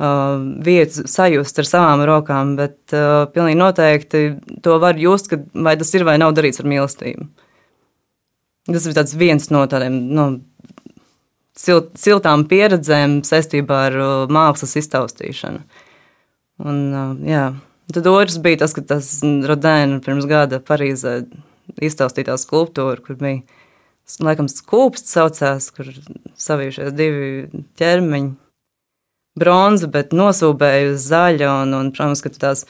uh, 0.00 0.36
vietu 0.66 1.06
sajust 1.10 1.62
ar 1.62 1.68
savām 1.68 2.04
rokām, 2.08 2.54
bet 2.60 2.94
uh, 2.96 3.26
pilnīgi 3.34 3.60
noteikti 3.60 4.24
to 4.64 4.78
var 4.82 5.00
just, 5.00 5.30
ka 5.32 5.40
vai 5.54 5.76
tas 5.80 5.94
ir 5.96 6.06
vai 6.08 6.18
nav 6.20 6.36
darīts 6.36 6.62
ar 6.62 6.68
mīlestību. 6.70 7.26
Tas 8.70 8.86
ir 8.86 9.18
viens 9.18 9.50
no 9.50 9.64
tādiem 9.66 9.96
no, 10.14 10.30
silt, 11.60 11.92
siltām 12.00 12.46
pieredzēm 12.50 13.20
saistībā 13.26 13.80
ar 13.90 13.98
uh, 14.00 14.12
mākslas 14.32 14.76
iztaustīšanu. 14.80 15.62
Un, 16.64 16.80
uh, 16.90 17.14
jā. 17.28 17.46
Tad 17.90 18.06
otrs 18.06 18.38
bija 18.42 18.62
tas, 18.62 18.74
ka 18.76 18.84
tas 18.86 19.08
Rodēna 19.22 19.98
pirms 20.04 20.28
gada 20.30 20.60
Parīzē 20.62 21.24
iztaustītā 21.82 22.36
skulptūra, 22.38 23.00
kur 23.02 23.18
bija 23.18 23.42
laikam 24.22 24.48
skūpsts 24.50 25.16
saucās, 25.16 25.70
kur 25.74 25.90
savījušies 26.38 26.94
divi 26.94 27.62
ķermeņi. 27.80 28.32
Bronza, 29.40 29.86
bet 29.90 30.14
nosūbēja 30.16 30.90
uz 30.92 31.04
zaļa, 31.06 31.50
un, 31.62 31.74
un 31.78 31.90
protams, 31.94 32.22
ka 32.24 32.32
tās 32.34 32.64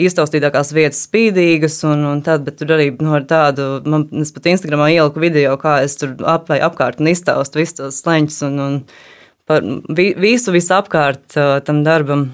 iztaustītākās 0.00 0.72
vietas 0.72 1.02
spīdīgas, 1.06 1.76
un, 1.88 2.04
un 2.08 2.20
tad, 2.24 2.46
bet 2.46 2.56
tur 2.60 2.72
arī 2.76 2.88
no 3.04 3.18
tādu, 3.28 3.82
man, 3.84 4.06
es 4.22 4.32
pat 4.32 4.48
Instagramā 4.54 4.88
ieliku 4.94 5.20
video, 5.20 5.56
kā 5.60 5.80
es 5.84 5.98
tur 6.00 6.14
ap 6.28 6.48
apkārt 6.52 7.02
un 7.02 7.10
iztaustu 7.12 7.60
visus 7.60 7.76
tos 7.80 8.00
sleņķus 8.00 8.38
un, 8.48 8.62
un 8.64 8.78
par 9.48 9.66
vi, 9.92 10.12
visu, 10.16 10.54
visu 10.54 10.72
apkārt 10.78 11.36
uh, 11.36 11.58
tam 11.66 11.82
darbam. 11.84 12.30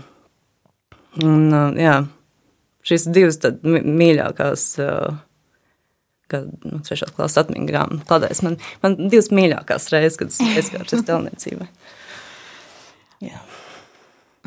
Un, 1.25 1.49
uh, 1.51 1.75
jā, 1.75 1.97
šīs 2.87 3.09
divas 3.11 3.41
tad 3.43 3.65
mīļākās, 3.67 4.69
uh, 4.85 5.19
kad, 6.31 6.47
nu, 6.63 6.79
trešās 6.87 7.15
klases 7.17 7.43
atmiņu 7.43 7.71
grāmatu 7.73 8.07
kladēs, 8.07 8.45
man, 8.47 8.61
man 8.85 8.99
divas 9.09 9.33
mīļākās 9.35 9.91
reizes, 9.97 10.21
kad 10.21 10.31
es 10.31 10.39
pieskāršos 10.45 11.09
telniecībai. 11.11 11.73
Jā. 13.27 13.41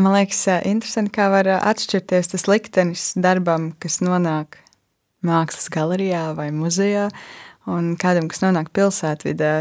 Man 0.01 0.15
liekas, 0.15 0.45
interesanti, 0.65 1.13
kā 1.13 1.27
var 1.29 1.49
atšķirties 1.59 2.31
tas 2.33 2.47
liktenis 2.49 3.11
darbam, 3.21 3.71
kas 3.81 3.99
nonāk 4.01 4.57
mākslas 5.25 5.69
galerijā 5.73 6.31
vai 6.37 6.49
muzejā, 6.55 7.09
un 7.69 7.93
kādam, 8.01 8.29
kas 8.31 8.41
nonāk 8.41 8.71
pilsētvidē, 8.73 9.51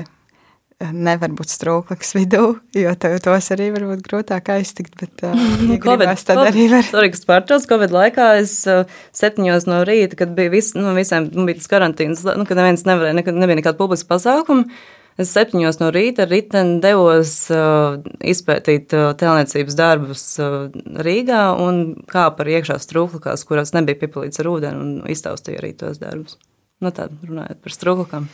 nevar 0.97 1.32
būt 1.36 1.53
strūklakas 1.53 2.14
vidū, 2.16 2.45
jo 2.82 2.95
tos 2.97 3.51
arī 3.53 3.68
var 3.74 3.84
būt 3.91 4.05
grūtāk 4.07 4.49
aiztikt. 4.55 4.95
Bet, 5.01 5.26
uh, 5.26 5.36
ja 5.72 5.80
Covid, 5.82 6.14
tad 6.16 6.41
COVID, 6.41 6.53
arī 6.53 6.68
var. 6.72 6.86
Sorry, 6.88 7.12
kas 7.12 7.26
pārtrauc 7.28 7.66
Covid 7.68 7.93
laikā, 7.97 8.30
es 8.41 8.55
uh, 8.70 8.86
septiņos 9.16 9.68
no 9.68 9.82
rīta, 9.88 10.16
kad 10.22 10.32
bija 10.38 10.55
vis, 10.55 10.72
nu, 10.78 10.95
visiem 10.97 11.28
nu, 11.34 11.45
bija 11.49 11.61
tas 11.61 11.68
karantīnas, 11.72 12.24
nu, 12.24 12.49
kad 12.49 12.61
neviens 12.61 12.86
nevarēja, 12.88 13.18
nekad 13.20 13.36
nebija 13.36 13.61
nekāda 13.61 13.80
publiska 13.80 14.14
pasākuma. 14.14 14.80
Es 15.21 15.33
septiņos 15.37 15.81
no 15.83 15.91
rīta 15.93 16.25
riteni 16.29 16.79
devos 16.81 17.35
uh, 17.53 17.99
izpētīt 18.25 18.95
uh, 18.97 19.11
tēlniecības 19.21 19.77
darbus 19.77 20.23
uh, 20.41 20.71
Rīgā 21.05 21.43
un 21.61 21.83
kāpu 22.09 22.45
ar 22.45 22.53
iekšā 22.57 22.79
strūklakās, 22.81 23.45
kurās 23.49 23.75
nebija 23.77 24.01
pipelīts 24.01 24.41
ar 24.41 24.49
ūdeni 24.49 24.81
un 24.81 25.11
iztaustīju 25.12 25.61
arī 25.61 25.75
tos 25.77 26.01
darbus. 26.01 26.39
Nu, 26.81 26.89
tā 26.97 27.11
runājot 27.12 27.59
par 27.61 27.75
strūklakām. 27.75 28.29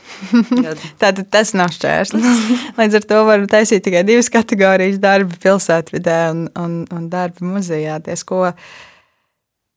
Tātad 1.03 1.25
tas 1.35 1.51
nav 1.59 1.73
šķērslis. 1.75 2.45
Līdz 2.79 3.01
ar 3.01 3.09
to 3.11 3.23
var 3.27 3.43
taisīt 3.51 3.83
tikai 3.83 4.05
divas 4.07 4.31
kategorijas 4.31 5.01
darba 5.03 5.35
pilsētvidē 5.43 6.21
un, 6.31 6.47
un, 6.63 6.77
un 6.95 7.09
darba 7.11 7.43
muzejā. 7.57 7.99
Ties, 8.07 8.23
ko, 8.29 8.45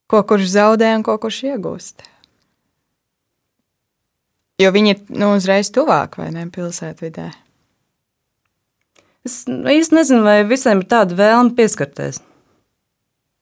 ko 0.06 0.22
kurš 0.30 0.54
zaudē 0.54 0.94
un 1.00 1.08
ko 1.08 1.18
kurš 1.24 1.42
iegūst. 1.50 2.09
Jo 4.60 4.74
viņi 4.76 4.92
ir 4.92 5.04
nu, 5.16 5.34
uzreiz 5.38 5.70
tuvāk 5.72 6.18
vai 6.20 6.30
ne 6.36 6.44
pilsētvidē. 6.52 7.30
Es 9.28 9.44
īsti 9.48 9.96
nezinu, 9.96 10.24
vai 10.26 10.42
visiem 10.48 10.82
ir 10.82 10.90
tāda 10.92 11.16
vēlme 11.16 11.56
pieskarties. 11.56 12.20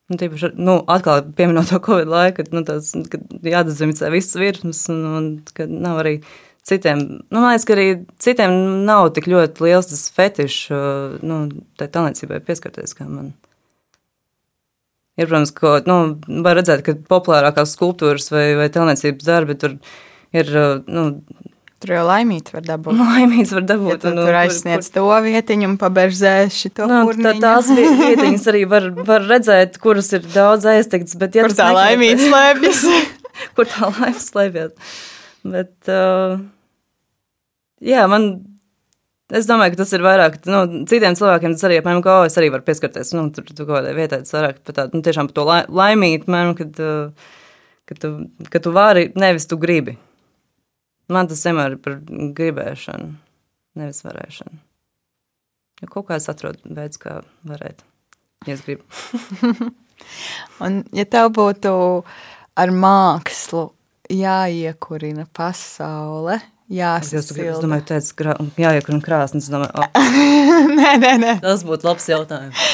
Nu, 0.08 0.18
tīpaši, 0.20 0.54
nu, 0.56 0.78
atkal 0.88 1.26
pieminot 1.36 1.72
to 1.72 1.80
Covid 1.84 2.08
laiku, 2.12 2.40
kad, 2.40 2.54
nu, 2.56 2.64
tās, 2.68 2.94
kad 3.12 3.26
jādezinficē 3.44 4.12
visas 4.14 4.38
virsmas, 4.40 4.86
un, 4.94 5.02
un 5.18 5.26
kad 5.58 5.74
nav 5.74 6.00
arī 6.04 6.14
citiem, 6.68 7.02
nu, 7.18 7.42
man 7.42 7.50
liekas, 7.50 7.66
ka 7.68 7.76
arī 7.76 7.88
citiem 8.24 8.56
nav 8.88 9.10
tik 9.18 9.28
ļoti 9.32 9.66
liels 9.66 9.90
tas 9.90 10.06
fetišs, 10.16 10.72
nu, 11.28 11.42
tai 11.80 11.90
talentzībai 11.92 12.40
pieskarties, 12.48 12.96
kā 12.96 13.10
man. 13.10 13.34
Ir, 15.18 15.26
protams, 15.26 15.52
ka, 15.58 15.80
nu, 15.90 16.00
var 16.46 16.60
redzēt, 16.62 16.86
ka 16.86 16.96
populārākās 17.10 17.74
skulptūras 17.76 18.30
vai, 18.32 18.52
vai 18.60 18.70
talentības 18.72 19.28
darbi 19.28 19.58
tur 19.60 19.76
ir 19.76 20.06
ir. 20.36 20.52
Uh, 20.52 20.82
nu, 20.88 21.10
Tur 21.78 21.94
jau 21.94 22.06
laimīgs 22.08 22.54
var 22.56 22.64
dabūt. 22.66 22.98
Laimīgs 23.04 23.54
var 23.54 23.66
dabūt. 23.70 23.92
Ja 23.92 24.00
tu, 24.02 24.10
un, 24.10 24.20
tur 24.24 24.38
aizsniedz 24.40 24.90
kur, 24.90 24.96
to 24.96 25.20
vietiņu 25.28 25.68
un 25.70 25.76
paberzē 25.82 26.34
šo 26.54 26.72
nu, 26.90 27.02
tā, 27.22 27.36
Tās 27.44 27.70
vietiņas 27.78 28.48
arī 28.50 28.64
var, 28.70 28.90
var 29.06 29.26
redzēt, 29.30 29.78
kuras 29.84 30.10
ir 30.18 30.26
daudz 30.34 30.66
aiztikts. 30.72 31.18
Bet, 31.22 31.38
ja 31.38 31.46
kur 31.46 31.54
tā 31.58 31.70
laimīgs 31.78 32.26
slēpjas? 32.26 32.84
kur 33.60 33.70
tā 33.70 33.92
laimīgs 33.92 34.30
slēpjas? 34.32 34.96
Bet, 35.48 35.76
uh, 35.94 36.40
jā, 37.86 38.08
man. 38.10 38.32
Es 39.38 39.44
domāju, 39.44 39.74
ka 39.74 39.82
tas 39.82 39.90
ir 39.92 40.04
vairāk, 40.06 40.38
nu, 40.48 40.60
citiem 40.88 41.18
cilvēkiem 41.20 41.52
tas 41.58 41.66
arī, 41.68 41.82
piemēram, 41.82 42.00
kā 42.00 42.14
es 42.30 42.38
arī 42.40 42.48
varu 42.54 42.64
pieskarties, 42.64 43.10
nu, 43.12 43.26
tur, 43.36 43.44
tur 43.50 43.66
kaut 43.66 43.82
kādai 43.82 43.92
vietai, 43.98 44.22
tas 44.24 44.32
vairāk 44.32 44.62
par 44.64 44.78
tādu, 44.78 44.96
nu, 44.96 45.04
tiešām 45.04 45.28
par 45.28 45.36
to 45.36 45.44
laimīt, 45.76 46.24
piemēram, 46.24 46.54
kad, 46.56 46.80
uh, 46.80 47.34
kad, 47.92 48.00
tu, 48.00 48.14
kad 48.48 48.64
tu 48.64 48.72
vari, 48.72 49.10
nevis 49.20 49.50
tu 49.52 49.60
gribi. 49.60 49.98
Man 51.12 51.30
tas 51.32 51.44
vienmēr 51.48 51.76
ir 51.76 51.82
par 51.84 52.00
gribēšanu, 52.38 53.14
nevis 53.80 54.04
varēšanu. 54.04 54.60
Jo 55.82 55.92
kaut 55.94 56.08
kā 56.10 56.18
es 56.18 56.28
atrodu 56.32 56.74
veidu, 56.74 57.00
kā 57.04 57.20
varēt, 57.48 57.84
ja 58.48 58.56
es 58.56 58.64
gribu. 58.66 58.84
Un, 60.64 60.82
ja 60.96 61.06
tev 61.10 61.32
būtu 61.38 61.72
ar 62.58 62.74
mākslu 62.74 63.70
jāiekurina 64.14 65.28
pasaule, 65.38 66.40
jāsasilda. 66.72 67.48
Es 67.54 67.64
domāju, 67.64 67.86
teicu, 67.92 68.14
krā, 68.20 68.36
jāiekurina 68.60 69.04
krāsnes. 69.06 69.50
Domāju, 69.54 69.88
nē, 70.80 70.94
nē, 71.04 71.14
nē. 71.24 71.34
Tas 71.44 71.64
būtu 71.68 71.88
labs 71.88 72.08
jautājums. 72.12 72.68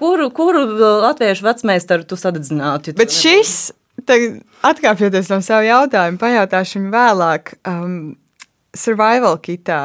Kuru, 0.00 0.30
kuru 0.34 0.64
latviešu 1.04 1.46
vecmeistaru 1.46 2.06
tu 2.08 2.18
sadedzinātu? 2.20 2.96
Bet 2.98 3.14
šis 3.14 3.70
atkāpjoties 4.66 5.30
no 5.32 5.40
savu 5.44 5.66
jautājumu, 5.66 6.20
pajautāšu 6.20 6.80
viņu 6.80 6.92
vēlāk. 6.94 7.54
Um, 7.68 8.16
survival 8.76 9.38
kitā 9.42 9.80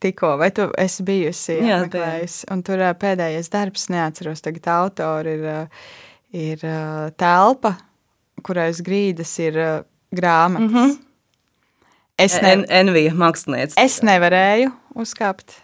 tikko, 0.00 0.36
vai 0.40 0.50
tu 0.56 0.70
esi 0.80 1.04
bijusi 1.06 1.58
apmeklējusi? 1.60 2.48
Un 2.54 2.64
tur 2.66 2.80
uh, 2.80 2.94
pēdējais 2.96 3.52
darbs, 3.52 3.88
neatceros 3.92 4.42
tagad 4.44 4.70
autori, 4.72 5.36
ir, 5.36 5.44
uh, 5.44 5.92
ir 6.32 6.64
uh, 6.64 7.10
telpa, 7.20 7.76
kurais 8.46 8.80
grīdas 8.84 9.36
ir 9.44 9.60
uh, 9.60 9.72
grāmatas. 10.16 10.70
Mm 10.70 10.76
-hmm. 10.76 10.98
Es 12.20 12.36
ne... 12.42 12.64
Envija 12.68 13.14
mākslinieci. 13.16 13.78
Es 13.80 14.02
nevarēju 14.04 14.72
uzkāpt 14.94 15.56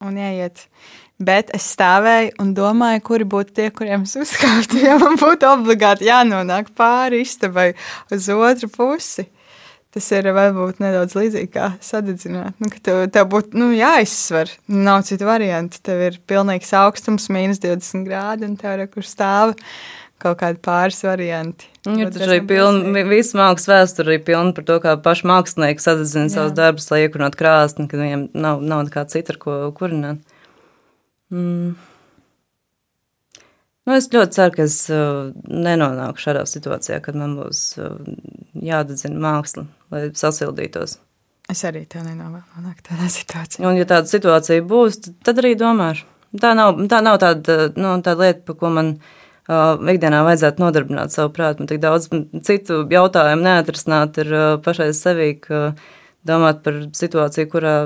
un 0.00 0.16
ieiet. 0.16 0.68
Bet 1.22 1.52
es 1.54 1.66
stāvēju 1.74 2.32
un 2.42 2.54
domāju, 2.56 3.02
kuri 3.06 3.26
būtu 3.28 3.54
tie, 3.58 3.68
kuriem 3.74 4.06
es 4.08 4.16
uzkāptu. 4.18 4.80
Ja 4.86 4.96
man 4.98 5.18
būtu 5.20 5.46
obligāti 5.50 6.08
jānonāk 6.08 6.72
pāri 6.78 7.22
istabai 7.26 7.72
uz 8.12 8.28
otru 8.32 8.70
pusi. 8.72 9.28
Tas 9.92 10.06
ir 10.16 10.30
varbūt 10.32 10.78
nedaudz 10.80 11.12
līdzīgi 11.18 11.50
kā 11.52 11.66
sadedzināt. 11.84 12.56
Nu, 12.62 12.70
tev, 12.80 13.02
tev 13.12 13.26
būtu 13.34 13.58
nu, 13.60 13.68
jāizsver. 13.76 14.48
Nav 14.72 15.02
citu 15.04 15.28
variantu. 15.28 15.82
Tev 15.84 16.00
ir 16.06 16.16
pilnīgs 16.28 16.72
augstums, 16.80 17.28
mīnus 17.32 17.60
20 17.60 18.06
grādi, 18.08 18.48
un 18.48 18.56
tev 18.56 18.80
ir 18.80 18.88
kur 18.88 19.04
stāv 19.04 19.52
kaut 20.22 20.38
kādi 20.40 20.62
pāris 20.64 21.02
varianti. 21.04 21.68
Ir 21.90 22.08
taču 22.14 22.30
arī 22.30 22.40
pilna, 22.48 23.04
visa 23.10 23.36
mākslas 23.36 23.68
vēsture 23.68 24.16
ir 24.16 24.24
pilna 24.24 24.54
par 24.56 24.64
to, 24.68 24.78
kā 24.80 24.94
paši 25.02 25.28
mākslinieki 25.28 25.84
sadedzina 25.84 26.32
savus 26.32 26.54
darbus, 26.56 26.88
lai 26.92 27.04
iekurinātu 27.04 27.40
krāsni, 27.42 27.88
kad 27.90 28.00
viņiem 28.00 28.28
nav, 28.32 28.62
nav 28.62 28.86
nekā 28.86 29.04
cita, 29.12 29.34
ar 29.34 29.40
ko 29.42 29.58
kurināt. 29.76 30.22
Mm. 31.32 31.72
Nu, 33.82 33.94
es 33.96 34.06
ļoti 34.12 34.36
ceru, 34.36 34.54
ka 34.54 34.66
es 34.68 34.76
uh, 34.94 35.32
nenonāku 35.50 36.22
šādā 36.22 36.44
situācijā, 36.46 37.00
kad 37.02 37.16
man 37.18 37.34
būs 37.40 37.62
uh, 37.82 37.96
jādedzina 38.62 39.18
māksla, 39.24 39.64
lai 39.90 40.04
sasildītos. 40.14 41.00
Es 41.50 41.64
arī 41.66 41.82
tā 41.90 42.04
nenonāku 42.04 42.84
tādā 42.86 43.08
situācijā. 43.10 43.64
Un, 43.66 43.80
ja 43.80 43.88
tāda 43.88 44.06
situācija 44.10 44.62
būs, 44.68 45.00
tad 45.26 45.42
arī 45.42 45.56
domāšu. 45.58 46.06
Tā 46.40 46.52
nav, 46.56 46.78
tā 46.88 47.02
nav 47.04 47.18
tāda, 47.20 47.56
nu, 47.74 47.96
tāda 48.04 48.28
lieta, 48.28 48.44
par 48.46 48.56
ko 48.60 48.70
man 48.72 48.92
uh, 48.94 49.74
ikdienā 49.92 50.22
vajadzētu 50.28 50.62
nodarbināt 50.62 51.16
savu 51.16 51.32
prātu. 51.34 51.64
Man 51.64 51.72
tik 51.72 51.82
daudz 51.82 52.06
citu 52.46 52.84
jautājumu 52.92 53.48
neatrisināt 53.48 54.22
ir 54.22 54.30
uh, 54.36 54.46
pašai 54.62 54.92
sevī, 54.96 55.32
ka 55.42 55.72
domāt 56.28 56.62
par 56.62 56.78
situāciju, 56.96 57.50
kurā 57.50 57.76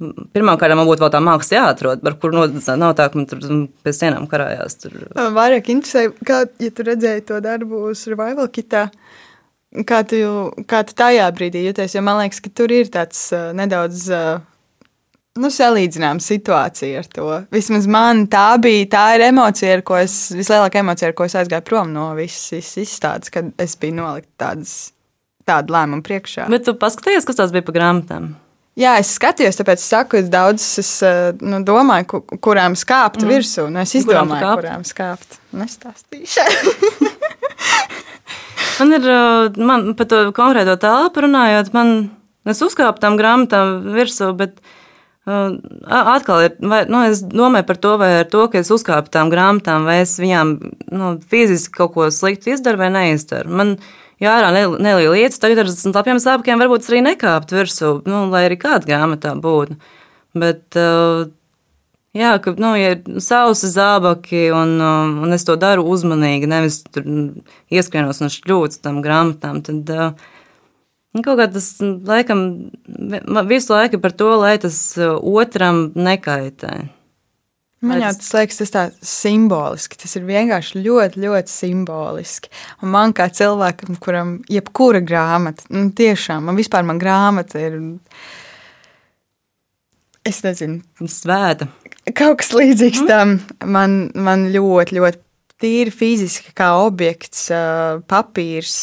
Pirmkārt, 0.00 0.72
man 0.78 0.88
būtu 0.88 1.04
vēl 1.04 1.12
tā 1.12 1.20
māksla 1.20 1.58
jāatrod, 1.58 2.04
ar 2.08 2.14
kuru. 2.20 2.46
Nav 2.80 2.94
tā, 2.96 3.10
ka 3.12 3.20
man 3.20 3.26
tur 3.28 3.42
pēc 3.84 3.98
sienām 3.98 4.28
karājās. 4.30 4.78
Tur. 4.80 4.94
Vairāk 5.36 5.68
interesē, 5.74 6.06
kā, 6.24 6.42
ja 6.62 6.70
tu 6.72 6.86
redzēji 6.86 7.26
to 7.28 7.40
darbu 7.44 7.82
uz 7.90 8.06
Revival 8.08 8.48
kitā, 8.48 8.86
kā 9.84 10.00
tu, 10.08 10.22
kā 10.70 10.80
tu 10.88 10.96
tajā 10.96 11.26
brīdī 11.36 11.66
jūties, 11.66 11.98
jo 11.98 12.04
man 12.06 12.22
liekas, 12.22 12.40
ka 12.40 12.52
tur 12.62 12.72
ir 12.72 12.88
tāds 12.92 13.26
uh, 13.36 13.50
nedaudz. 13.56 14.06
Uh, 14.08 14.46
Nu, 15.38 15.46
salīdzināma 15.54 16.18
situācija 16.18 17.00
ar 17.00 17.06
to. 17.14 17.26
Vismaz 17.54 17.84
man 17.86 18.24
tā 18.28 18.56
bija 18.60 18.88
tā 18.90 19.04
emocija, 19.22 19.76
ar 19.76 19.84
ko 19.86 19.94
es 20.00 20.16
vislielākā 20.34 20.82
emocija, 20.82 21.12
ar 21.12 21.14
ko 21.16 21.28
es 21.28 21.36
aizgāju 21.38 21.62
prom 21.68 21.92
no 21.94 22.08
visas 22.18 22.72
izstādes, 22.82 23.30
kad 23.30 23.52
es 23.62 23.76
biju 23.78 24.00
nolikt 24.00 24.26
tādas, 24.42 24.90
tādu 25.46 25.76
lēmumu 25.76 26.02
priekšā. 26.04 26.48
Bet 26.50 26.66
tu 26.66 26.74
paskaties, 26.74 27.28
kas 27.28 27.38
tas 27.38 27.54
bija 27.54 27.62
pa 27.62 27.76
grāmatām? 27.78 28.32
Jā, 28.80 28.94
es 29.00 29.10
skatījos, 29.18 29.58
tāpēc 29.58 29.82
es 29.82 29.88
saku, 29.92 30.16
ka 30.16 30.32
daudzas 30.32 30.80
es 30.80 30.90
eh, 31.04 31.30
nu, 31.44 31.60
domāju, 31.66 32.22
kurām 32.40 32.76
skāpt 32.78 33.24
mm. 33.24 33.32
virsū. 33.34 33.66
Nu, 33.72 33.82
es 33.82 33.92
izdomāju, 33.98 34.54
kurām 34.56 34.86
skāpt. 34.88 35.36
Nestāstīšu. 35.56 36.46
man 38.78 38.96
ir, 38.96 39.08
eh, 39.12 39.60
man 39.60 39.90
par 39.98 40.08
to 40.08 40.22
konkrēto 40.36 40.78
telpu 40.80 41.26
runājot, 41.26 41.72
man, 41.76 41.94
es 42.48 42.64
uzkāpu 42.64 43.02
tam 43.04 43.20
grāmatām 43.20 43.92
virsū, 43.92 44.32
bet 44.38 44.56
uh, 45.28 45.52
atkal 45.84 46.46
ir, 46.46 46.56
vai, 46.64 46.86
nu, 46.88 47.04
es 47.10 47.20
domāju 47.20 47.68
par 47.68 47.80
to, 47.84 47.94
vai 48.00 48.14
ar 48.22 48.28
to, 48.32 48.46
ka 48.48 48.64
es 48.64 48.72
uzkāpu 48.72 49.12
tam 49.12 49.32
grāmatām, 49.32 49.84
vai 49.88 50.00
es 50.06 50.16
viņām 50.22 50.56
nu, 50.88 51.16
fiziski 51.28 51.82
kaut 51.82 51.98
ko 51.98 52.08
sliktu 52.14 52.54
izdaru 52.54 52.80
vai 52.80 52.88
neizdaru. 52.96 53.52
Man, 53.60 53.76
uh, 53.76 54.09
jā, 54.20 54.36
ārā 54.36 54.50
neliela 54.54 55.16
lietas, 55.16 55.40
tagad 55.42 55.64
ar 55.64 55.72
lapiem 55.96 56.20
sāpkiem 56.22 56.60
varbūt 56.60 56.88
arī 56.90 57.02
nekāpt 57.08 57.54
virsū, 57.56 57.98
nu, 58.08 58.24
lai 58.32 58.46
arī 58.48 58.58
kāda 58.60 58.88
grāmatā 58.88 59.34
būtu. 59.40 59.78
Bet, 60.38 60.66
uh, 60.78 61.30
jā, 62.16 62.34
ka, 62.42 62.54
nu, 62.60 62.74
ja 62.78 62.94
ir 62.96 63.22
sausi 63.24 63.70
zābaki, 63.72 64.44
un, 64.54 64.76
um, 64.78 65.16
un 65.26 65.36
es 65.36 65.46
to 65.48 65.56
daru 65.60 65.86
uzmanīgi, 65.90 66.50
nevis 66.50 66.82
tur 66.86 67.08
ieskrienos 67.72 68.22
un 68.22 68.30
šļūts 68.32 68.84
tam 68.84 69.00
grāmatām, 69.04 69.64
tad 69.66 69.90
uh, 69.96 70.12
kaut 71.24 71.42
kā 71.42 71.48
tas, 71.50 71.72
laikam, 71.82 72.46
visu 73.50 73.74
laiku 73.74 73.98
par 74.02 74.14
to, 74.14 74.30
lai 74.38 74.54
tas 74.62 74.78
otram 75.00 75.88
nekaitē. 75.98 76.76
Man 77.80 78.02
jau 78.02 78.10
tas 78.12 78.34
liekas, 78.36 78.58
tas 78.60 78.74
tā 78.74 78.82
simboliski. 79.00 79.96
Tas 80.02 80.12
ir 80.18 80.26
vienkārši 80.28 80.82
ļoti, 80.84 81.22
ļoti 81.22 81.52
simboliski. 81.52 82.52
Un 82.84 82.92
man 82.92 83.14
kā 83.16 83.30
cilvēkam, 83.32 83.96
kuram 84.02 84.34
jebkura 84.52 85.00
grāmata, 85.00 85.64
nu, 85.72 85.86
tiešām, 85.96 86.44
man 86.50 86.60
vispār 86.60 86.84
man 86.84 87.00
grāmata 87.00 87.62
ir. 87.62 87.78
Es 90.28 90.42
nezinu, 90.44 90.82
svēta. 91.08 91.70
Kaut 92.12 92.42
kas 92.42 92.52
līdzīgs 92.52 93.06
tam 93.08 93.38
man, 93.64 94.10
man 94.12 94.50
ļoti, 94.52 94.98
ļoti 94.98 95.24
tīri 95.60 95.92
fiziski, 95.92 96.52
kā 96.56 96.70
objekts, 96.80 97.46
papīrs, 98.10 98.76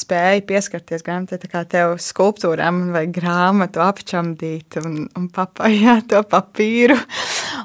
spēja 0.00 0.42
pieskarties 0.48 1.04
grāmatai, 1.04 1.38
tā 1.40 1.50
kā 1.52 1.64
tev 1.68 1.96
skulptūram 2.02 2.86
vai 2.94 3.06
grāmatu 3.12 3.84
apčamdīt 3.84 4.80
un, 4.82 5.04
un 5.16 5.28
papājāt 5.32 6.10
to 6.12 6.24
papīru. 6.28 6.98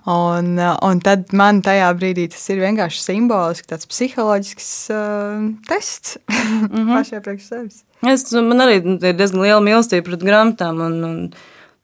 Un, 0.07 0.53
un 0.55 1.01
tad 1.03 1.33
man 1.35 1.59
tajā 1.65 1.89
brīdī 1.99 2.29
tas 2.31 2.45
ir 2.53 2.61
vienkārši 2.63 3.01
simboliski, 3.03 3.67
tāds 3.67 3.89
psiholoģisks 3.89 4.69
uh, 4.95 5.45
tests 5.67 6.17
mm 6.23 6.67
-hmm. 6.71 6.91
pašai 6.95 7.21
priekš 7.25 7.47
sevis. 7.49 7.83
Es, 8.07 8.31
man 8.31 8.63
arī 8.63 8.79
ir 8.79 9.15
diezgan 9.15 9.41
liela 9.41 9.61
mīlestība 9.61 10.05
pret 10.05 10.23
grāmatām. 10.23 10.81
Un, 10.85 11.03
un, 11.03 11.31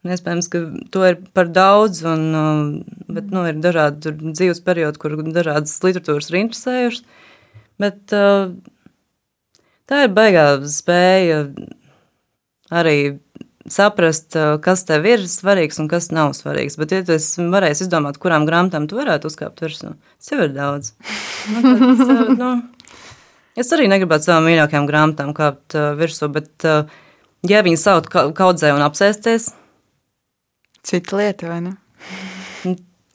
Iespējams, 0.05 0.47
ka 0.53 0.59
to 0.93 1.01
ir 1.07 1.15
par 1.33 1.47
daudz, 1.49 2.03
un, 2.05 2.83
bet 3.09 3.31
nu, 3.33 3.41
ir 3.49 3.55
dažādi 3.57 4.11
dzīves 4.37 4.61
periodi, 4.61 4.99
kur 5.01 5.15
dažādas 5.17 5.81
literatūras 5.81 6.29
ir 6.29 6.37
interesējušas. 6.43 7.03
Bet 7.81 8.13
tā 9.89 10.03
ir 10.03 10.13
baigā 10.13 10.45
spēja 10.69 11.39
arī 12.69 13.17
saprast, 13.71 14.37
kas 14.61 14.85
tev 14.87 15.07
ir 15.09 15.25
svarīgs 15.29 15.79
un 15.81 15.89
kas 15.91 16.11
nav 16.13 16.35
svarīgs. 16.37 16.77
Bet, 16.79 16.93
ja 16.93 17.01
tu 17.07 17.17
varēsi 17.53 17.87
izdomāt, 17.87 18.19
kurām 18.21 18.47
grāmatām 18.49 18.87
tu 18.89 18.99
varētu 18.99 19.31
uzkāpt 19.31 19.65
virsū, 19.65 19.95
tas 20.19 20.31
jau 20.31 20.43
ir 20.45 20.55
daudz. 20.55 20.93
Nu, 21.49 21.61
tad, 21.65 22.31
nu, 22.39 22.53
es 23.57 23.73
arī 23.75 23.89
negribētu 23.91 24.29
savām 24.29 24.49
mīļākajām 24.49 24.89
grāmatām 24.89 25.35
kāpt 25.37 25.77
virsū, 25.99 26.29
bet, 26.33 26.65
ja 27.49 27.65
viņi 27.65 27.81
savu 27.81 28.33
kaudzē 28.37 28.73
un 28.77 28.85
apsēsties, 28.85 29.53
Cita 30.85 31.17
lieta, 31.17 31.47
vai 31.49 31.61
ne? 31.61 31.71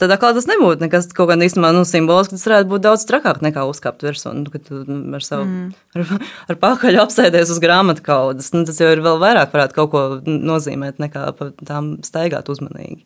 Tad 0.01 0.12
atkal 0.14 0.32
tas 0.36 0.46
nebūtu 0.48 0.80
nekas 0.80 1.11
kaut 1.12 1.28
kādā 1.28 1.44
īstenībā 1.44 1.74
nu, 1.76 1.84
simboliski. 1.88 2.38
Tas 2.38 2.46
varētu 2.48 2.70
būt 2.72 2.84
daudz 2.86 3.05
trakāk 3.09 3.42
nekā 3.44 3.66
uzkāpt 3.68 4.05
virsū. 4.07 4.32
Nu, 4.36 4.48
kad 4.53 4.64
tu 4.64 4.80
ar 4.88 5.26
savu 5.26 5.44
mm. 5.44 5.66
ar, 5.96 6.28
ar 6.55 6.61
pakaļu 6.62 7.03
apsēdies 7.03 7.53
uz 7.53 7.61
grāmatu 7.62 8.05
kaudas. 8.07 8.53
Nu, 8.57 8.64
tas 8.68 8.80
jau 8.80 8.88
ir 8.94 9.03
vēl 9.05 9.20
vairāk 9.20 9.53
varētu 9.53 9.76
kaut 9.76 9.92
ko 9.92 10.05
nozīmēt 10.24 11.03
nekā 11.03 11.26
tām 11.68 11.98
staigāt 12.07 12.48
uzmanīgi. 12.53 13.05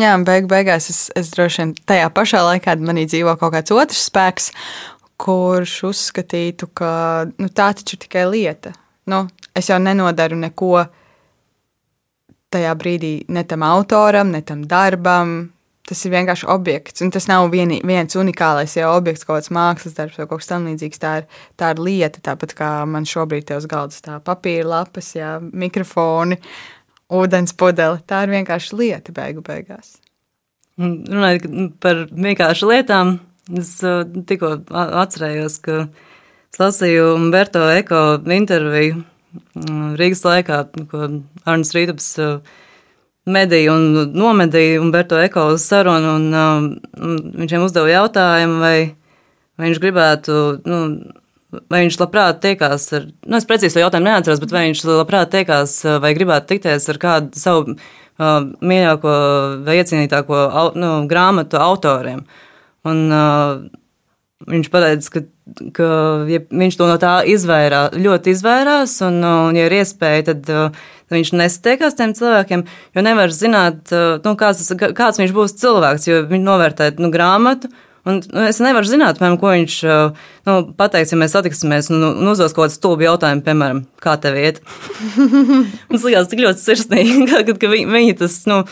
Jā, 0.00 0.14
beig 0.22 0.46
beigās 0.50 0.86
es, 0.92 1.00
es 1.18 1.32
droši 1.34 1.64
vien 1.64 1.74
tajā 1.90 2.06
pašā 2.14 2.44
laikā 2.46 2.76
manī 2.78 3.08
dzīvo 3.10 3.34
kaut 3.40 3.56
kāds 3.56 3.74
otrs 3.74 4.04
spēks, 4.06 4.52
kurš 5.20 5.74
uzskatītu, 5.90 6.70
ka 6.78 6.92
nu, 7.34 7.50
tā 7.50 7.72
taču 7.76 7.96
ir 7.98 8.04
tikai 8.06 8.24
lieta. 8.30 8.72
Nu, 9.10 9.24
es 9.58 9.68
jau 9.68 9.80
nenodaru 9.82 10.38
neko 10.38 10.86
tajā 12.54 12.74
brīdī 12.78 13.14
ne 13.30 13.44
tam 13.46 13.64
autoram, 13.66 14.30
ne 14.34 14.42
tam 14.46 14.66
darbam. 14.68 15.50
Tas 15.90 16.04
ir 16.06 16.12
vienkārši 16.12 16.46
objekts, 16.52 17.02
un 17.02 17.08
tas 17.10 17.24
nav 17.26 17.48
vieni, 17.50 17.80
viens 17.82 18.14
unikālais 18.14 18.76
jau 18.76 18.92
objekts, 18.94 19.24
kaut 19.26 19.40
kāds 19.40 19.50
mākslas 19.50 19.96
darbs 19.96 20.20
vai 20.20 20.26
kaut 20.30 20.42
kas 20.42 20.50
tamlīdzīgs. 20.52 21.00
Tā 21.02 21.14
ir, 21.18 21.24
tā 21.58 21.72
ir 21.74 21.80
lieta, 21.82 22.22
tāpat 22.28 22.54
kā 22.54 22.68
man 22.86 23.08
šobrīd 23.10 23.48
te 23.48 23.58
uz 23.58 23.66
galda 23.70 23.96
stāv 23.96 24.20
papīra 24.22 24.68
lapas, 24.70 25.08
jā, 25.16 25.32
mikrofoni, 25.42 26.38
ūdens 27.10 27.56
pudele. 27.58 27.98
Tā 28.06 28.22
ir 28.22 28.36
vienkārši 28.36 28.78
lieta 28.78 29.16
beigu 29.16 29.42
beigās. 29.42 29.96
Runājot 30.78 31.50
par 31.82 32.06
vienkārši 32.14 32.70
lietām, 32.70 33.16
es 33.58 33.74
uh, 33.82 34.04
tikko 34.06 34.60
atcerējos, 34.70 35.58
ka 35.64 35.80
es 36.52 36.62
lasīju 36.62 37.16
Berto 37.34 37.66
Eko 37.74 38.04
interviju 38.30 39.02
Rīgas 40.00 40.24
laikā, 40.26 40.64
ko 40.90 41.06
Arnēs 41.46 41.72
Rītaps 41.76 42.08
uh, 42.22 42.58
medīja 43.30 43.74
un 43.76 44.12
nomedīja 44.16 44.80
Umberto 44.82 45.18
Eko 45.20 45.50
uz 45.54 45.64
sarunu, 45.68 46.16
un, 46.18 46.26
um, 46.34 46.68
un 46.98 47.16
viņš 47.36 47.54
viņam 47.54 47.66
uzdeva 47.66 47.92
jautājumu, 47.92 48.58
vai, 48.62 48.76
vai 49.58 49.68
viņš 49.68 49.80
gribētu, 49.82 50.36
nu, 50.66 50.80
vai 51.70 51.84
viņš 51.84 51.98
labprāt 52.00 52.42
tiekās 52.42 52.88
ar, 52.96 53.08
nu, 53.26 53.38
es 53.38 53.48
precīzi 53.48 53.76
to 53.76 53.84
jautājumu 53.84 54.10
neatceros, 54.10 54.42
bet 54.42 54.54
vai 54.54 54.66
viņš 54.68 54.84
labprāt 54.90 55.32
tiekās 55.34 55.80
uh, 55.86 55.98
vai 56.02 56.14
gribētu 56.18 56.54
tikties 56.54 56.88
ar 56.90 57.00
kādu 57.02 57.40
savu 57.40 57.76
uh, 57.76 58.38
mīļāko 58.60 59.16
vai 59.66 59.80
iecienītāko 59.80 60.46
nu, 60.80 60.94
grāmatu 61.10 61.60
autoriem. 61.62 62.24
Un, 62.88 63.04
uh, 63.12 63.68
viņš 64.48 64.72
pateica, 64.72 65.12
ka 65.16 65.26
ka 65.74 65.88
ja 66.30 66.40
viņš 66.46 66.78
to 66.78 66.86
no 66.88 66.96
tā 67.00 67.20
izvairā, 67.28 67.88
ļoti 67.96 68.34
izvairās, 68.34 68.96
un, 69.06 69.20
un 69.24 69.58
ja 69.58 69.66
ir 69.66 69.76
iespēja, 69.80 70.30
tad, 70.30 70.42
tad 70.46 71.16
viņš 71.16 71.32
nesatiekās 71.40 71.98
tiem 71.98 72.14
cilvēkiem, 72.16 72.64
jo 72.96 73.04
nevar 73.04 73.34
zināt, 73.34 73.92
nu, 74.24 74.34
kāds, 74.38 74.70
kāds 74.78 75.20
viņš 75.20 75.34
būs 75.36 75.56
cilvēks, 75.60 76.08
jo 76.10 76.22
viņi 76.30 76.46
novērtē 76.46 76.92
nu, 77.02 77.10
grāmatu, 77.14 77.70
Un, 78.08 78.22
nu, 78.32 78.44
es 78.48 78.56
nevaru 78.64 78.88
zināt, 78.88 79.18
piemēram, 79.18 79.36
ko 79.40 79.50
viņš 79.52 79.74
nu, 80.48 80.52
pateiks, 80.78 81.10
ja 81.12 81.18
mēs 81.20 81.34
satiksimies 81.36 81.90
un, 81.92 82.04
un 82.08 82.30
uzdos 82.32 82.54
kaut 82.56 82.64
kādu 82.64 82.76
stulbu 82.78 83.04
jautājumu, 83.04 83.42
piemēram, 83.44 83.82
kā 84.00 84.14
tev 84.22 84.38
iet. 84.40 84.62
Man 85.90 86.00
liekas, 86.00 86.30
tik 86.30 86.40
ļoti 86.40 86.64
sirsnīgi, 86.64 87.16
kad, 87.28 87.50
kad 87.50 87.74
viņi, 87.74 87.88
viņi 87.92 88.14
tas 88.22 88.38
nu, 88.48 88.62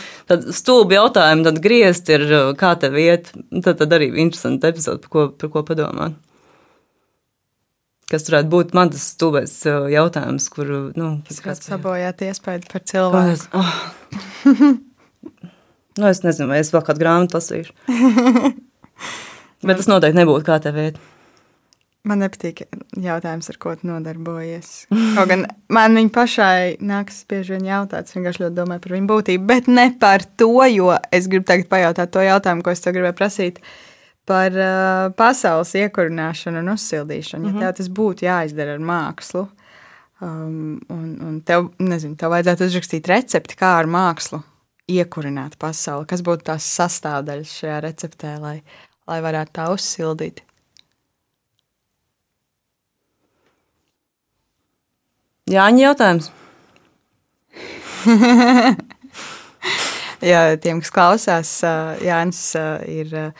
stulbu 0.56 0.96
jautājumu 0.96 1.44
tad 1.44 1.60
griezt 1.64 2.08
ir, 2.14 2.24
kā 2.60 2.72
tev 2.80 2.96
iet. 3.00 3.28
Tad, 3.52 3.74
tad 3.82 3.92
arī 3.98 4.08
interesanti 4.14 4.70
epizode, 4.70 5.02
par 5.04 5.12
ko, 5.12 5.26
par 5.36 5.52
ko 5.52 5.64
padomāt. 5.68 6.16
Kas 8.08 8.24
varētu 8.30 8.48
būt 8.48 8.72
man 8.72 8.88
tas 8.94 9.04
stulbais 9.12 9.52
jautājums, 9.92 10.46
kur 10.54 10.70
nu, 10.96 11.10
tas 11.28 11.42
kāds 11.44 11.68
sabojāt 11.68 12.24
iespēju 12.24 12.64
par 12.72 12.86
cilvēku. 12.88 13.60
Oh. 13.60 13.74
nu, 16.00 16.08
es 16.08 16.24
nezinu, 16.24 16.48
vai 16.48 16.62
es 16.62 16.72
vēl 16.72 16.86
kādu 16.88 17.04
grāmatu 17.04 17.36
lasīšu. 17.36 17.76
Bet 19.66 19.80
tas 19.80 19.88
noteikti 19.90 20.20
nebūtu 20.20 20.46
kā 20.46 20.58
tev 20.62 20.78
iet. 20.78 20.98
Man 22.06 22.22
nepatīk 22.22 22.62
jautājums, 23.02 23.48
ar 23.50 23.56
ko 23.60 23.74
tu 23.76 23.88
nodarbojies. 23.88 24.70
Kaut 25.16 25.28
gan 25.28 25.44
man 25.74 25.98
viņa 25.98 26.12
pašai 26.14 26.78
nāks 26.84 27.24
bieži 27.28 27.56
vien 27.56 27.66
jautāt, 27.68 28.06
es 28.06 28.16
vienkārši 28.16 28.44
ļoti 28.44 28.56
domāju 28.56 28.84
par 28.84 28.94
viņu 28.94 29.10
būtību, 29.10 29.48
bet 29.50 29.68
ne 29.68 29.88
par 30.00 30.24
to, 30.40 30.52
jo 30.70 30.92
es 31.14 31.28
gribu 31.28 31.48
tagad 31.50 31.68
pajautāt 31.72 32.14
to 32.14 32.22
jautājumu, 32.24 32.64
ko 32.64 32.72
es 32.72 32.84
tev 32.84 32.94
gribēju 32.96 33.18
prasīt 33.18 33.60
par 34.28 34.54
uh, 34.54 35.08
pasaules 35.18 35.74
iekurināšanu 35.82 36.62
un 36.62 36.72
uzsildīšanu. 36.76 37.48
Ja 37.48 37.50
mm 37.50 37.56
-hmm. 37.56 37.66
tev 37.66 37.76
tas 37.80 37.88
būtu 38.00 38.28
jāizdara 38.28 38.76
ar 38.78 38.84
mākslu, 38.92 39.48
um, 40.20 40.78
un, 40.88 41.08
un 41.28 41.40
tev, 41.40 41.72
nezinu, 41.78 42.16
tev 42.16 42.30
vajadzētu 42.30 42.70
uzrakstīt 42.70 43.08
recepti, 43.08 43.56
kā 43.58 43.74
ar 43.82 43.86
mākslu 43.90 44.42
iekurināt 44.88 45.58
pasauli, 45.58 46.06
kas 46.06 46.22
būtu 46.24 46.48
tās 46.48 46.64
sastāvdaļas 46.78 47.56
šajā 47.60 47.80
receptē, 47.84 48.38
lai 48.40 48.62
lai 49.08 49.18
varētu 49.24 49.54
tā 49.56 49.68
uzsildīt. 49.72 50.42
Jāņa 55.48 55.80
jautājums. 55.86 56.28
Jā, 60.28 60.42
tiem, 60.60 60.82
kas 60.82 60.92
klausās, 60.92 61.52
Jānis 62.04 62.42
ir 62.90 63.32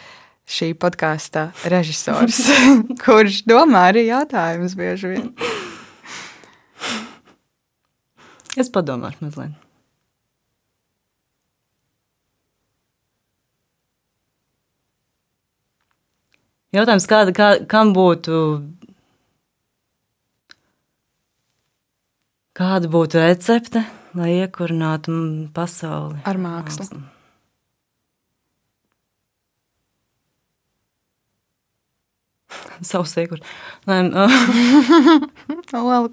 šī 0.49 0.73
podkāsta 0.81 1.51
režisors, 1.69 2.41
kurš 3.05 3.43
domā 3.49 3.89
arī 3.93 4.09
jautājumus 4.09 4.77
bieži 4.79 5.13
vien. 5.13 5.33
Es 8.59 8.73
padomāšu 8.73 9.27
mazliet. 9.27 9.68
Jautājums, 16.69 17.07
kāda, 17.09 17.33
kā, 17.33 17.47
kam 17.65 17.95
būtu, 17.97 18.39
kāda 22.59 22.91
būtu 22.93 23.23
recepte, 23.23 23.87
lai 24.19 24.35
iekurinātu 24.43 25.15
pasauli 25.57 26.21
ar 26.29 26.37
mākslu? 26.37 26.85
mākslu. 26.85 27.01
Savs 32.91 33.17
iekurs. 33.17 33.43
Nē, 33.89 34.03
no. 34.13 34.29
Lielu 35.73 36.13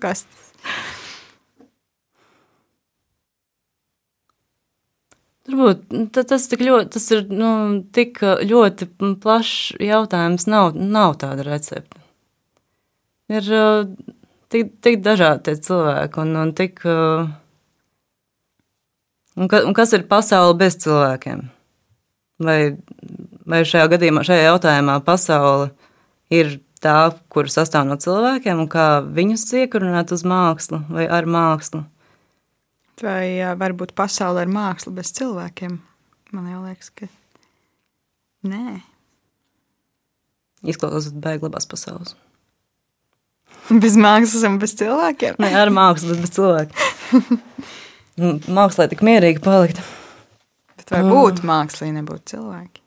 Turbūt 5.46 5.84
tas, 6.18 6.48
ļoti, 6.50 6.90
tas 6.96 7.04
ir 7.14 7.28
nu, 7.30 7.50
tik 7.94 8.18
ļoti 8.50 8.88
plašs 9.22 9.76
jautājums. 9.84 10.48
Nav, 10.50 10.74
nav 10.74 11.20
tāda 11.22 11.46
recepte. 11.46 12.02
Ir 13.30 13.46
tik, 14.54 14.74
tik 14.82 15.02
dažādi 15.06 15.54
cilvēki 15.68 16.22
un, 16.24 16.34
un 16.42 16.54
tik. 16.58 16.82
Un, 19.36 19.50
ka, 19.52 19.62
un 19.68 19.74
kas 19.78 19.94
ir 19.94 20.08
pasaule 20.10 20.58
bez 20.58 20.80
cilvēkiem? 20.82 21.46
Vai, 22.46 22.60
vai 23.46 23.62
šajā 23.68 23.88
gadījumā, 23.94 24.26
šajā 24.26 24.50
jautājumā, 24.50 24.98
pasaule 25.06 25.70
ir 26.34 26.58
tā, 26.82 27.14
kur 27.30 27.50
sastāv 27.52 27.86
no 27.86 28.00
cilvēkiem, 28.02 28.66
un 28.66 28.70
kā 28.72 28.88
viņus 29.06 29.46
iekurunāt 29.62 30.14
uz 30.16 30.26
mākslu 30.28 30.82
vai 30.90 31.06
ar 31.06 31.30
mākslu? 31.30 31.86
Vai 33.04 33.56
varbūt 33.60 33.92
pasaule 33.96 34.46
ir 34.46 34.52
māksla 34.52 34.94
bez 34.96 35.12
cilvēkiem? 35.18 35.80
Man 36.36 36.46
liekas, 36.64 36.92
ka 36.96 37.10
nē. 38.48 38.80
Izklausās 40.66 41.12
beigas 41.12 41.50
labās 41.50 41.68
pasaules. 41.70 42.16
Bez 43.70 43.98
mākslas 44.00 44.46
un 44.48 44.58
bez 44.62 44.76
cilvēkiem? 44.80 45.38
Nē, 45.42 45.52
ar 45.60 45.74
mākslu, 45.74 46.14
bet 46.14 46.24
bez 46.24 46.34
cilvēkiem. 46.38 47.44
Mākslā 48.58 48.88
tik 48.92 49.04
mierīgi 49.04 49.44
palikt. 49.44 49.82
Bet 50.80 50.94
vai 50.94 51.04
būtu 51.04 51.44
mm. 51.44 51.50
mākslā, 51.50 51.90
ja 51.90 51.98
nebūtu 51.98 52.36
cilvēki? 52.36 52.84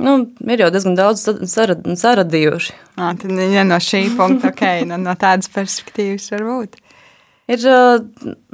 Nu, 0.00 0.14
ir 0.48 0.62
jau 0.64 0.70
diezgan 0.72 0.96
daudz 0.96 1.26
sarad, 1.52 1.84
saradījuši. 1.84 2.76
À, 2.96 3.12
tad 3.20 3.36
ja 3.52 3.66
no 3.68 3.76
šī 3.84 4.06
punkta, 4.16 4.50
ok, 4.50 4.64
no, 4.88 4.96
no 4.98 5.14
tādas 5.20 5.50
perspektīvas 5.52 6.30
varbūt 6.32 6.80
ir 7.50 7.66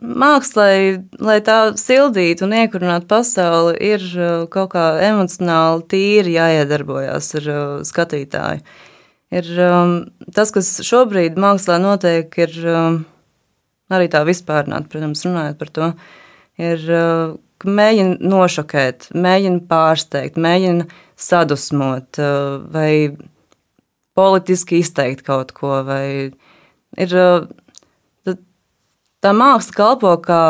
mākslai, 0.00 1.02
lai 1.20 1.36
tā 1.44 1.58
sildītu 1.78 2.46
un 2.46 2.54
iekurinātu 2.56 3.08
pasauli, 3.10 3.76
ir 3.92 4.04
kaut 4.52 4.72
kā 4.72 4.86
emocionāli 5.06 5.86
tīri 5.92 6.36
jāiedarbojas 6.36 7.32
ar 7.40 7.50
skatītāju. 7.88 8.64
Ir 9.36 9.48
tas, 10.32 10.52
kas 10.54 10.70
šobrīd 10.86 11.38
mākslā 11.42 11.80
notiek, 11.82 12.30
ir 12.38 12.54
arī 13.90 14.06
tā 14.10 14.22
vispārnāt, 14.26 14.86
protams, 14.90 15.24
runājot 15.26 15.58
par 15.60 15.72
to, 15.74 15.90
ir 16.62 16.86
mēģina 17.66 18.18
nošokēt, 18.22 19.10
mēģina 19.16 19.64
pārsteigt, 19.70 20.38
mēģina 20.40 20.86
sadusmot 21.18 22.20
vai 22.72 22.90
politiski 24.16 24.80
izteikt 24.80 25.24
kaut 25.26 25.52
ko, 25.56 25.80
vai 25.84 26.32
ir 26.96 27.16
tā 29.24 29.32
māksla 29.36 29.76
kalpo 29.76 30.12
kā 30.24 30.42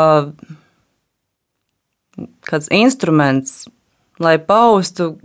kāds 2.47 2.69
instruments, 2.73 3.67
lai 4.23 4.37
paustu 4.41 5.15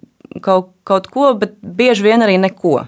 kaut, 0.45 0.73
kaut 0.89 1.09
ko, 1.13 1.33
bet 1.39 1.57
bieži 1.63 2.07
vien 2.07 2.25
arī 2.25 2.39
neko. 2.41 2.83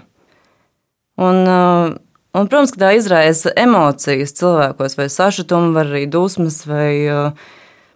Un, 1.21 1.41
uh, 1.47 1.93
un, 2.35 2.49
protams, 2.49 2.73
ka 2.75 2.81
tā 2.83 2.91
izraisa 2.97 3.53
emocijas 3.57 4.35
cilvēkos, 4.37 4.97
vai 4.99 5.07
sašutumu, 5.11 5.71
vai 5.75 5.85
arī 5.85 6.03
dusmas, 6.11 6.61
vai 6.67 6.89
uh, 7.07 7.47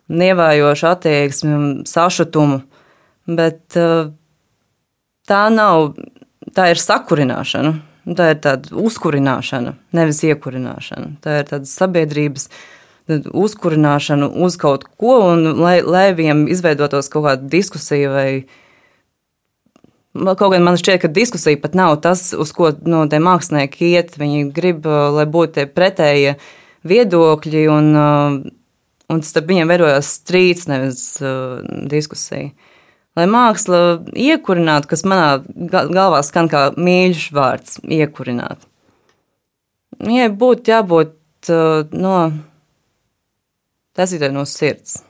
nievājošu 0.09 0.89
attieksmi, 0.93 1.59
sašutumu. 1.89 2.63
Bet 3.29 3.77
uh, 3.77 4.09
tā 5.29 5.43
nav, 5.53 5.93
tā 6.55 6.71
ir 6.73 6.81
sakurināšana. 6.81 7.75
Tā 8.07 8.31
ir 8.33 8.39
tāda 8.41 8.71
uzkurināšana, 8.79 9.75
nevis 9.95 10.21
iekurināšana. 10.25 11.17
Tā 11.23 11.41
ir 11.41 11.49
tāda 11.49 11.67
sabiedrības 11.69 12.47
uzkurināšana 13.09 14.29
uz 14.45 14.55
kaut 14.61 14.85
ko, 15.01 15.17
un 15.33 15.59
lai, 15.59 15.79
lai 15.83 16.09
viņiem 16.15 16.45
izveidotos 16.53 17.09
kaut 17.11 17.27
kāda 17.27 17.51
diskusija 17.51 18.11
vai. 18.13 18.29
Kaut 20.15 20.53
gan 20.53 20.65
man 20.65 20.77
šķiet, 20.79 21.03
ka 21.03 21.11
diskusija 21.13 21.59
pat 21.61 21.75
nav 21.77 21.99
tas, 22.03 22.31
uz 22.33 22.53
ko 22.55 22.71
no, 22.89 23.03
tie 23.09 23.19
mākslinieki 23.23 23.91
iet. 23.91 24.15
Viņi 24.19 24.47
grib, 24.55 24.87
lai 24.87 25.27
būtu 25.29 25.59
tie 25.59 25.67
pretējie 25.69 26.33
viedokļi, 26.89 27.67
un, 27.69 27.91
un 29.11 29.21
starp 29.27 29.51
viņiem 29.51 29.69
veidojas 29.69 30.15
strīds, 30.21 30.65
nevis 30.71 31.03
uh, 31.21 31.61
diskusija 31.91 32.49
lai 33.19 33.27
māksla 33.29 33.81
iekurinātu, 34.15 34.89
kas 34.91 35.05
manā 35.07 35.39
galvā 35.69 36.21
skan 36.25 36.49
kā 36.51 36.69
mīļš 36.77 37.29
vārds- 37.35 37.79
iekurināt. 37.99 38.63
Viņai 39.99 40.29
būtu 40.39 40.71
jābūt 40.71 41.51
uh, 41.51 41.83
no 41.91 42.15
tasītai 43.99 44.31
no 44.31 44.45
sirds. 44.47 45.01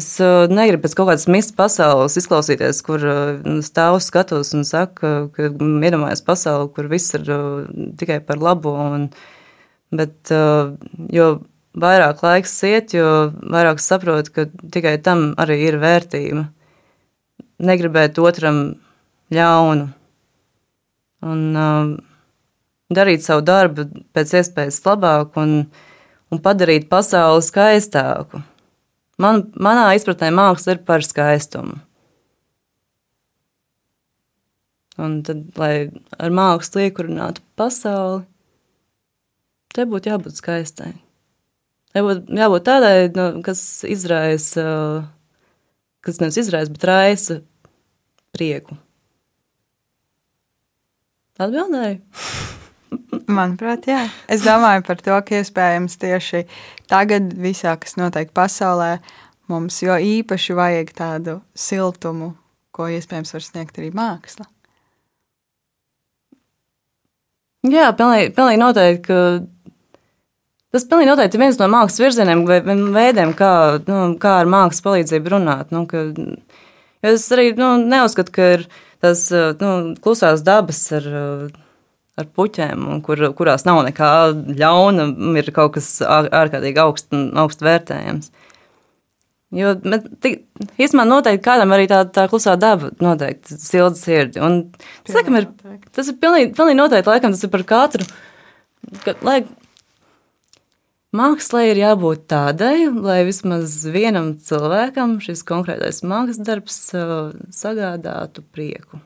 Es 0.00 0.14
uh, 0.22 0.46
negribu 0.48 0.86
pēc 0.86 0.94
kaut 0.96 1.10
kādas 1.10 1.28
mistas 1.28 1.56
pasaules 1.58 2.16
izklausīties, 2.16 2.80
kur 2.86 3.04
uh, 3.04 3.58
stāvu 3.66 4.00
skatos 4.00 4.54
un 4.56 4.64
saku, 4.64 5.28
ka 5.34 5.50
iedomājos 5.50 6.24
pasauli, 6.24 6.72
kur 6.72 6.88
viss 6.88 7.18
ir 7.18 7.28
tikai 8.00 8.22
par 8.24 8.40
labo. 8.40 8.72
Un, 8.80 9.10
bet, 9.90 10.30
jo 11.10 11.26
vairāk 11.78 12.22
laiks 12.24 12.54
iet, 12.66 12.94
jo 12.94 13.30
vairāk 13.52 13.80
saprotu, 13.82 14.32
ka 14.34 14.46
tikai 14.72 14.96
tam 15.02 15.32
arī 15.40 15.60
ir 15.68 15.78
vērtība. 15.82 16.48
Negribēt 17.60 18.18
otram 18.18 18.60
ļaunu 19.34 19.90
un 21.30 21.42
uh, 21.56 21.90
darīt 22.90 23.24
savu 23.24 23.44
darbu 23.44 23.86
pēc 24.16 24.32
iespējas 24.40 24.80
labāk 24.86 25.36
un, 25.40 25.66
un 26.32 26.42
padarīt 26.42 26.88
pasauli 26.90 27.44
skaistāku. 27.44 28.42
Man, 29.20 29.50
manā 29.60 29.90
izpratnē 29.98 30.30
māksla 30.32 30.78
ir 30.78 30.82
par 30.88 31.04
skaistumu. 31.04 31.76
Un 35.00 35.20
tad, 35.24 35.44
lai 35.60 35.88
ar 36.20 36.32
mākslu 36.34 36.86
iekurinātu 36.86 37.44
pasauli, 37.56 38.24
te 39.76 39.86
būtu 39.88 40.12
jābūt 40.12 40.40
skaistai. 40.40 40.92
Jābūt, 41.96 42.28
jābūt 42.38 42.66
tādai, 42.68 42.94
nu, 43.16 43.24
kas 43.42 43.60
izraisa, 43.88 44.64
kas 46.06 46.20
nevis 46.22 46.38
izraisa, 46.44 46.70
bet 46.76 46.86
raisa 46.86 47.40
prieku. 48.36 48.76
Atbildēju. 51.40 51.98
Manuprāt, 53.38 53.88
jā. 53.90 54.04
Es 54.30 54.44
domāju 54.46 54.84
par 54.86 55.02
to, 55.02 55.16
ka 55.26 55.40
iespējams 55.40 55.98
tieši 55.98 56.44
tagad, 56.90 57.32
visā, 57.34 57.74
kas 57.80 57.96
notiek 57.98 58.30
pasaulē, 58.36 58.98
mums 59.50 59.80
jo 59.82 59.96
īpaši 59.96 60.56
vajag 60.58 60.94
tādu 60.94 61.36
siltumu, 61.58 62.34
ko 62.70 62.86
iespējams 62.92 63.34
var 63.34 63.46
sniegt 63.46 63.82
arī 63.82 63.90
māksla. 63.94 64.46
Jā, 67.66 67.90
pilnīgi, 67.92 68.30
pilnīgi 68.36 68.60
noteikti. 68.62 69.16
Tas 70.70 70.84
pilnīgi 70.86 71.10
noteikti 71.10 71.34
ir 71.34 71.42
viens 71.42 71.56
no 71.58 71.66
mākslas 71.70 71.98
virzieniem 71.98 72.44
vai 72.46 72.60
veidiem, 72.62 73.32
kā, 73.38 73.52
nu, 73.88 74.02
kā 74.22 74.36
ar 74.44 74.50
mākslas 74.50 74.84
palīdzību 74.84 75.32
runāt. 75.32 75.72
Nu, 75.74 75.82
ka, 75.90 76.04
es 77.10 77.26
arī 77.34 77.48
nu, 77.58 77.72
neuzskatu, 77.90 78.34
ka 78.36 78.52
ir 78.54 78.68
tas 79.02 79.24
nu, 79.32 79.72
klusās 80.04 80.44
dabas 80.46 80.84
ar, 80.94 81.08
ar 82.20 82.28
puķiem, 82.36 82.86
kur, 83.06 83.24
kurās 83.34 83.66
nav 83.66 83.82
nekā 83.88 84.12
ļauna, 84.60 85.08
ir 85.42 85.50
kaut 85.56 85.74
kas 85.78 85.90
ārkārtīgi 86.06 86.82
augst, 86.84 87.10
augst 87.42 87.66
vērtējams. 87.66 88.30
Jo 89.50 89.72
īstenībā 89.74 91.04
noteikti 91.08 91.42
kādam 91.42 91.72
arī 91.74 91.88
tā, 91.90 92.04
tā 92.14 92.28
klusā 92.30 92.54
daba 92.60 92.92
noteikti 93.02 93.56
silda 93.58 93.98
sirdi. 93.98 94.38
Un, 94.38 94.60
tas, 95.02 95.16
laikam, 95.16 95.40
ir, 95.40 95.48
tas 95.90 96.12
ir 96.12 96.20
pilnīgi, 96.22 96.52
pilnīgi 96.54 96.78
noteikti, 96.78 97.10
laikam 97.10 97.34
tas 97.34 97.42
ir 97.42 97.50
par 97.50 97.64
katru. 97.66 98.06
Ka, 99.02 99.16
lai, 99.26 99.40
Mākslai 101.10 101.72
ir 101.72 101.80
jābūt 101.80 102.28
tādai, 102.30 102.86
lai 102.86 103.24
vismaz 103.26 103.80
vienam 103.90 104.36
cilvēkam 104.38 105.16
šis 105.18 105.42
konkrētais 105.42 106.04
mākslas 106.06 106.38
darbs 106.46 106.76
uh, 106.94 107.32
sagādātu 107.50 108.44
prieku. 108.54 109.00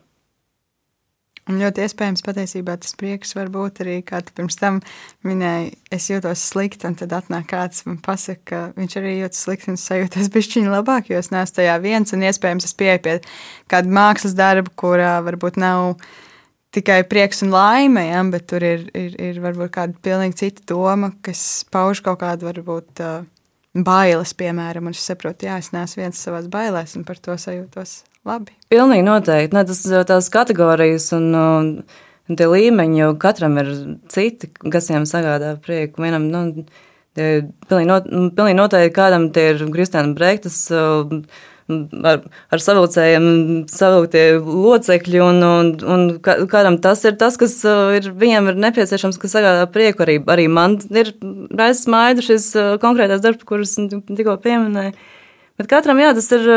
Un 1.49 1.59
ļoti 1.61 1.83
iespējams, 1.85 2.23
patiesībā 2.25 2.75
tas 2.81 2.93
prieks 2.97 3.33
var 3.37 3.49
būt 3.53 3.81
arī, 3.85 3.99
kā 4.05 4.21
tu 4.25 4.33
pirms 4.37 4.57
tam 4.61 4.83
minēji, 5.29 5.75
es 5.93 6.11
jūtos 6.13 6.45
slikti, 6.53 6.85
un 6.89 6.97
tad 7.01 7.13
atnāk 7.17 7.49
kāds 7.51 7.87
man 7.89 7.99
pasaka, 8.05 8.45
ka 8.49 8.61
viņš 8.77 8.97
arī 9.01 9.15
jūtas 9.19 9.43
slikti 9.45 9.73
un 9.73 9.81
sajūtas 9.81 10.29
bišķiņi 10.33 10.73
labāk, 10.73 11.09
jo 11.13 11.21
es 11.21 11.33
neesmu 11.33 11.59
tajā 11.61 11.79
viens, 11.85 12.13
un 12.17 12.25
iespējams 12.29 12.69
es 12.69 12.77
pieeju 12.81 13.03
pie 13.05 13.17
kāda 13.73 13.97
mākslas 14.01 14.37
darba, 14.37 14.73
kurā 14.77 15.19
varbūt 15.25 15.61
nav 15.61 15.99
tikai 16.75 17.03
prieks 17.09 17.45
un 17.47 17.53
laime, 17.55 18.07
ja, 18.09 18.23
bet 18.31 18.49
tur 18.51 18.65
ir, 18.67 18.89
ir, 18.97 19.15
ir 19.21 19.39
varbūt 19.45 19.73
kāda 19.75 20.01
pilnīgi 20.05 20.41
cita 20.43 20.67
doma, 20.75 21.13
kas 21.25 21.65
pauž 21.73 22.03
kaut 22.05 22.21
kādu 22.23 22.49
varbūt 22.49 23.03
uh, 23.05 23.23
bailes, 23.75 24.35
piemēram, 24.39 24.89
un 24.89 24.97
es 24.97 25.05
saprotu, 25.05 25.49
jā, 25.49 25.59
es 25.63 25.73
neesmu 25.75 26.05
viens 26.05 26.25
savās 26.27 26.49
bailēs, 26.51 26.95
un 26.99 27.07
par 27.07 27.19
to 27.23 27.37
sajūtos 27.41 28.03
labi. 28.27 28.55
Pilnīgi 28.73 29.07
noteikti. 29.07 29.57
Ne, 29.57 29.65
tas, 29.69 29.83
tās 30.09 30.31
kategorijas 30.33 31.11
un, 31.17 31.31
un 31.35 32.39
tie 32.39 32.49
līmeņi 32.51 33.03
jau 33.03 33.13
katram 33.21 33.59
ir 33.63 33.73
citi, 34.13 34.51
kas 34.63 34.91
viņam 34.91 35.09
sagādā 35.11 35.55
prieku. 35.65 36.05
Vienam, 36.05 36.29
nu, 36.31 36.67
pilnīgi, 37.19 37.89
not, 37.91 38.07
pilnīgi 38.09 38.61
noteikti 38.61 38.95
kādam 38.97 39.29
tie 39.35 39.51
ir 39.53 39.67
Kristiāna 39.75 40.15
Brektas 40.17 40.63
ar, 41.69 42.25
ar 42.53 42.63
savilcējiem 42.63 43.29
savilktie 43.73 44.25
locekļi, 44.41 45.21
un, 45.25 45.43
un, 45.49 45.71
un 45.95 46.07
kādam 46.23 46.81
tas 46.85 47.05
ir 47.09 47.17
tas, 47.21 47.39
kas 47.41 47.57
ir, 47.99 48.11
viņam 48.25 48.53
ir 48.53 48.61
nepieciešams, 48.67 49.21
kas 49.21 49.37
sagādā 49.37 49.69
prieku. 49.73 50.05
Arī, 50.07 50.19
arī 50.35 50.49
man 50.53 50.77
ir 50.93 51.15
raizes 51.55 51.89
maidu 51.91 52.25
šis 52.27 52.51
konkrētais 52.83 53.25
darbs, 53.25 53.47
kurus 53.49 53.77
tikko 53.79 54.37
pieminēju. 54.45 54.95
Bet 55.61 55.71
katram, 55.71 56.03
jā, 56.03 56.13
tas 56.17 56.31
ir 56.35 56.51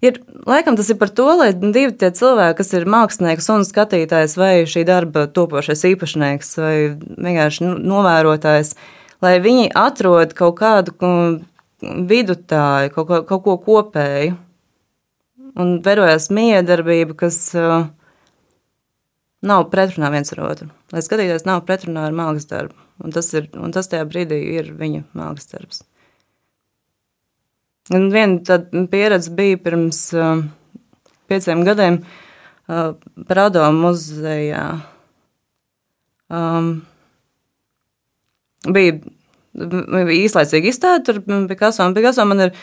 Ir, 0.00 0.16
laikam 0.48 0.78
tas 0.78 0.88
ir 0.88 0.96
par 0.96 1.10
to, 1.12 1.26
lai 1.36 1.50
divi 1.52 1.92
tie 1.92 2.08
cilvēki, 2.16 2.56
kas 2.62 2.70
ir 2.72 2.86
mākslinieks 2.88 3.50
un 3.52 3.66
skatītājs, 3.68 4.38
vai 4.40 4.62
šī 4.64 4.86
darba 4.88 5.26
topošais 5.28 5.84
īpašnieks, 5.90 6.54
vai 6.56 6.76
vienkārši 6.96 7.68
novērotājs, 7.68 8.72
lai 9.20 9.34
viņi 9.44 9.68
atrod 9.76 10.32
kaut 10.38 10.56
kādu 10.62 10.96
vidutāju, 11.82 12.92
kaut 12.94 13.08
ko, 13.08 13.22
kaut 13.28 13.44
ko 13.46 13.56
kopēju 13.64 14.36
un 15.60 15.78
veidojas 15.84 16.28
miedarbība, 16.34 17.16
kas 17.24 17.38
uh, 17.58 17.88
nav 19.46 19.66
pretrunā 19.72 20.10
viens 20.12 20.32
ar 20.34 20.44
otru. 20.46 20.70
Lai 20.92 21.02
skatītājs 21.04 21.46
nav 21.48 21.64
pretrunā 21.68 22.06
ar 22.08 22.16
mākslas 22.16 22.48
darbu, 22.50 22.76
un 23.04 23.14
tas, 23.14 23.30
ir, 23.36 23.48
un 23.58 23.72
tas 23.74 23.88
tajā 23.90 24.06
brīdī 24.08 24.40
ir 24.58 24.72
viņa 24.78 25.04
mākslas 25.16 25.52
darbs. 25.52 25.82
Un 27.90 28.10
viena 28.12 28.38
tāda 28.46 28.84
pieredze 28.90 29.32
bija 29.34 29.58
pirms 29.64 30.04
uh, 30.14 30.44
pieciem 31.30 31.64
gadiem 31.66 32.02
uh, 32.04 32.92
Prado 33.26 33.64
muzejā. 33.74 34.66
Um, 36.30 36.68
bija, 38.70 39.00
bija 39.54 40.20
īslaicīga 40.20 40.70
izstāde, 40.70 41.04
tur 41.06 41.48
Picasso 41.50 41.86
un 41.86 41.96
Picasso 41.96 42.26
man 42.28 42.48
ir. 42.48 42.54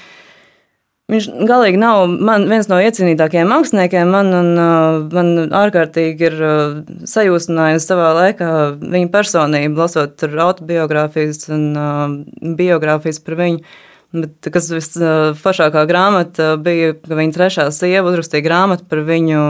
Viņš 1.07 1.29
galīgi 1.47 1.79
nav 1.79 2.01
man, 2.11 2.49
viens 2.51 2.67
no 2.67 2.81
iecienītākajiem 2.83 3.47
māksliniekiem. 3.47 4.09
Man, 4.11 4.31
un, 4.35 4.49
uh, 4.59 4.97
man 5.15 5.53
ārkārtīgi 5.55 6.25
ir 6.27 6.35
uh, 6.43 6.81
sajūsminājusi 7.07 7.87
savā 7.87 8.09
laikā 8.17 8.49
viņa 8.81 9.11
personība, 9.13 9.85
lasot 9.85 10.25
autobiogrāfijas 10.27 11.47
un 11.55 11.63
uh, 11.79 12.17
biogrāfijas 12.59 13.23
par 13.23 13.39
viņu. 13.39 13.63
Uh, 13.63 13.85
Bet 14.15 14.47
kas 14.53 14.69
visforšākā 14.71 15.83
grāmata 15.89 16.53
bija, 16.63 16.93
ka 16.95 17.17
viņa 17.17 17.35
trešā 17.35 17.65
sieva 17.75 18.07
uzrakstīja 18.13 18.45
grāmatu 18.45 18.87
par 18.87 19.03
viņu. 19.07 19.41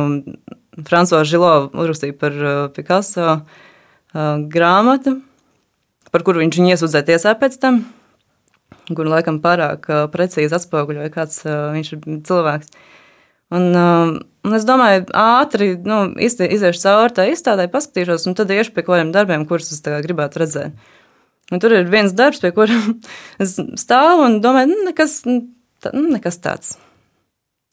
Frančiska 0.87 1.23
Žilovs 1.25 1.77
uzrakstīja 1.77 2.15
par 2.17 2.35
Picasso 2.73 3.37
grāmatu, 4.53 5.17
par 6.13 6.25
kuru 6.27 6.43
viņš 6.43 6.59
viņu 6.59 6.73
iesūdzēja 6.75 7.07
tiesā 7.11 7.33
pēc 7.39 7.57
tam, 7.61 7.81
kuru 8.89 9.11
laikam 9.13 9.41
pārāk 9.43 9.87
precīzi 10.13 10.55
atspoguļoja, 10.57 11.13
kāds 11.13 11.41
viņš 11.45 11.93
ir 11.95 12.05
cilvēks. 12.27 12.71
Un, 13.57 13.71
un 13.77 14.55
es 14.57 14.65
domāju, 14.67 15.05
ātri 15.15 15.69
nu, 15.87 16.01
iziešu 16.19 16.81
cauri 16.83 17.15
tā 17.15 17.27
izstādē, 17.31 17.69
paskatīšos, 17.71 18.27
un 18.27 18.35
tad 18.35 18.51
iešu 18.51 18.73
pie 18.75 18.83
kādiem 18.87 19.13
darbiem, 19.15 19.45
kurus 19.47 19.71
es 19.71 19.83
gribētu 19.83 20.43
redzēt. 20.43 20.89
Un 21.47 21.61
tur 21.63 21.71
ir 21.77 21.87
viens 21.87 22.11
darbs, 22.11 22.41
pie 22.43 22.51
kura 22.55 22.75
es 23.43 23.55
stāvu 23.79 24.27
un 24.27 24.41
domāju, 24.43 24.73
nu, 24.73 24.89
nekas, 24.89 25.21
tā, 25.23 25.93
nu, 25.95 26.09
nekas 26.11 26.41
tāds. 26.43 26.75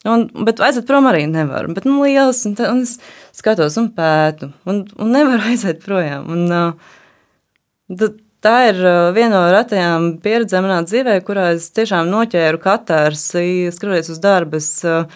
Un, 0.04 0.26
bet 0.44 0.60
aiziet 0.60 0.84
prom 0.86 1.08
arī 1.08 1.24
nevaru. 1.26 1.72
Bet, 1.74 1.86
nu, 1.88 2.02
liels, 2.04 2.42
un, 2.46 2.54
tā, 2.58 2.68
un 2.70 2.82
es 2.84 2.98
skatos 3.34 3.78
un 3.80 3.88
pētu, 3.96 4.50
un, 4.68 4.84
un 5.00 5.14
nevaru 5.16 5.46
aiziet 5.50 5.80
projām. 5.82 6.28
Un, 6.36 6.44
uh, 6.52 8.12
tā 8.44 8.56
ir 8.70 8.80
viena 9.16 9.32
no 9.34 9.44
retajām 9.54 10.10
pieredzēm 10.24 10.66
manā 10.66 10.82
dzīvē, 10.86 11.16
kurā 11.26 11.50
es 11.56 11.70
tiešām 11.74 12.10
noķēru 12.12 12.60
katārsi, 12.62 13.72
skatoties 13.74 14.12
uz 14.12 14.20
darbu. 14.22 14.60
Es 14.60 14.68
uh, 14.86 15.08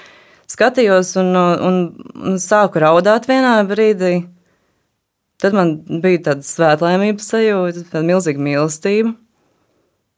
skatījos 0.48 1.14
un, 1.20 1.36
un, 1.36 1.78
un 2.16 2.42
sāku 2.42 2.82
raudāt 2.82 3.28
vienā 3.28 3.60
brīdī. 3.68 4.16
Tad 5.38 5.54
man 5.54 5.76
bija 6.02 6.32
tāda 6.32 6.42
svētlaimības 6.42 7.28
sajūta, 7.30 7.84
tāda 7.92 8.06
milzīga 8.08 8.42
mīlestība. 8.42 9.14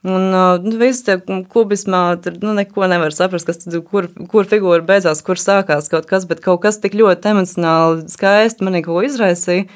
Un 0.08 0.30
nu, 0.32 0.76
viss 0.80 1.04
tie 1.04 1.18
kubismā, 1.52 2.14
tur 2.24 2.38
nu, 2.40 2.54
neko 2.56 2.86
nevar 2.88 3.12
saprast, 3.12 3.44
kas 3.44 3.60
tad, 3.60 3.74
kur, 3.84 4.08
kur 4.32 4.48
figūra 4.48 4.80
beidzās, 4.86 5.20
kur 5.26 5.36
sākās 5.36 5.92
kaut 5.92 6.08
kas, 6.08 6.24
bet 6.30 6.40
kaut 6.40 6.62
kas 6.62 6.80
tik 6.80 6.96
ļoti 6.96 7.34
emocionāli 7.34 8.06
skaisti 8.08 8.64
manī 8.64 8.80
ko 8.86 8.96
izraisīja. 9.04 9.66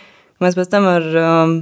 Mēs 0.41 0.57
pēc 0.57 0.71
tam 0.73 0.89
ar 0.89 1.11
um, 1.21 1.53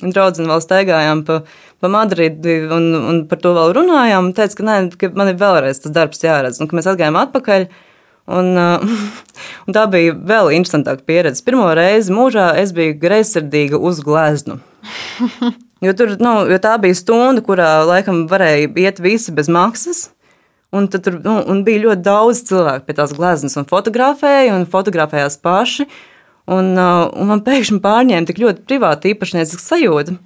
draugu 0.00 0.46
vēl 0.48 0.64
staigājām 0.64 1.22
pa, 1.28 1.40
pa 1.82 1.92
Madridi 1.92 2.60
un, 2.72 2.90
un 2.98 3.22
par 3.30 3.40
to 3.42 3.54
vēl 3.56 3.74
runājām. 3.76 4.32
Teica, 4.36 4.58
ka, 4.58 4.66
nē, 4.66 4.76
ka 5.00 5.12
man 5.16 5.32
ir 5.32 5.40
vēlreiz 5.40 5.82
tas 5.84 5.94
darbs 5.96 6.24
jāredz, 6.24 6.60
un 6.60 6.70
ka 6.70 6.78
mēs 6.78 6.90
atgājām 6.90 7.18
atpakaļ. 7.20 7.66
Un, 8.30 8.52
un 9.66 9.74
tā 9.74 9.86
bija 9.90 10.14
vēl 10.14 10.52
interesantāka 10.58 11.06
pieredze. 11.08 11.42
Pirmo 11.46 11.66
reizi 11.76 12.14
mūžā 12.14 12.52
es 12.60 12.74
biju 12.76 12.98
greizsirdīga 13.02 13.80
uz 13.80 14.04
gleznu. 14.06 14.60
Jo, 15.80 15.94
tur, 15.96 16.10
nu, 16.20 16.42
jo 16.52 16.58
tā 16.60 16.74
bija 16.76 16.92
stunda, 16.92 17.40
kurā 17.40 17.78
laikam 17.88 18.26
varēja 18.28 18.66
iet 18.82 18.98
visi 19.00 19.32
bez 19.32 19.48
maksas. 19.48 20.10
Un 20.76 20.86
tur 20.92 21.16
nu, 21.24 21.38
un 21.50 21.62
bija 21.66 21.86
ļoti 21.86 22.04
daudz 22.04 22.42
cilvēku 22.50 22.84
pie 22.86 22.94
tās 22.98 23.14
gleznas, 23.16 23.56
un 23.58 23.66
fotografēja, 23.66 24.52
un 24.54 24.68
fotografējās 24.70 25.40
paši. 25.42 25.88
Un, 26.50 26.72
uh, 26.74 27.06
un 27.14 27.30
man 27.30 27.44
pēkšņi 27.46 27.78
pārņēma 27.84 28.26
tik 28.26 28.40
ļoti 28.42 28.64
privāta 28.66 29.10
īpašnieciska 29.12 29.62
sajūta. 29.62 30.16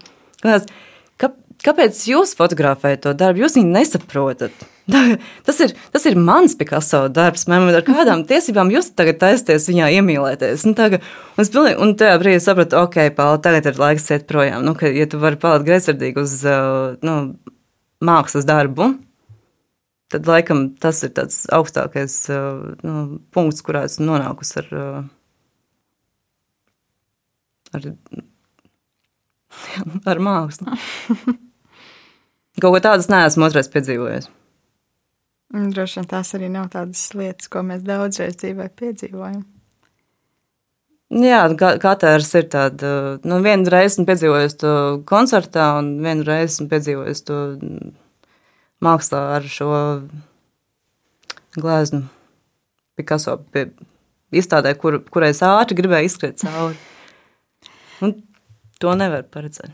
Kā, 1.20 1.30
kāpēc 1.64 1.98
jūs 2.08 2.32
fotografējat 2.38 3.04
to 3.04 3.12
darbu? 3.18 3.44
Jūs 3.44 3.58
viņu 3.58 3.74
nesaprotat. 3.74 4.64
Tas 4.84 5.60
ir, 5.64 5.72
tas 5.94 6.04
ir 6.04 6.16
mans 6.20 6.56
Picasso 6.60 7.06
darbs. 7.08 7.46
Man 7.48 7.70
ar 7.72 7.84
kādām 7.86 8.24
tiesībām 8.30 8.72
jūs 8.72 8.90
tagad 8.96 9.20
taisties 9.22 9.68
viņā 9.70 9.88
iemīlēties? 9.98 10.66
Un, 10.68 10.76
tagad, 10.76 11.06
un, 11.38 11.48
pilnīgi, 11.56 11.78
un 11.80 11.94
tajā 12.00 12.18
brīdī 12.20 12.42
sapratu, 12.44 12.80
ok, 12.84 13.00
Pāla, 13.16 13.40
tagad 13.44 13.70
ir 13.70 13.80
laiks 13.80 14.10
iet 14.12 14.28
projām. 14.28 14.64
Nu, 14.66 14.76
ka, 14.78 14.92
ja 14.92 15.08
tu 15.08 15.20
vari 15.22 15.40
palikt 15.40 15.68
greizsirdīgi 15.68 16.20
uz 16.20 16.36
uh, 16.44 16.98
nu, 17.04 17.16
mākslas 18.04 18.48
darbu, 18.48 18.92
tad 20.12 20.28
laikam 20.28 20.66
tas 20.80 21.00
ir 21.06 21.14
tāds 21.16 21.44
augstākais 21.52 22.18
uh, 22.32 22.76
nu, 22.84 23.04
punkts, 23.34 23.64
kurā 23.64 23.86
esmu 23.88 24.12
nonākusi 24.12 24.60
ar, 24.60 24.74
ar, 27.78 27.88
ar 30.12 30.22
mākslu. 30.22 30.76
Kaut 32.62 32.70
ko 32.70 32.80
tādu 32.82 33.06
neesmu 33.10 33.48
otrais 33.48 33.70
piedzīvojis. 33.72 34.30
Droši 35.54 36.00
vien 36.00 36.06
tās 36.10 36.32
arī 36.34 36.48
nav 36.50 36.70
tādas 36.72 37.02
lietas, 37.14 37.50
ko 37.50 37.62
mēs 37.66 37.82
daudzreiz 37.86 38.38
dzīvē 38.40 38.70
piedzīvojam. 38.78 39.42
Jā, 41.14 41.44
katrs 41.82 42.32
ir 42.34 42.48
tāds. 42.50 42.86
Nu, 43.28 43.38
vienu 43.44 43.70
reizi 43.70 43.92
esmu 43.92 44.06
piedzīvojis 44.08 44.56
to 44.58 44.72
koncertā, 45.06 45.68
un 45.78 45.92
vienu 46.02 46.26
reizi 46.26 46.56
esmu 46.56 46.66
piedzīvojis 46.72 47.22
to 47.28 47.38
mākslā 48.82 49.20
ar 49.36 49.46
šo 49.50 49.70
gleznu 51.54 52.08
Picasso 52.98 53.36
izstādē, 54.34 54.74
kur, 54.78 55.00
kurai 55.10 55.30
es 55.34 55.42
ātri 55.46 55.78
gribēju 55.78 56.10
izskriet 56.10 56.42
cauri. 56.42 56.78
Un 58.02 58.16
to 58.82 58.94
nevar 58.98 59.26
paredzēt. 59.30 59.72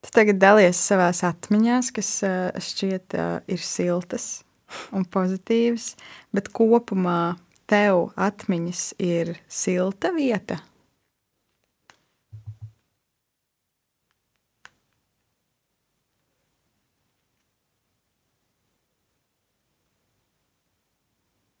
Tu 0.00 0.12
tagad 0.16 0.38
dalies 0.40 0.80
savās 0.80 1.20
atmiņās, 1.28 1.90
kas 1.92 2.10
šķiet 2.70 3.16
ir 3.52 3.60
siltas 3.64 4.30
un 4.96 5.04
pozitīvas, 5.04 5.92
bet 6.32 6.48
kopumā 6.56 7.36
tev 7.70 8.08
atmiņas 8.16 8.84
ir 9.04 9.36
silta 9.48 10.12
vieta. 10.16 10.60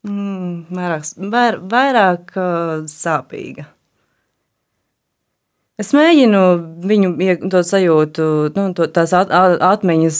Mm, 0.00 0.64
vairāk, 0.72 1.04
vair, 1.34 1.58
vairāk 1.70 2.32
uh, 2.40 2.70
sāpīga. 2.88 3.66
Es 5.80 5.94
mēģinu 5.96 6.40
viņu 6.84 7.10
to 7.52 7.62
sajūtu, 7.64 8.24
nu, 8.52 8.64
to, 8.76 8.88
tās 8.92 9.14
at, 9.16 9.30
atmiņas 9.32 10.18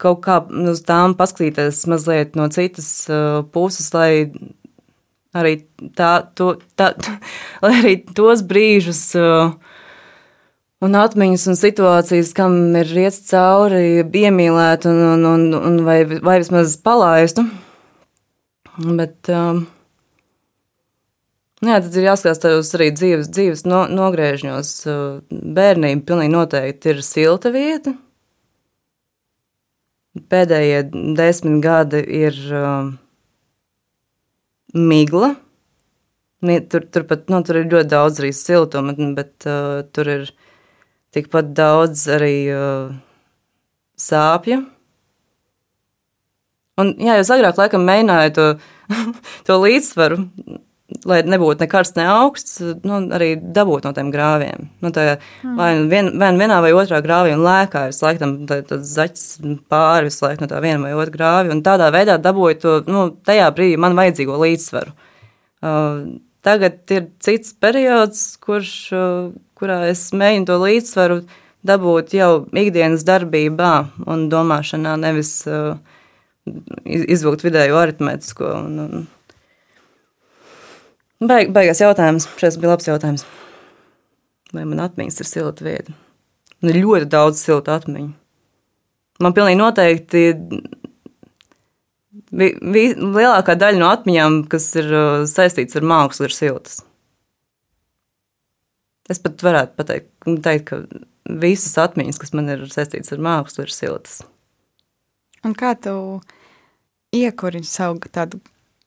kaut 0.00 0.22
kā 0.24 0.40
uz 0.72 0.82
tām 0.86 1.14
paskatīties 1.18 1.84
mazliet 1.90 2.34
no 2.38 2.48
citas 2.50 2.88
puses, 3.54 3.92
lai 3.94 4.10
arī, 5.38 5.54
tā, 5.94 6.10
to, 6.34 6.56
tā, 6.78 6.92
lai 7.64 7.74
arī 7.78 7.94
tos 8.10 8.42
brīžus 8.48 9.04
un 10.82 10.98
atmiņas 11.04 11.46
un 11.52 11.58
situācijas, 11.58 12.34
kam 12.34 12.58
ir 12.78 12.90
riets 12.90 13.22
cauri, 13.30 14.02
iemīlēt 14.02 14.86
un, 14.90 15.00
un, 15.14 15.26
un, 15.32 15.48
un 15.58 15.80
vai, 15.86 16.02
vai 16.06 16.38
vismaz 16.42 16.74
palaistu. 16.82 17.46
Bet, 18.78 19.30
um, 19.34 19.64
Jā, 21.58 21.80
tad 21.82 21.94
ir 21.98 22.04
jāskatās 22.06 22.38
tajos 22.38 22.68
arī 22.76 22.92
dzīves, 22.94 23.28
dzīves 23.34 23.64
no, 23.66 23.80
nogriežņos. 23.90 24.68
Bērnība 25.56 26.04
pilnīgi 26.06 26.30
noteikti 26.30 26.92
ir 26.92 27.00
silta 27.02 27.50
vieta. 27.50 27.96
Pēdējie 30.30 30.84
desmit 31.18 31.58
gadi 31.64 32.02
ir 32.20 32.38
uh, 32.54 32.92
migla. 34.78 35.32
Tur, 36.70 36.86
tur, 36.86 37.08
pat, 37.10 37.26
nu, 37.26 37.42
tur 37.42 37.58
ir 37.58 37.66
ļoti 37.72 37.90
daudz 37.90 38.22
arī 38.22 38.30
siltuma, 38.38 38.94
bet 39.18 39.48
uh, 39.50 39.82
tur 39.90 40.12
ir 40.14 40.30
tikpat 41.14 41.50
daudz 41.58 42.04
arī 42.14 42.36
uh, 42.54 42.94
sāpju. 43.98 44.60
Un, 46.78 46.94
jā, 47.02 47.18
jau 47.18 47.26
agrāk 47.34 47.58
laikam 47.58 47.82
mēģināju 47.90 48.34
to, 48.38 48.48
to 49.50 49.60
līdzsvaru 49.66 50.22
lai 51.08 51.18
nebūtu 51.28 51.60
ne 51.60 51.68
karsts, 51.68 51.96
ne 51.98 52.04
augsts, 52.08 52.60
nu, 52.86 53.00
arī 53.12 53.34
dabūt 53.36 53.84
no 53.84 53.92
tiem 53.96 54.08
grāviem. 54.12 54.70
Nu, 54.80 54.92
tā, 54.94 55.18
mm. 55.44 55.56
Vai 55.58 55.72
nu 55.76 55.88
vien, 55.90 56.08
vien, 56.16 56.38
vienā 56.40 56.60
vai 56.64 56.70
otrā 56.76 57.02
grāvī 57.04 57.34
un 57.36 57.44
lēkā 57.44 57.88
visu 57.90 58.06
laiku 58.06 58.22
tam 58.22 58.62
zaķis 58.88 59.26
pāri 59.68 60.08
visu 60.08 60.24
laiku 60.24 60.44
no 60.44 60.48
tā 60.50 60.62
viena 60.64 60.80
vai 60.86 60.94
otra 60.96 61.14
grāvja. 61.14 61.52
Un 61.52 61.60
tādā 61.66 61.90
veidā 61.94 62.16
dabūju 62.24 62.60
to, 62.62 62.78
nu, 62.88 63.04
tajā 63.28 63.50
brīdī 63.56 63.76
man 63.80 63.98
vajadzīgo 63.98 64.38
līdzsvaru. 64.40 64.94
Uh, 65.58 66.00
tagad 66.46 66.80
ir 66.94 67.10
cits 67.20 67.52
periods, 67.60 68.24
kurš, 68.40 68.72
uh, 68.96 69.28
kurā 69.58 69.82
es 69.90 70.06
mēģinu 70.16 70.48
to 70.48 70.58
līdzsvaru 70.62 71.20
dabūt 71.68 72.16
jau 72.16 72.32
ikdienas 72.56 73.04
darbībā 73.04 73.74
un 74.08 74.28
domāšanā, 74.32 74.96
nevis 75.04 75.42
uh, 75.50 75.76
izvilkt 76.88 77.44
vidēju 77.44 77.76
aritmētisko. 77.76 78.56
Un, 78.56 78.82
un, 78.86 79.06
Baig, 81.18 81.50
baigās 81.50 81.80
jautājums. 81.82 82.28
Šis 82.38 82.56
bija 82.62 82.72
labs 82.74 82.86
jautājums. 82.86 83.24
Vai 84.54 84.62
man 84.64 84.84
atmiņas 84.84 85.18
ir 85.22 85.28
silta 85.28 85.64
vieta? 85.66 85.94
Man 86.62 86.70
ir 86.72 86.82
ļoti 86.84 87.08
daudz 87.10 87.40
siltu 87.42 87.72
atmiņu. 87.74 88.12
Man 89.22 89.34
pilnīgi 89.34 89.58
noteikti 89.58 90.22
vi, 92.30 92.48
vi, 92.54 92.84
lielākā 92.94 93.56
daļa 93.58 93.80
no 93.80 93.88
atmiņām, 93.90 94.44
kas 94.52 94.68
ir 94.78 94.92
uh, 94.92 95.24
saistītas 95.28 95.80
ar 95.80 95.86
mākslu, 95.90 96.28
ir 96.28 96.36
siltas. 96.36 96.80
Es 99.10 99.18
pat 99.24 99.42
varētu 99.42 99.74
pateikt, 99.78 100.10
teikt, 100.44 100.70
ka 100.70 101.38
visas 101.42 101.74
atmiņas, 101.80 102.20
kas 102.20 102.34
man 102.36 102.52
ir 102.52 102.62
saistītas 102.70 103.14
ar 103.16 103.24
mākslu, 103.24 103.64
ir 103.66 103.74
siltas. 103.74 104.20
Un 105.46 105.54
kā 105.58 105.72
tu 105.80 105.96
iekuri 107.14 107.64
savu 107.66 107.98
tādu 108.12 108.38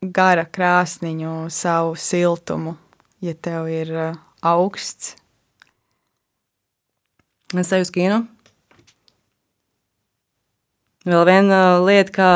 gara 0.01 0.47
krāsniņu, 0.49 1.45
savu 1.53 1.93
siltumu, 1.99 2.75
ja 3.21 3.35
tev 3.37 3.69
ir 3.69 3.91
uh, 3.93 4.19
augsts. 4.41 5.15
Es 7.53 7.69
eju 7.75 7.85
uz 7.85 7.91
kino. 7.93 8.23
Vēl 11.05 11.25
viena 11.27 11.59
lieta, 11.81 12.13
kā 12.15 12.31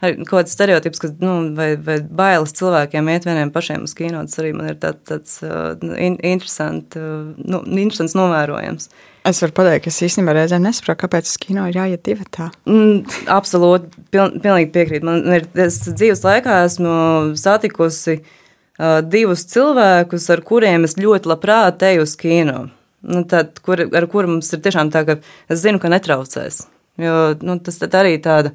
kaut 0.00 0.28
kāds 0.30 0.54
stereotips, 0.54 1.00
ka, 1.02 1.10
nu, 1.20 1.34
vai, 1.58 1.72
vai 1.76 1.98
bailes 2.00 2.54
cilvēkiem 2.56 3.08
iet 3.12 3.26
vieniem 3.26 3.52
pašiem 3.52 3.84
uz 3.88 3.94
kino, 3.98 4.22
tas 4.24 4.40
arī 4.40 4.54
man 4.56 4.70
ir 4.70 4.80
tā, 4.80 4.94
tāds 4.94 5.40
uh, 5.44 5.74
in, 5.98 6.16
interesant, 6.22 6.96
uh, 6.96 7.32
nu, 7.36 7.64
interesants 7.66 8.16
novērojams. 8.16 8.88
Es 9.28 9.42
varu 9.42 9.52
pateikt, 9.58 9.84
ka 9.84 9.90
es 9.92 9.98
īstenībā 10.06 10.32
reizēm 10.32 10.62
nesaprotu, 10.64 11.02
kāpēc 11.02 11.28
uz 11.28 11.36
kino 11.42 11.66
ir 11.68 11.76
jāiet 11.76 12.00
divi 12.06 12.24
tā. 12.32 12.46
Mm, 12.70 13.02
absolūti, 13.34 13.90
piln, 14.14 14.38
pilnīgi 14.40 14.70
piekrītu. 14.72 15.04
Man 15.04 15.20
ir, 15.36 15.44
es 15.66 15.82
dzīves 15.84 16.22
laikā 16.24 16.62
esmu 16.64 16.92
satikusi 17.36 18.16
uh, 18.22 19.00
divus 19.04 19.44
cilvēkus, 19.50 20.30
ar 20.32 20.42
kuriem 20.48 20.86
es 20.88 20.96
ļoti 20.96 21.28
labprāt 21.28 21.84
eju 21.90 22.06
uz 22.06 22.14
kino. 22.20 22.62
Nu, 23.04 23.22
tad, 23.28 23.60
kur, 23.64 23.82
ar 23.84 24.06
kuriem 24.10 24.38
mums 24.38 24.48
ir 24.54 24.62
tiešām 24.64 24.92
tā, 24.94 25.04
ka 25.04 25.18
es 25.52 25.60
zinu, 25.60 25.80
ka 25.82 25.90
netraucēs. 25.92 26.62
Jo 26.98 27.18
nu, 27.44 27.58
tas 27.62 27.78
arī 27.84 28.16
tāda, 28.22 28.54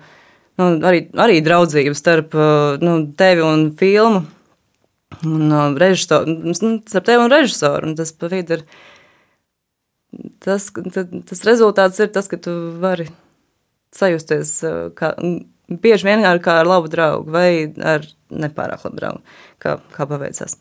nu, 0.59 0.71
arī, 0.89 1.05
arī 1.21 1.38
draudzība 1.45 1.93
starp 1.97 2.34
uh, 2.34 2.82
nu, 2.82 2.97
tevi 3.19 3.45
un 3.45 3.69
filmu. 3.78 4.24
Un 5.21 5.53
uh, 5.53 5.69
režisoru, 5.78 6.34
nu, 6.49 6.74
starp 6.89 7.05
tevi 7.11 7.21
un 7.21 7.32
režisoru. 7.32 7.91
Un 7.91 7.95
tas 7.99 8.09
pa 8.17 8.32
vidu 8.34 8.57
ir 8.57 8.65
tas, 10.43 10.70
tas 11.30 11.43
rezultāts 11.47 12.01
ir 12.03 12.11
tas, 12.14 12.30
ka 12.32 12.39
tu 12.41 12.53
vari 12.82 13.07
sajusties 13.93 14.55
kā, 14.97 15.14
bieži 15.70 16.07
vien 16.07 16.26
ar, 16.28 16.39
kā 16.43 16.59
ar 16.61 16.70
labu 16.70 16.91
draugu 16.91 17.32
vai 17.34 17.72
ar 17.78 18.05
nepārāk 18.34 18.86
labu 18.88 18.97
draugu, 18.99 19.22
kā, 19.61 19.78
kā 19.93 20.07
paveicās. 20.09 20.57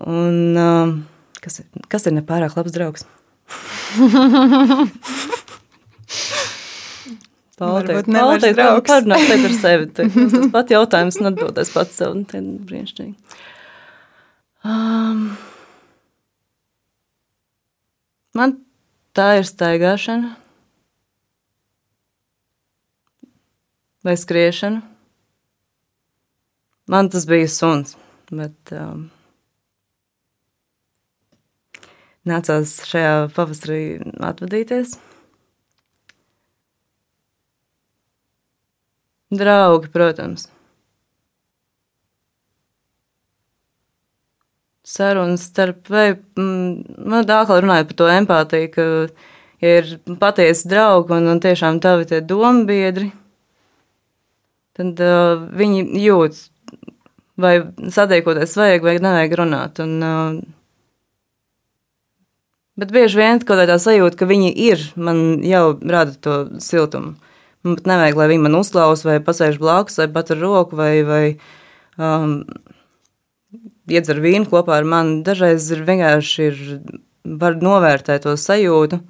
Un, 0.00 0.56
um, 0.56 0.94
kas, 1.42 1.60
kas 1.92 2.06
ir 2.08 2.16
nepārāk 2.16 2.56
labs 2.56 2.72
draugs? 2.76 3.06
Paldies, 7.60 8.06
Paldies, 8.08 8.54
draugs. 8.56 8.88
Parunāt 8.88 9.26
pēc 9.28 9.42
ar 9.44 9.54
sevi. 9.58 9.88
Tas 9.96 10.46
pat 10.54 10.70
jautājums 10.72 11.18
un 11.20 11.28
atbildēs 11.28 11.72
pats 11.74 11.98
sev. 12.00 12.14
Brīnišķīgi. 12.32 13.12
Um, 14.64 15.26
Man 18.36 18.60
tā 19.16 19.40
ir 19.40 19.46
staigāšana 19.48 20.36
vai 24.06 24.14
skriešana. 24.16 24.82
Man 26.90 27.10
tas 27.10 27.26
bija 27.26 27.48
suns, 27.50 27.96
bet 28.30 28.72
um, 28.74 29.04
nācās 32.26 32.72
šajā 32.90 33.28
pavasarī 33.36 33.82
atvadīties. 34.30 34.96
Draugi, 39.30 39.92
protams. 39.94 40.48
Sarunas 44.90 45.44
starp, 45.46 45.84
vai 45.86 46.16
mm, 46.16 47.02
man 47.06 47.26
dākli 47.26 47.60
runāja 47.62 47.86
par 47.86 47.96
to 48.00 48.08
empātiju, 48.10 48.70
ka, 48.74 48.84
ja 49.62 49.74
ir 49.78 49.90
patiesi 50.18 50.66
draugi 50.70 51.14
un, 51.14 51.28
un 51.30 51.42
tiešām 51.42 51.78
tavi 51.84 52.08
tie 52.10 52.18
dombiedri, 52.26 53.12
tad 54.74 55.02
uh, 55.04 55.44
viņi 55.60 55.84
jūt, 56.02 56.40
vai 57.40 57.54
sadiekoties 57.94 58.56
vajag 58.58 58.88
vai 58.88 58.96
nevajag 58.98 59.36
runāt. 59.38 59.78
Un, 59.84 59.92
uh, 60.02 60.34
bet 62.80 62.90
bieži 62.96 63.20
vien 63.20 63.38
kaut 63.44 63.60
kādā 63.62 63.78
sajūta, 63.78 64.18
ka 64.18 64.26
viņi 64.30 64.50
ir, 64.66 64.82
man 64.98 65.38
jau 65.46 65.76
rada 65.86 66.18
to 66.18 66.40
siltumu. 66.58 67.14
Man 67.62 67.76
pat 67.76 67.86
nevajag, 67.92 68.18
lai 68.18 68.28
viņi 68.32 68.46
man 68.48 68.58
uzklausa, 68.58 69.06
vai 69.06 69.20
pasēž 69.22 69.60
blakus, 69.62 70.00
vai 70.00 70.08
pat 70.10 70.34
ar 70.34 70.42
roku, 70.42 70.80
vai, 70.80 70.94
vai 71.06 71.24
um, 72.00 72.40
iedzer 73.92 74.20
vīnu 74.22 74.48
kopā 74.50 74.78
ar 74.80 74.88
mani. 74.88 75.20
Dažreiz 75.26 75.70
ir 75.74 75.84
vienkārši 75.86 76.44
ir, 76.48 76.60
var 77.24 77.58
novērtēt 77.60 78.26
to 78.26 78.36
sajūtu, 78.38 79.00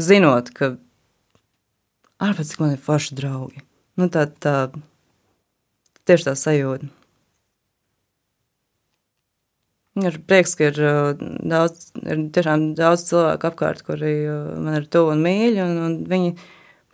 zinot, 0.00 0.52
ka 0.56 0.74
ārpus 2.20 2.52
cik 2.52 2.62
man 2.62 2.76
ir 2.76 2.80
forši 2.84 3.18
draugi. 3.18 3.64
Nu, 4.00 4.08
tā, 4.12 4.26
tā, 4.40 4.70
tieši 6.08 6.30
tā 6.30 6.36
sajūta. 6.38 6.88
Ir 10.00 10.16
prieks, 10.24 10.54
ka 10.56 10.70
ir 10.70 10.78
daudz, 11.50 11.90
ir 11.98 12.24
tiešām 12.32 12.70
daudz 12.78 13.04
cilvēku 13.08 13.48
apkārt, 13.50 13.82
kuri 13.84 14.14
man 14.62 14.78
ir 14.78 14.86
tuvu 14.88 15.12
un 15.16 15.22
mīļi, 15.24 15.60
un, 15.64 15.76
un 15.84 15.96
viņi, 16.08 16.30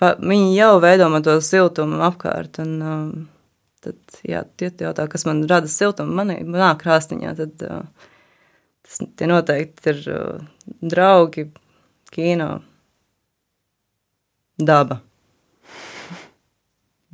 pa, 0.00 0.14
viņi 0.18 0.56
jau 0.56 0.72
veido 0.82 1.10
man 1.12 1.26
to 1.26 1.36
siltumu 1.44 2.00
apkārt. 2.08 2.58
Un, 2.64 2.72
um, 2.80 3.12
tad, 3.86 4.18
jā, 4.26 4.42
tie 4.58 4.70
jautā, 4.82 5.06
kas 5.10 5.26
man 5.28 5.44
rada 5.50 5.70
siltumu 5.70 6.16
manī, 6.18 6.40
manā 6.46 6.72
krāstiņā, 6.80 7.34
tad 7.38 7.64
uh, 7.66 8.10
tas 8.86 9.02
tie 9.18 9.28
noteikti 9.30 9.92
ir 9.92 10.02
uh, 10.12 10.72
draugi, 10.82 11.48
kino, 12.14 12.50
daba. 14.58 15.00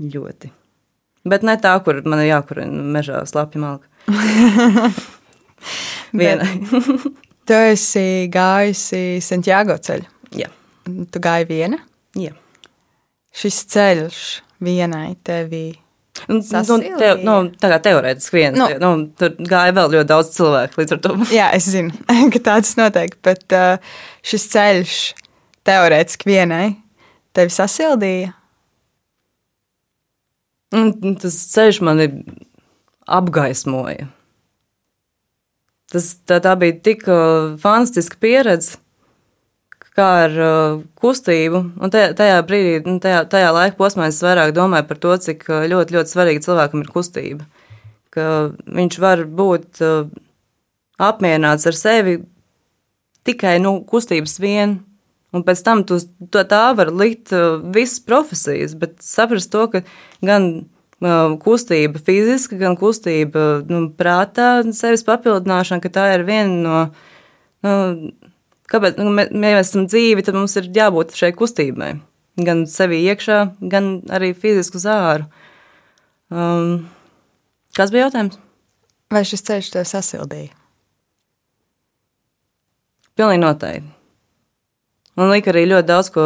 Ļoti. 0.02 0.50
Bet 1.28 1.44
ne 1.46 1.54
tā, 1.62 1.76
kur 1.84 2.00
man 2.08 2.24
ir 2.24 2.32
jākurina 2.32 2.84
mežā 2.96 3.20
slapja 3.28 3.60
malka. 3.62 3.86
Vienai. 6.18 6.56
tu 7.48 7.58
esi 7.70 8.28
gājusi 8.32 9.20
Santiago 9.22 9.76
ceļu. 9.78 10.08
Jā. 10.36 10.50
Tu 10.84 11.22
gāji 11.22 11.46
viena? 11.48 11.78
Jā. 12.18 12.34
Šis 13.32 13.62
ceļš 13.72 14.18
vienai 14.62 15.14
tevi 15.24 15.70
Nu, 16.30 16.38
nu, 16.38 16.76
te, 17.00 17.08
nu, 17.22 17.36
tā 17.58 17.70
kā 17.72 17.78
teorētiski 17.86 18.38
viens, 18.38 18.58
nu, 18.58 18.68
nu, 18.82 18.92
tur 19.18 19.34
gāja 19.38 19.74
vēl 19.76 19.96
ļoti 19.96 20.10
daudz 20.10 20.30
cilvēku 20.36 20.80
līdz 20.82 20.94
ar 20.96 21.02
to. 21.02 21.16
Jā, 21.38 21.48
es 21.56 21.66
zinu, 21.72 21.94
ka 22.34 22.42
tāds 22.52 22.76
notiek, 22.78 23.16
bet 23.26 23.56
uh, 23.56 23.94
šis 24.26 24.46
ceļš 24.52 24.96
teorētiski 25.66 26.30
vienai 26.30 26.66
tevi 27.36 27.54
sasildīja. 27.54 28.32
Un 30.78 31.16
tas 31.20 31.36
ceļš 31.52 31.82
mani 31.84 32.08
apgaismoja. 33.10 34.08
Tas, 35.92 36.14
tā, 36.24 36.38
tā 36.40 36.54
bija 36.56 36.78
tik 36.80 37.04
uh, 37.10 37.52
fantastiska 37.60 38.16
pieredze, 38.22 38.78
kā 39.96 40.08
ar 40.24 40.36
uh, 40.40 40.82
kustību. 41.00 41.62
Un 41.82 41.92
tajā, 41.92 42.12
tajā 42.16 42.38
brīdī, 42.48 42.76
nu, 42.86 42.98
tajā, 43.02 43.24
tajā 43.32 43.50
laika 43.54 43.78
posmā 43.80 44.08
es 44.08 44.20
vairāk 44.24 44.54
domāju 44.56 44.88
par 44.88 45.00
to, 45.02 45.16
cik 45.26 45.44
uh, 45.50 45.64
ļoti, 45.68 45.96
ļoti 45.98 46.14
svarīgi 46.14 46.44
cilvēkam 46.46 46.84
ir 46.84 46.92
kustība. 46.92 47.48
Ka 48.12 48.26
viņš 48.78 48.98
var 49.02 49.24
būt 49.28 49.82
uh, 49.84 50.06
apmierināts 51.02 51.68
ar 51.68 51.76
sevi 51.76 52.22
tikai 53.28 53.58
nu, 53.62 53.78
kustības 53.88 54.38
vien. 54.42 54.80
Un 55.32 55.44
pēc 55.46 55.62
tam 55.64 55.84
tu, 55.88 55.96
to 56.32 56.42
tā 56.48 56.64
var 56.76 56.92
likt 56.92 57.32
uh, 57.36 57.60
visas 57.72 58.00
profesijas, 58.04 58.76
bet 58.76 58.98
saprast 59.04 59.52
to, 59.52 59.68
ka 59.72 59.84
gan 60.24 60.50
uh, 61.04 61.36
kustība 61.40 62.00
fiziska, 62.00 62.56
gan 62.60 62.76
kustība 62.80 63.62
nu, 63.68 63.86
prātā, 63.96 64.58
sevis 64.76 65.04
papildināšana, 65.08 65.84
ka 65.84 65.92
tā 65.92 66.10
ir 66.16 66.28
viena 66.28 66.60
no. 66.64 66.84
Nu, 67.62 67.72
kāpēc, 68.72 68.98
nu, 69.00 69.12
ja 69.14 69.28
mēs 69.30 69.70
esam 69.70 69.86
dzīvi, 69.90 70.24
tad 70.26 70.38
mums 70.38 70.56
ir 70.60 70.70
jābūt 70.74 71.14
šai 71.18 71.32
kustībai. 71.36 71.92
Gan 72.42 72.64
sevi 72.70 73.02
iekšā, 73.10 73.38
gan 73.72 73.94
arī 74.12 74.32
fizisku 74.32 74.80
zāru. 74.80 75.28
Um, 76.32 76.88
kas 77.76 77.92
bija 77.92 78.06
jautājums? 78.06 78.38
Vai 79.12 79.24
šis 79.28 79.44
ceļš 79.44 79.72
tev 79.74 79.88
sasildīja? 79.88 80.54
Pilnīgi 83.20 83.42
noteikti. 83.42 83.90
Man 85.20 85.28
lika 85.28 85.52
arī 85.52 85.66
ļoti 85.68 85.88
daudz 85.90 86.08
ko 86.14 86.24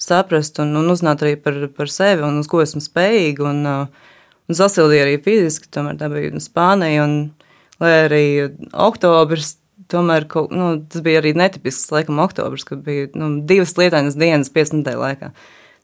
saprast 0.00 0.56
un, 0.62 0.72
un 0.80 0.88
uzzināt 0.88 1.20
arī 1.20 1.34
par, 1.44 1.58
par 1.76 1.92
sevi 1.92 2.24
un 2.24 2.40
uz 2.40 2.48
ko 2.48 2.62
esmu 2.64 2.80
spējīga. 2.80 3.50
Un, 3.50 3.60
uh, 3.68 4.14
un 4.48 4.56
sasildīja 4.56 5.04
arī 5.04 5.18
fiziski, 5.20 5.68
tomēr 5.74 5.98
tā 6.00 6.08
bija 6.12 6.40
Spānija. 6.40 7.04
Un, 7.04 7.18
lai 7.82 7.92
arī 8.06 8.24
oktobris 8.72 9.58
tomēr 9.92 10.26
kaut, 10.30 10.52
nu, 10.54 10.70
tas 10.90 11.02
bija 11.04 11.22
arī 11.22 11.34
netipisks, 11.38 11.90
laikam, 11.94 12.20
oktobris, 12.22 12.66
kad 12.68 12.82
bija 12.84 13.08
nu, 13.18 13.30
divas 13.48 13.74
lietainas 13.78 14.18
dienas 14.20 14.52
15. 14.54 14.88
laikā. 15.00 15.32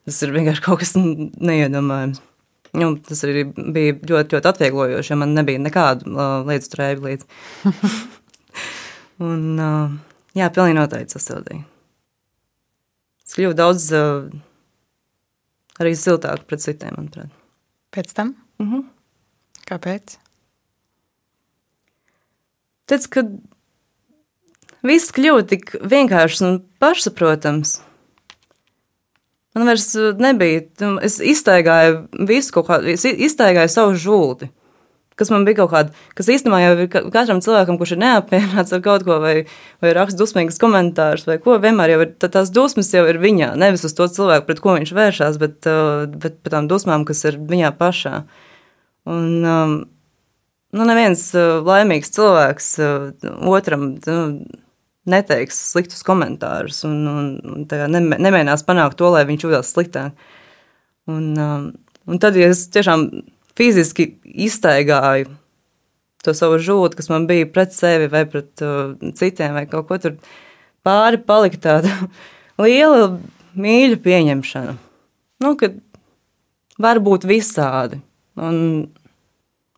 Tas 0.04 0.20
ir 0.24 0.34
vienkārši 0.34 0.64
kaut 0.64 0.82
kas 0.82 0.94
neiedomājams. 0.98 2.20
Nu, 2.74 2.90
tas 2.98 3.22
arī 3.24 3.44
bija 3.54 3.94
ļoti, 3.94 4.34
ļoti 4.34 4.50
atvieglojoši, 4.50 5.12
jo 5.12 5.18
man 5.20 5.36
nebija 5.36 5.62
nekādu 5.62 6.10
uh, 6.10 6.40
lietu 6.48 6.66
strēbi 6.66 7.06
līdzi. 7.06 7.28
Un, 9.28 9.44
uh, 9.62 9.94
jā, 10.34 10.50
pilnīgi 10.50 10.80
noteikti 10.80 11.14
sasildīja. 11.14 11.62
Es 13.24 13.38
kļuvu 13.38 13.56
daudz 13.56 13.86
uh, 13.94 14.26
arī 15.80 15.94
siltāk 15.98 16.44
pret 16.50 16.64
citiem, 16.66 16.98
manuprāt. 16.98 17.30
Pēc 17.94 18.10
tam? 18.16 18.34
Uh 18.58 18.66
-huh. 18.72 18.84
Kāpēc? 19.70 20.18
Tāpēc, 22.84 23.06
ka 23.08 23.22
viss 24.86 25.12
kļuva 25.14 25.46
tik 25.48 25.74
vienkāršs 25.80 26.44
un 26.44 26.60
pašsaprotams. 26.82 27.78
Man 29.54 29.68
vairs 29.70 29.92
uh, 29.94 30.10
nebija, 30.18 30.64
es 31.06 31.20
iztaigāju 31.22 32.26
visu 32.26 32.56
kaut 32.56 32.68
kādu, 32.72 32.90
es 32.90 33.06
iztaigāju 33.06 33.70
savu 33.70 33.96
žulti. 33.98 34.50
Kas 35.14 35.30
man 35.30 35.44
bija 35.46 35.60
kaut 35.60 35.70
kāda, 35.70 35.92
kas 36.18 36.26
īstenībā 36.34 36.58
jau 36.58 36.70
ir 36.74 36.88
katram 36.90 37.38
cilvēkam, 37.44 37.76
kurš 37.78 37.92
ir 37.94 38.00
neapmierināts 38.02 38.74
ar 38.74 38.80
kaut 38.82 39.04
ko, 39.06 39.20
vai, 39.22 39.44
vai 39.78 39.92
raksta 39.94 40.18
dusmīgas 40.18 40.58
komentārus, 40.58 41.28
vai 41.28 41.36
ko, 41.42 41.54
vienmēr 41.62 41.92
jau 41.92 42.00
ir 42.02 42.10
tās 42.24 42.50
dusmas 42.50 42.90
jau 42.90 43.04
ir 43.06 43.20
viņā. 43.22 43.52
Nevis 43.62 43.86
uz 43.86 43.94
to 43.94 44.08
cilvēku, 44.10 44.48
pret 44.48 44.62
ko 44.64 44.74
viņš 44.74 44.94
vēršās, 44.98 45.38
bet, 45.38 45.60
uh, 45.70 46.08
bet 46.10 46.42
par 46.42 46.56
tām 46.56 46.66
dusmām, 46.70 47.06
kas 47.06 47.22
ir 47.30 47.38
viņā 47.38 47.70
pašā. 47.78 48.24
Un, 49.06 49.30
um, 49.46 49.78
nu, 50.74 50.90
neviens 50.90 51.28
uh, 51.38 51.62
laimīgs 51.62 52.10
cilvēks 52.18 52.74
otram. 53.54 53.92
Nu, 54.10 54.18
neteiks 55.10 55.58
sliktus 55.72 56.04
komentārus 56.06 56.82
un, 56.88 57.00
un, 57.08 57.30
un 57.44 57.66
nemēģinās 57.68 58.64
panākt 58.66 58.98
to, 59.00 59.10
lai 59.12 59.24
viņš 59.28 59.46
jūtas 59.46 59.72
sliktāk. 59.74 60.26
Un, 61.10 61.32
um, 61.36 61.66
un 62.08 62.20
tad, 62.20 62.38
ja 62.40 62.48
es 62.52 62.64
tiešām 62.72 63.08
fiziski 63.58 64.14
iztaigāju 64.24 65.28
to 66.24 66.32
savu 66.36 66.56
žūtu, 66.62 66.96
kas 66.96 67.10
man 67.12 67.28
bija 67.28 67.48
pret 67.52 67.74
sevi 67.76 68.08
vai 68.12 68.24
pret 68.28 68.64
uh, 68.64 68.94
citiem, 69.18 69.52
vai 69.56 69.66
kaut 69.68 69.90
ko 69.90 70.00
tur 70.00 70.16
pāri, 70.86 71.20
palika 71.20 71.60
tāda 71.68 71.92
liela 72.64 73.18
mīļa 73.54 74.00
pieņemšana. 74.04 74.76
Nu, 75.44 75.52
kad 75.60 75.76
var 76.80 77.00
būt 77.04 77.26
visādi. 77.28 78.00
Un, 78.40 78.88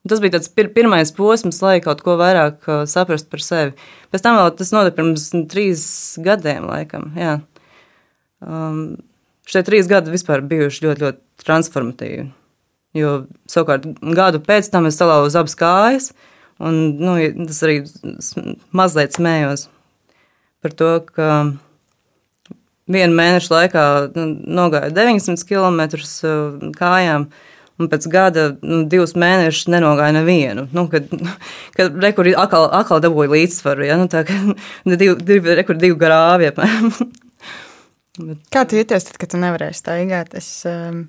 Tas 0.08 0.20
bija 0.22 0.36
tas 0.36 0.48
pir 0.52 0.68
pirmais 0.74 1.12
posms, 1.14 1.58
lai 1.64 1.78
kaut 1.84 2.02
ko 2.04 2.16
vairāk 2.20 2.68
uh, 2.68 2.84
saprastu 2.88 3.30
par 3.32 3.42
sevi. 3.44 3.74
Pēc 4.12 4.24
tam 4.24 4.38
vēl 4.38 4.52
tas 4.58 4.72
notika 4.74 4.98
pirms 4.98 5.28
trīs 5.50 5.84
gadiem, 6.22 6.66
laikam. 6.68 7.10
Jā. 7.18 7.38
Um, 8.44 8.98
šie 9.48 9.62
trīs 9.66 9.88
gadi 9.90 10.12
vispār 10.12 10.44
bijuši 10.46 10.86
ļoti, 10.86 11.04
ļoti 11.06 11.46
transformatīvi. 11.46 12.26
Jo 12.96 13.12
savukārt 13.50 13.88
gadu 14.16 14.40
pēc 14.44 14.70
tam 14.72 14.88
es 14.88 14.98
salauzu 15.00 15.40
abas 15.40 15.56
kājas, 15.58 16.10
un 16.62 16.96
nu, 17.00 17.16
tas 17.48 17.60
arī 17.66 17.82
mazliet 18.76 19.16
smējos 19.16 19.66
par 20.64 20.72
to, 20.72 20.92
ka 21.12 21.26
vienu 22.88 23.18
mēnešu 23.18 23.52
laikā 23.52 23.82
nu, 24.14 24.30
nogāju 24.60 24.94
900 24.96 25.44
km 25.50 26.72
kājām. 26.78 27.28
Uh, 27.28 27.52
un 27.80 27.90
pēc 27.92 28.06
gada, 28.12 28.46
nu, 28.64 28.82
divus 28.90 29.14
mēnešus 29.18 29.68
nenogāja 29.72 30.14
nevienu. 30.16 30.66
Nu, 30.76 30.86
kad 30.92 31.10
kad 31.76 31.98
rekurbi 32.02 32.36
atkal, 32.38 32.68
atkal 32.76 33.02
dabūja 33.04 33.32
līdzsvaru, 33.34 33.86
ja, 33.88 33.98
nu, 34.00 34.08
tā 34.12 34.24
kā 34.28 34.38
divi, 34.88 35.14
divi, 35.20 35.56
divi 35.74 35.94
grāvi. 36.00 36.52
Bet... 36.56 37.12
Kā 38.52 38.64
tu 38.64 38.78
jūties, 38.78 39.10
tad, 39.10 39.20
kad 39.20 39.34
tu 39.34 39.40
nevarēsi 39.42 39.82
staigāt? 39.82 40.34
Es, 40.38 40.50
um, 40.68 41.04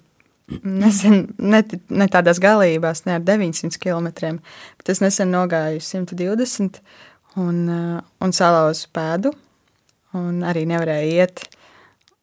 nesen, 0.64 1.28
ne, 1.40 1.64
ne 1.90 2.08
tādās 2.12 2.42
galībās, 2.44 3.06
ne 3.08 3.18
ar 3.18 3.24
900 3.28 3.80
km, 3.84 4.40
bet 4.80 4.92
es 4.92 5.04
nesen 5.04 5.32
nogāju 5.32 5.84
120 5.84 6.82
un, 7.40 7.62
uh, 7.72 8.02
un 8.24 8.36
salauzu 8.36 8.92
pēdu, 8.96 9.32
un 10.18 10.44
arī 10.48 10.66
nevarēju 10.68 11.16
iet. 11.16 11.48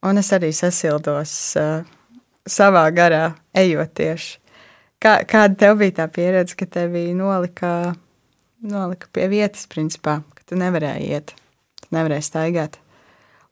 Un 0.05 0.21
es 0.21 0.29
arī 0.35 0.51
sasildos 0.53 1.33
uh, 1.57 1.94
savā 2.49 2.85
garā, 2.95 3.35
ejot 3.57 3.93
tieši. 3.97 4.37
Kā, 5.01 5.19
kāda 5.27 5.57
tev 5.59 5.79
bija 5.81 5.99
tā 5.99 6.07
pieredze, 6.09 6.55
ka 6.57 6.67
tevi 6.69 7.09
nolika, 7.17 7.93
nolika 8.65 9.09
pie 9.13 9.27
vietas, 9.29 9.67
principā, 9.69 10.21
ka 10.37 10.47
tu 10.49 10.57
nevarēji 10.59 11.09
iet, 11.13 11.35
tu 11.83 11.91
nevarēji 11.95 12.29
staigāt 12.29 12.79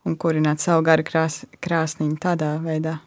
un 0.07 0.17
kurināt 0.19 0.63
savu 0.63 0.83
garu 0.85 1.05
krās, 1.07 1.43
krāsniņu 1.63 2.17
tādā 2.23 2.55
veidā? 2.63 2.97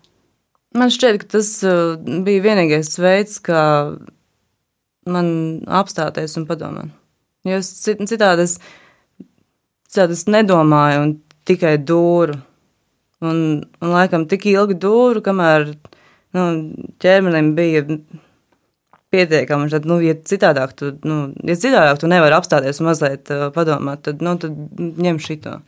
Man 0.76 0.92
šķiet, 0.92 1.22
ka 1.22 1.36
tas 1.38 1.50
uh, 1.64 1.96
bija 1.96 2.44
vienīgais 2.44 2.92
veids, 3.00 3.38
kā 3.44 3.62
man 5.08 5.28
apstāties 5.80 6.36
un 6.40 6.46
padomāt. 6.48 6.92
Jo 7.46 7.60
citādi 7.62 8.44
es, 8.44 8.56
citādi 9.86 10.16
es 10.16 10.26
nedomāju 10.28 11.04
un 11.04 11.14
tikai 11.46 11.76
dūru. 11.78 12.40
Un, 13.24 13.38
un 13.80 13.92
laikam 13.94 14.26
tik 14.28 14.44
ilgi 14.50 14.76
dūru, 14.76 15.22
kamēr 15.24 15.70
nu, 16.36 16.42
ķermenim 17.00 17.54
bija 17.56 17.84
pietiekami. 19.14 19.70
Tad, 19.72 19.88
nu, 19.88 19.98
ja 20.04 20.16
citādāk 20.18 20.74
tu, 20.76 20.92
nu, 21.06 21.18
ja 21.48 21.56
citādāk 21.56 22.00
tu 22.02 22.10
nevari 22.10 22.36
apstāties 22.36 22.80
un 22.82 22.90
mazliet 22.90 23.32
uh, 23.32 23.48
padomāt, 23.54 24.04
tad, 24.06 24.24
nu, 24.24 24.36
tad 24.42 24.56
ņem 24.76 25.20
šito. 25.22 25.58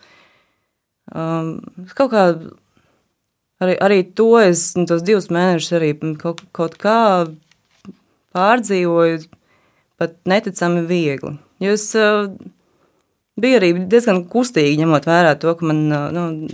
Um, 1.08 1.54
kaut 1.96 2.12
kā 2.12 2.24
arī, 3.64 3.78
arī 3.80 4.02
to 4.16 4.34
es 4.42 4.70
nu, 4.76 4.84
tos 4.90 5.04
divus 5.06 5.30
mēnešus 5.32 5.78
arī 5.78 5.94
kaut, 6.20 6.44
kaut 6.56 6.76
kā 6.80 7.00
pārdzīvoju, 8.36 9.24
pat 9.98 10.18
neticami 10.28 10.84
viegli. 10.86 11.38
Jo 11.64 11.72
es 11.74 11.88
uh, 11.98 12.28
biju 13.40 13.62
arī 13.62 13.72
diezgan 13.88 14.26
kustīgi, 14.30 14.76
ņemot 14.82 15.08
vērā 15.08 15.32
to, 15.40 15.56
ka 15.56 15.72
man, 15.72 15.86
uh, 15.88 16.10
nu, 16.12 16.52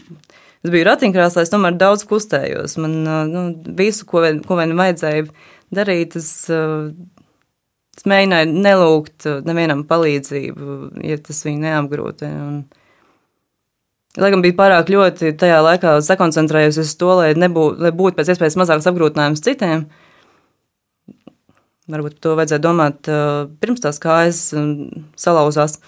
es 0.65 0.73
biju 0.73 0.87
ratiņkrāslā, 0.89 1.45
es 1.45 1.53
tomēr 1.53 1.77
daudz 1.81 2.07
kustējos. 2.09 2.79
Man 2.81 2.97
nu, 3.31 3.45
visu, 3.79 4.07
ko 4.09 4.25
vien, 4.25 4.41
ko 4.45 4.59
vien 4.59 4.75
vajadzēja 4.79 5.27
darīt, 5.75 6.17
es, 6.21 6.31
es 6.49 8.09
mēģināju 8.09 8.55
nelūgt 8.65 9.29
nevienam 9.49 9.85
palīdzību, 9.91 10.79
ja 11.05 11.21
tas 11.21 11.45
viņu 11.47 11.65
neapgrūtina. 11.67 12.49
Lai 14.23 14.31
gan 14.31 14.45
bija 14.45 14.55
pārāk 14.55 14.93
ļoti 14.95 15.33
tajā 15.39 15.59
laikā 15.65 15.97
sakoncentrējusies 16.07 16.93
uz 16.93 16.99
to, 17.01 17.11
lai, 17.19 17.33
nebū, 17.39 17.73
lai 17.83 17.91
būtu 17.95 18.21
pēc 18.21 18.31
iespējas 18.31 18.57
mazāks 18.61 18.87
apgrūtinājums 18.87 19.43
citiem. 19.43 19.89
Varbūt 21.91 22.21
to 22.23 22.37
vajadzēja 22.39 22.63
domāt 22.63 23.11
pirms 23.61 23.83
tās 23.85 23.99
kājas 24.01 24.47
salauzās. 25.21 25.81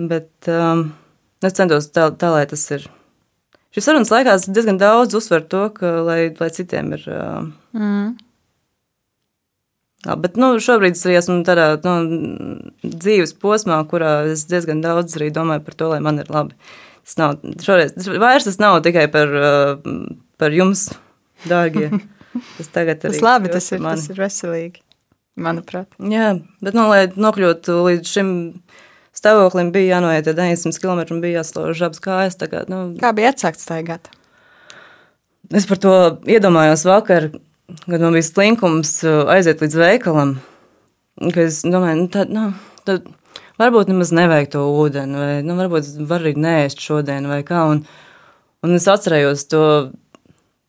Bet 0.00 0.48
um, 0.48 0.86
es 1.44 1.54
centos 1.58 1.90
tā, 1.92 2.08
tā, 2.16 2.32
lai 2.32 2.46
tas 2.48 2.64
ir. 2.72 2.88
Šis 3.74 3.86
sarunas 3.86 4.10
laikā 4.10 4.34
diezgan 4.50 4.80
daudz 4.80 5.14
uzsver 5.14 5.44
to, 5.46 5.68
ka 5.76 6.00
lai, 6.06 6.20
lai 6.34 6.50
citiem 6.54 6.90
ir. 6.96 7.06
Uh, 7.06 7.46
mm. 7.76 8.10
Jā, 10.08 10.16
bet 10.16 10.38
nu, 10.40 10.54
šobrīd 10.64 10.96
es 10.96 11.04
arī 11.06 11.18
esmu 11.20 11.42
tādā 11.46 11.74
nu, 11.84 11.96
dzīves 12.82 13.36
posmā, 13.38 13.78
kurā 13.90 14.14
es 14.32 14.46
diezgan 14.50 14.80
daudz 14.82 15.18
arī 15.18 15.28
domāju 15.34 15.66
par 15.66 15.76
to, 15.76 15.90
lai 15.92 16.00
man 16.02 16.22
ir 16.22 16.32
labi. 16.32 16.56
Uh, 16.56 16.90
Tas 17.10 17.16
nav, 17.16 17.36
šoreiz, 17.64 17.92
vairs 18.22 18.44
tas 18.46 18.60
nav 18.62 18.76
tikai 18.84 19.08
par, 19.10 19.32
uh, 19.34 20.02
par 20.38 20.54
jums, 20.54 20.90
dārgie. 21.48 21.90
Tas 22.56 22.68
tagad 22.70 23.00
tas 23.02 23.16
labi, 23.24 23.48
tas 23.50 23.64
ir, 23.74 23.80
tas 23.82 24.04
ir 24.06 24.20
veselīgi, 24.22 24.84
manuprāt. 25.34 25.88
Jā, 25.98 26.28
bet, 26.62 26.76
nu, 26.78 26.84
lai 26.86 27.08
nokļūtu 27.10 27.74
līdz 27.88 28.12
šim 28.12 28.28
stāvoklim, 29.20 29.70
bija 29.74 29.98
jānoiet 29.98 30.30
900 30.32 30.80
km 30.80 31.04
un 31.16 31.22
bija 31.22 31.40
jāslauž 31.40 31.84
abas 31.86 32.02
kājas. 32.04 32.38
Kā, 32.40 32.64
nu, 32.70 32.82
kā 33.00 33.12
bija 33.16 33.34
atsākt 33.34 33.62
staigāt? 33.62 34.10
Es 35.54 35.66
par 35.66 35.80
to 35.82 35.94
iedomājos 36.30 36.86
vakar, 36.86 37.30
kad 37.86 38.02
man 38.02 38.14
bija 38.16 38.26
slinkums 38.26 39.00
uh, 39.04 39.24
aiziet 39.32 39.62
līdz 39.64 39.78
veikalam. 39.80 40.36
Es 41.34 41.60
domāju, 41.66 42.04
nu, 42.04 42.10
tad, 42.12 42.30
nu, 42.32 42.44
tad 42.88 43.08
varbūt 43.60 43.90
nemaz 43.90 44.12
nevajag 44.16 44.52
to 44.54 44.62
ūdeni, 44.72 45.18
vai 45.18 45.32
nu, 45.44 45.56
varbūt 45.58 45.90
var 46.08 46.22
arī 46.24 46.36
nēst 46.38 46.80
šodien, 46.80 47.26
vai 47.28 47.42
kā. 47.46 47.64
Un, 47.72 47.82
un 48.64 48.78
es 48.78 48.88
atcerējos 48.90 49.48
to. 49.52 49.64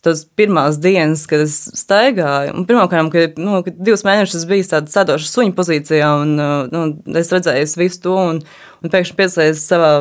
Tas 0.01 0.23
pirmās 0.37 0.79
dienas, 0.81 1.27
kad 1.29 1.43
es 1.43 1.59
staigāju, 1.77 2.55
un 2.57 2.65
pirmkārt, 2.65 3.11
ka, 3.13 3.25
nu, 3.37 3.59
ka 3.61 3.73
divus 3.75 4.01
mēnešus 4.07 4.47
biju 4.49 4.65
tādā 4.71 4.89
sēdošā 4.89 5.29
suņa 5.29 5.53
pozīcijā, 5.57 6.07
un 6.23 6.31
nu, 6.71 6.81
es 7.21 7.29
redzēju 7.29 7.67
visu 7.77 8.01
to, 8.07 8.15
un, 8.31 8.39
un 8.81 8.93
pēkšņi 8.93 9.17
pieslēdzos 9.19 9.67
savā 9.69 9.91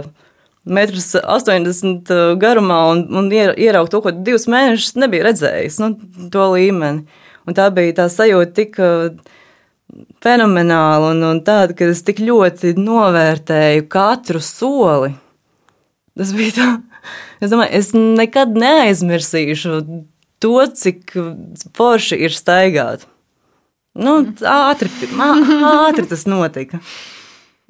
metrs 0.65 1.11
80 1.21 2.15
garumā, 2.41 2.79
un, 2.95 3.05
un 3.21 3.29
ieraugu 3.37 3.93
to, 3.93 4.01
ko 4.07 4.15
divus 4.17 4.49
mēnešus 4.49 4.97
nebija 5.03 5.29
redzējis, 5.29 5.77
nu, 5.85 5.93
to 6.33 6.49
līmeni. 6.55 7.05
Un 7.49 7.57
tā 7.57 7.69
bija 7.75 8.01
tā 8.01 8.09
sajūta 8.13 8.57
tik. 8.57 8.81
Uh, 8.81 9.37
fenomenāli 10.25 11.11
un, 11.15 11.25
un 11.31 11.41
tāda, 11.45 11.75
ka 11.77 11.89
es 11.91 12.03
tik 12.07 12.23
ļoti 12.23 12.75
novērtēju 12.79 13.87
katru 13.91 14.43
soli. 14.45 15.13
Tas 16.19 16.35
bija 16.37 16.57
tā. 16.59 16.69
Es 17.41 17.53
domāju, 17.53 17.73
es 17.79 17.93
nekad 17.95 18.57
neaizmirsīšu 18.59 19.81
to, 20.41 20.57
cik 20.77 21.15
forši 21.77 22.19
ir 22.27 22.35
staigāt. 22.37 23.07
Nu, 23.99 24.21
ātri, 24.47 24.91
ātri 25.19 26.07
tas 26.09 26.27
notika. 26.31 26.81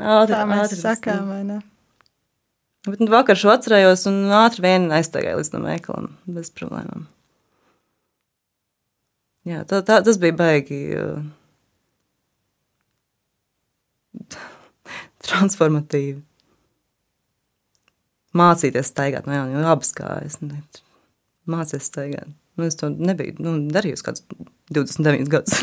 Ātri, 0.01 0.35
tā 0.35 0.45
mēs 0.49 0.67
ātri 0.67 0.81
sakām, 0.81 1.29
vai 1.31 1.43
ne? 1.49 1.59
Bet 2.89 3.01
nu, 3.03 3.11
vakar 3.13 3.37
šo 3.37 3.51
atcerējos 3.53 4.07
un 4.09 4.31
ātri 4.33 4.65
vien 4.65 4.89
aiztaigāju 4.97 5.41
līdz 5.41 5.51
tam 5.53 5.67
veikalam 5.69 6.07
bez 6.29 6.49
problēmām. 6.57 7.03
Jā, 9.49 9.65
tā, 9.69 9.81
tā, 9.85 10.01
tas 10.05 10.19
bija 10.21 10.37
baigi. 10.37 10.81
Transformatīvi. 15.27 16.21
Mācīties 18.37 18.93
staigāt 18.93 19.27
no 19.27 19.35
jauna, 19.35 19.57
jo 19.57 19.65
abas 19.73 19.91
kājas. 19.97 20.39
Mācīties 21.51 21.89
staigāt. 21.91 22.31
Nu, 22.59 22.67
es 22.69 22.77
to 22.79 22.91
nebiju 22.93 23.41
nu, 23.43 23.57
darījusi 23.73 24.05
kāds 24.07 24.25
29 24.75 25.31
gadus. 25.33 25.63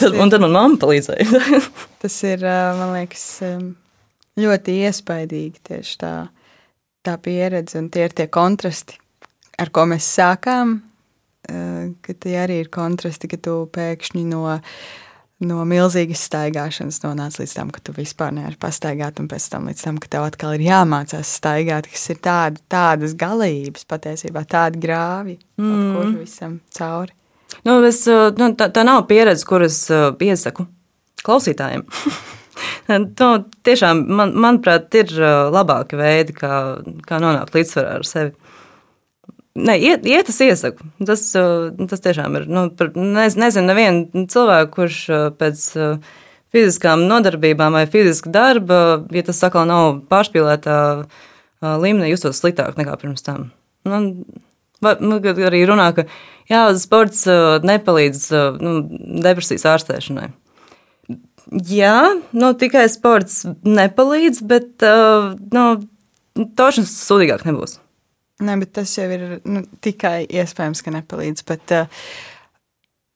tad, 0.00 0.14
un 0.14 0.30
tad 0.30 0.42
man 0.44 0.54
mamma 0.54 0.80
palīdzēja. 0.82 1.42
tas 2.02 2.18
ir, 2.28 2.44
man 2.78 2.92
liekas, 2.96 3.24
ļoti 4.38 4.76
iespaidīgi 4.84 5.64
tieši 5.70 5.96
tā, 6.02 6.12
tā 7.06 7.16
pieredze 7.22 7.80
un 7.80 7.88
tie 7.94 8.06
ir 8.08 8.14
tie 8.16 8.28
kontrasti, 8.30 8.98
ar 9.58 9.72
ko 9.74 9.86
mēs 9.90 10.06
sākām, 10.18 10.78
ka 12.04 12.18
tie 12.20 12.36
arī 12.42 12.62
ir 12.64 12.70
kontrasti, 12.74 13.30
ka 13.30 13.40
tu 13.40 13.62
pēkšņi 13.72 14.26
no 14.28 14.44
no 15.44 15.62
milzīgas 15.68 16.24
staigāšanas 16.28 17.00
nonāc 17.04 17.38
līdz 17.38 17.54
tam, 17.54 17.70
ka 17.74 17.82
tu 17.84 17.94
vispār 17.96 18.32
nevari 18.34 18.58
pastaigāt, 18.60 19.20
un 19.22 19.28
pēc 19.30 19.48
tam 19.52 19.68
līdz 19.70 19.84
tam, 19.84 20.00
ka 20.02 20.10
tev 20.10 20.26
atkal 20.26 20.56
ir 20.56 20.64
jāmācās 20.66 21.34
staigāt, 21.38 21.90
kas 21.92 22.08
ir 22.14 22.18
tāda, 22.24 22.62
tādas 22.70 23.14
galības 23.18 23.86
patiesībā, 23.88 24.42
tādi 24.50 24.82
grāvi, 24.82 25.38
mm. 25.60 25.84
kur 25.94 26.10
visam 26.16 26.58
cauri. 26.74 27.14
Nu, 27.64 27.78
es, 27.86 28.02
nu, 28.08 28.50
tā, 28.58 28.68
tā 28.74 28.84
nav 28.86 29.06
pieredze, 29.08 29.46
kuras 29.48 29.84
uh, 29.94 30.10
iesaku 30.20 30.66
klausītājiem. 31.24 31.86
nu, 32.90 33.30
tiešām, 33.66 34.02
man, 34.18 34.34
manuprāt, 34.34 34.90
ir 34.98 35.14
labāki 35.54 35.98
veidi, 35.98 36.36
kā, 36.36 36.52
kā 37.06 37.22
nonākt 37.22 37.56
līdzsvarā 37.56 37.96
ar 38.00 38.06
sevi. 38.08 38.34
Nē, 39.58 39.74
iet, 39.82 40.06
iet 40.06 40.28
es 40.30 40.38
iesaku. 40.44 40.86
Tas, 41.02 41.24
uh, 41.38 41.72
tas 41.90 42.02
tiešām 42.04 42.36
ir. 42.38 42.46
Nu, 42.50 42.66
nez, 43.16 43.36
nezinu, 43.38 43.66
nevienu 43.72 44.26
cilvēku, 44.30 44.70
kurš 44.76 44.98
uh, 45.10 45.24
pēc 45.34 45.64
uh, 45.78 46.18
fiziskām 46.54 47.06
nodarbībām 47.10 47.74
vai 47.76 47.86
fiziska 47.90 48.30
darba, 48.32 48.80
ja 49.14 49.24
tas 49.26 49.42
atkal 49.44 49.66
nav 49.68 50.02
pārspīlētā 50.08 50.78
līmenī, 51.60 52.12
justos 52.12 52.38
sliktāk 52.40 52.78
nekā 52.78 52.94
pirms 53.00 53.24
tam. 53.26 53.50
Nu, 53.88 53.98
nu, 54.80 55.18
arī 55.18 55.64
runā, 55.68 55.90
ka 55.96 56.06
jā, 56.48 56.62
sports 56.80 57.26
nepalīdz 57.68 58.22
nu, 58.62 58.72
depresijas 59.26 59.66
ārstēšanai. 59.74 60.30
Jā, 61.68 61.98
nu, 62.32 62.54
tikai 62.56 62.86
sports 62.92 63.42
nepalīdz, 63.68 64.40
bet 64.48 64.88
nu, 65.52 65.66
tošanas 66.56 66.96
sūdīgāk 67.02 67.44
nebūs. 67.48 67.76
Nē, 68.38 68.54
bet 68.62 68.74
tas 68.78 68.92
jau 68.94 69.06
ir 69.10 69.40
nu, 69.50 69.64
tikai 69.82 70.22
iespējams, 70.26 70.82
ka 70.84 70.94
nepalīdz. 70.94 71.46
Bet, 71.48 71.74
uh, 71.74 72.10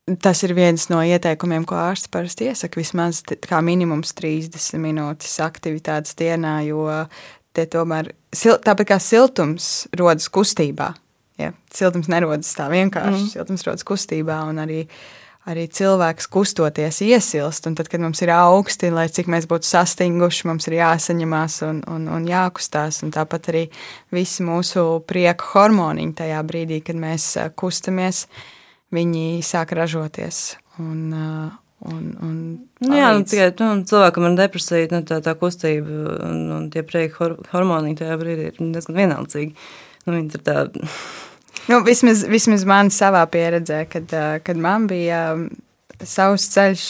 Tas 0.02 0.40
ir 0.42 0.50
viens 0.58 0.88
no 0.90 0.98
ieteikumiem, 1.06 1.62
ko 1.62 1.76
ārsts 1.78 2.10
parasti 2.10 2.48
iesaka. 2.50 2.80
Vismaz 2.80 3.20
kā 3.46 3.60
minimums 3.62 4.10
30 4.18 4.80
minūtes 4.82 5.36
aktivitātes 5.44 6.16
dienā, 6.18 6.56
jo 6.66 6.88
tie 7.54 7.68
tomēr, 7.70 8.10
tāpat 8.34 8.88
kā 8.90 8.98
siltums 8.98 9.86
rodas 9.98 10.26
kustībā. 10.32 10.90
Ja, 11.38 11.52
siltums 11.70 12.10
nerodas 12.10 12.50
tā 12.58 12.66
vienkārši. 12.72 13.20
Mm. 13.20 13.30
Siltums 13.30 13.62
rodas 13.68 13.86
kustībā 13.86 14.40
un 14.50 14.58
arī, 14.64 14.80
arī 15.48 15.66
cilvēks 15.70 16.28
kustoties 16.32 17.00
iesilst. 17.04 17.66
Un 17.68 17.76
tad, 17.78 17.90
kad 17.92 18.02
mums 18.02 18.22
ir 18.24 18.32
augsti, 18.34 18.92
lai 18.94 19.08
cik 19.12 19.30
mēs 19.32 19.48
būtu 19.50 19.68
sastinguši, 19.68 20.46
mums 20.50 20.68
ir 20.70 20.78
jāsaņemās 20.78 21.60
un, 21.68 21.80
un, 21.90 22.06
un 22.12 22.28
jākustās. 22.28 23.02
Un 23.06 23.14
tāpat 23.14 23.50
arī 23.52 23.64
visi 24.14 24.46
mūsu 24.46 25.02
prieka 25.08 25.52
hormoniņi 25.54 26.18
tajā 26.22 26.44
brīdī, 26.46 26.82
kad 26.86 26.98
mēs 26.98 27.34
kustamies, 27.58 28.26
viņi 28.94 29.42
sāk 29.46 29.74
ražoties. 29.78 30.44
Un, 30.82 31.10
Un, 31.82 32.12
un 32.22 32.34
nu, 32.78 32.94
jā, 32.94 33.08
nu, 33.10 33.24
tikai 33.26 33.48
nu, 33.58 33.80
cilvēkam 33.90 34.28
ir 34.28 34.36
depresija, 34.38 34.86
nu, 34.92 35.00
tā, 35.02 35.16
tā 35.24 35.32
kustība 35.34 36.12
un, 36.28 36.36
un 36.54 36.68
tie 36.70 36.84
prieka 36.86 37.18
hor 37.18 37.34
hormoni 37.50 37.96
tajā 37.98 38.18
brīdī 38.20 38.44
ir 38.52 38.60
diezgan 38.60 39.00
vienaldzīgi. 39.00 39.50
Nu, 40.06 40.14
viņi 40.14 40.38
ir 40.38 40.44
tādi. 40.46 40.84
Nu, 41.70 41.82
vismaz, 41.86 42.24
vismaz 42.28 42.64
man 42.68 42.90
savā 42.92 43.22
pieredzē, 43.30 43.84
kad, 43.90 44.14
kad 44.44 44.58
man 44.58 44.88
bija 44.90 45.22
savs 46.02 46.48
ceļš 46.52 46.86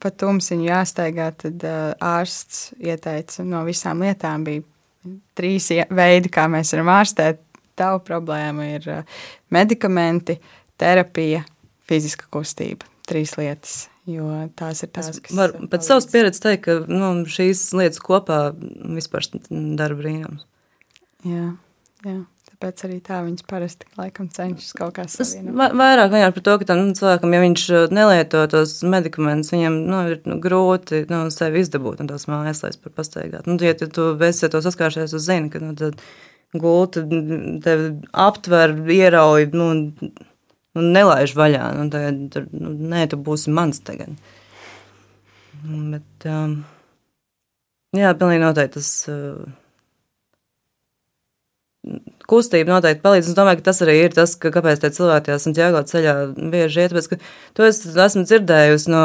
pa 0.00 0.12
tumsiņu 0.22 0.68
jāsteigā, 0.70 1.28
tad 1.42 1.66
ārsts 2.00 2.70
ieteica 2.80 3.44
no 3.44 3.64
visām 3.68 4.00
lietām 4.04 4.46
bija 4.46 4.64
trīs 5.38 5.68
veidi, 5.90 6.32
kā 6.32 6.48
mēs 6.50 6.72
varam 6.74 6.94
ārstēt. 6.96 7.44
Tava 7.78 8.00
problēma 8.02 8.72
ir 8.72 8.88
medikamenti, 9.54 10.40
terapija, 10.80 11.44
fiziska 11.86 12.26
kustība 12.34 12.88
trīs 13.08 13.36
lietas. 13.38 13.86
Jo 14.08 14.24
tās 14.56 14.80
ir 14.84 14.90
tās, 14.96 15.18
kas 15.20 15.36
var 15.36 15.52
pēc 15.68 15.84
savas 15.84 16.08
pieredzes 16.08 16.40
teikt, 16.40 16.64
ka 16.64 16.76
nu, 16.88 17.10
šīs 17.28 17.66
lietas 17.76 18.00
kopā 18.00 18.38
vispār 18.96 19.26
dara 19.76 19.96
brīnums. 19.98 20.46
Jā, 21.28 21.50
jā. 22.06 22.18
Tāpēc 22.58 22.80
arī 22.88 22.96
tā 23.06 23.20
viņas 23.22 23.44
parasti 23.46 23.86
laikam 23.94 24.26
cenšas 24.34 24.72
kaut 24.74 24.96
kā 24.96 25.04
savienot. 25.06 25.52
Es 25.62 25.74
vairāk 25.78 26.08
vienkārši 26.10 26.34
par 26.34 26.44
to, 26.48 26.54
ka 26.58 26.66
tam 26.66 26.80
cilvēkam, 26.98 27.34
ja 27.36 27.42
viņš 27.44 27.66
uh, 27.70 27.84
nelieto 27.94 28.40
tos 28.50 28.72
medikamentus, 28.82 29.52
viņam 29.54 29.76
nu, 29.86 30.00
ir 30.10 30.24
nu, 30.26 30.38
grūti 30.42 31.04
nu, 31.06 31.20
sevi 31.30 31.62
izdabūt 31.62 32.02
no 32.02 32.08
tās 32.10 32.26
mājas, 32.26 32.64
lai 32.64 32.72
par 32.82 32.96
pastaigāt. 32.96 33.46
Nu, 33.46 33.54
ja 33.62 33.76
tu 33.78 34.08
esi 34.26 34.50
to 34.50 34.62
saskāršies, 34.64 35.14
tu 35.14 35.20
zini, 35.22 35.52
ka 35.54 35.62
nu, 35.62 35.92
gulta 36.58 37.04
tevi 37.62 37.92
aptver, 38.26 38.74
ierauj, 38.90 39.46
nu, 39.54 39.70
nu, 40.02 40.88
nelaiž 40.98 41.36
vaļā. 41.38 41.70
Nu, 41.78 41.86
tur, 42.34 42.50
nu, 42.58 42.74
nē, 42.90 43.06
tu 43.14 43.20
būsi 43.22 43.54
mans 43.54 43.78
tagad. 43.86 44.18
Bet, 45.62 46.26
um, 46.26 46.58
jā, 47.94 48.10
pilnīgi 48.18 48.42
noteikti 48.48 48.80
tas. 48.80 48.92
Uh, 49.14 49.46
Kustība 52.28 52.74
noteikti 52.74 53.00
palīdz. 53.00 53.30
Es 53.30 53.36
domāju, 53.36 53.60
ka 53.60 53.70
tas 53.70 53.78
arī 53.84 53.94
ir 54.02 54.12
tas, 54.12 54.34
ka, 54.36 54.50
kāpēc 54.52 54.82
tie 54.82 54.90
cilvēki 54.92 55.30
tajā 55.30 55.38
Santiago 55.40 55.80
ceļā 55.88 56.14
bieži 56.52 56.84
iet. 56.84 56.92
Tāpēc, 56.92 57.30
to 57.56 57.64
es 57.64 57.80
esmu 57.88 58.26
dzirdējusi 58.28 58.92
no, 58.92 59.04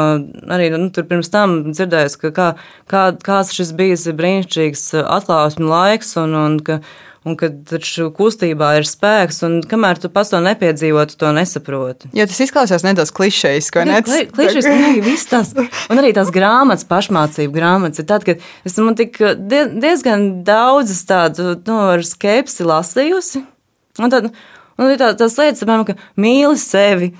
arī 0.52 0.68
nu, 0.74 0.90
tur 0.92 1.06
pirms 1.08 1.32
tam 1.32 1.56
dzirdējusi, 1.70 2.20
ka 2.26 2.32
kā, 2.36 2.50
kā, 2.92 3.06
kāds 3.24 3.54
šis 3.56 3.72
bijis 3.78 4.04
brīnišķīgs 4.20 4.84
atklāsmu 5.02 5.72
laiks 5.72 6.12
un, 6.20 6.36
un 6.36 6.60
ka, 6.66 6.82
un 7.24 7.36
ka 7.40 7.48
taču 7.48 8.10
kustībā 8.14 8.74
ir 8.78 8.88
spēks, 8.88 9.40
un 9.46 9.58
kamēr 9.68 10.00
tu 10.02 10.10
pats 10.12 10.32
to 10.34 10.40
nepiedzīvo, 10.44 11.04
tu 11.08 11.18
to 11.20 11.32
nesaproti. 11.36 12.10
Jo 12.16 12.26
tas 12.28 12.40
izklausās 12.44 12.84
nedaudz 12.84 13.12
klišejs, 13.16 13.70
ko 13.74 13.84
ne? 13.88 14.00
Klišejs, 14.04 14.68
ka 14.68 14.90
viss 15.04 15.30
tas, 15.30 15.54
un 15.56 16.02
arī 16.02 16.12
tās 16.16 16.32
grāmatas, 16.34 16.86
pašmācību 16.90 17.56
grāmatas, 17.56 18.02
ir 18.02 18.08
tad, 18.10 18.26
kad 18.28 18.44
es 18.68 18.76
man 18.80 18.98
tik 18.98 19.20
diezgan 19.40 20.44
daudzas 20.46 21.00
tādu, 21.08 21.54
nu, 21.64 21.78
ar 21.94 22.04
skepsi 22.06 22.68
lasījusi, 22.68 23.46
un 24.02 24.14
tad, 24.14 24.34
Un 24.74 24.88
ir 24.90 24.96
tā, 24.98 25.12
tās 25.14 25.36
lietas, 25.38 25.60
piemēram, 25.62 25.84
ka 25.86 25.94
mīli 26.18 26.56
sevi, 26.58 27.12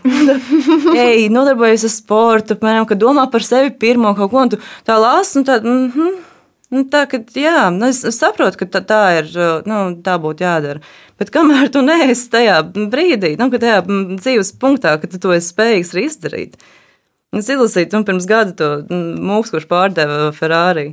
ej, 1.05 1.29
nodarbojies 1.31 1.85
ar 1.87 1.93
sportu, 1.95 2.57
piemēram, 2.59 2.89
ka 2.91 2.99
domā 2.99 3.29
par 3.31 3.47
sevi 3.47 3.71
pirmo 3.71 4.11
kaut 4.19 4.33
ko, 4.33 4.41
un 4.43 4.51
tu 4.51 4.59
tā 4.83 4.97
lasi, 4.99 5.37
un 5.39 5.47
tā, 5.47 5.61
mhm. 5.63 5.93
Mm 5.95 6.34
Nu, 6.75 6.83
tā, 6.91 7.05
ka, 7.07 7.21
jā, 7.39 7.69
nu, 7.71 7.87
es, 7.93 8.01
saprotu, 8.17 8.59
ka 8.59 8.67
tā, 8.67 8.81
tā 8.89 9.03
ir, 9.21 9.29
nu, 9.69 9.81
tā 10.03 10.17
būtu 10.23 10.43
jādara. 10.43 10.81
Bet 11.21 11.31
kamēr 11.35 11.69
tu 11.71 11.85
neesi 11.87 12.27
tajā 12.33 12.57
brīdī, 12.91 13.35
nu, 13.39 13.47
tajā 13.53 13.83
dzīves 13.87 14.55
punktā, 14.59 14.97
kad 14.99 15.13
tu 15.13 15.21
to 15.23 15.35
esi 15.37 15.53
spējīgs 15.53 15.93
arī 15.95 16.07
izdarīt. 16.09 16.57
Es 17.35 17.51
izlasīju 17.51 17.91
nu, 17.93 18.07
pirms 18.09 18.27
gada 18.31 18.55
to 18.59 18.71
mūks, 18.91 19.53
kurš 19.55 19.69
pārdeva 19.71 20.33
Ferrari. 20.35 20.89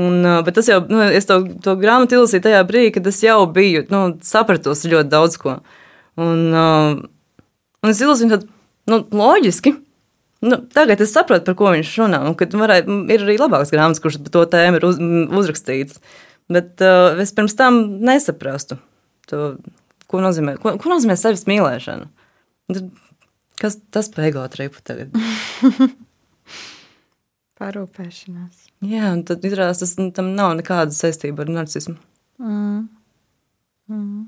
Un, 0.00 0.20
bet 0.44 0.56
tas 0.58 0.68
jau, 0.68 0.80
nu, 0.90 1.00
es 1.06 1.28
to, 1.28 1.40
to 1.64 1.76
grāmatu 1.80 2.18
izlasīju 2.18 2.44
tajā 2.48 2.60
brīdī, 2.68 2.92
kad 2.98 3.08
es 3.08 3.22
jau 3.24 3.38
biju, 3.56 3.86
nu, 3.94 4.04
sapratusi 4.26 4.92
ļoti 4.92 5.12
daudz 5.12 5.40
ko. 5.40 5.58
Un, 6.20 6.44
un 6.52 7.92
es 7.92 8.02
izlasīju, 8.02 8.34
tad, 8.36 8.48
nu, 8.90 9.00
loģiski, 9.16 9.78
Nu, 10.44 10.58
tagad 10.74 11.00
es 11.00 11.12
saprotu, 11.14 11.46
par 11.46 11.56
ko 11.56 11.70
viņš 11.72 11.90
runā. 12.02 12.18
Varēja, 12.36 12.84
ir 13.14 13.22
arī 13.24 13.36
labāks 13.40 13.72
grāmatas, 13.72 14.02
kuras 14.04 14.18
par 14.20 14.32
to 14.34 14.42
tēmu 14.52 14.80
ir 14.80 14.84
uz, 14.90 14.98
uzrakstīts. 15.40 16.02
Bet 16.52 16.84
uh, 16.84 17.16
es 17.22 17.32
pirms 17.32 17.56
tam 17.56 17.78
nesaprastu, 18.04 18.76
to, 19.30 19.54
ko, 20.10 20.20
nozīmē, 20.20 20.58
ko, 20.60 20.74
ko 20.80 20.92
nozīmē 20.92 21.16
sevis 21.16 21.46
mīlēšana. 21.48 22.10
Tad, 22.74 22.92
kas 23.60 23.78
tas 23.94 24.12
par 24.12 24.28
ego 24.28 24.44
tripu 24.52 24.84
tagad? 24.84 25.16
Parūpēšanās. 27.60 28.68
Jā, 28.84 29.14
un 29.14 29.24
tad 29.24 29.44
izrādās, 29.48 29.80
tas 29.80 29.96
nu, 29.96 30.10
tam 30.12 30.34
nav 30.36 30.52
nekāda 30.60 30.92
saistība 30.92 31.46
ar 31.46 31.56
narcismu. 31.56 31.96
Mm. 32.42 32.80
Mm. 33.88 34.24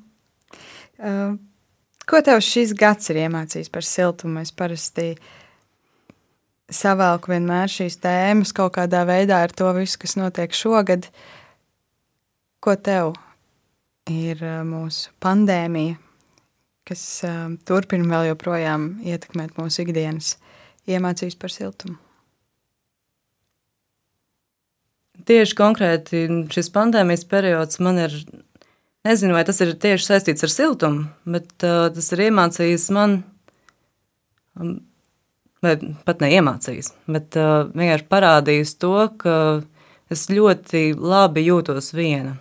Uh, 0.97 1.35
ko 2.09 2.25
tev 2.25 2.41
šis 2.41 2.73
gads 2.79 3.13
ir 3.13 3.27
iemācījis 3.27 3.69
par 3.75 3.85
siltumu? 3.85 4.41
Es 4.47 4.55
parasti 4.57 5.11
uh, 5.19 5.35
savelku 6.73 7.31
vienmēr 7.31 7.71
šīs 7.71 7.99
tēmas 8.03 8.53
kaut 8.57 8.75
kādā 8.77 9.05
veidā 9.07 9.43
ar 9.45 9.55
to 9.55 9.71
visu, 9.77 10.01
kas 10.03 10.17
notiek 10.19 10.55
šogad. 10.57 11.09
Ko 12.63 12.75
tev 12.75 13.15
ir 14.11 14.41
mūsu 14.67 15.13
pandēmija, 15.23 15.99
kas 16.87 17.05
turpina 17.69 18.09
vēl 18.11 18.33
joprojām 18.33 18.89
ietekmēt 19.07 19.55
mūsu 19.61 19.85
ikdienas, 19.85 20.35
iemācījis 20.91 21.39
par 21.39 21.55
siltumu? 21.55 22.01
Tieši 25.27 25.57
konkrēti 25.59 26.27
šis 26.55 26.69
pandēmijas 26.75 27.25
periods 27.27 27.81
man 27.83 27.99
ir, 27.99 28.13
nezinu, 29.07 29.35
vai 29.35 29.47
tas 29.49 29.59
ir 29.65 29.73
tieši 29.83 30.07
saistīts 30.07 30.47
ar 30.47 30.53
siltumu, 30.53 31.07
bet 31.27 31.51
uh, 31.67 31.89
tas 31.95 32.13
ir 32.15 32.29
iemācījis 32.29 32.85
man 32.95 33.17
um, 34.61 34.77
vai 35.67 35.77
pat 36.07 36.23
neiemācījis, 36.25 36.93
bet 37.11 37.37
uh, 37.41 37.69
vienkārši 37.73 38.09
parādījis 38.13 38.75
to, 38.83 38.95
ka 39.21 39.37
es 40.13 40.27
ļoti 40.31 40.89
labi 40.97 41.47
jūtos 41.49 41.93
viena. 41.97 42.37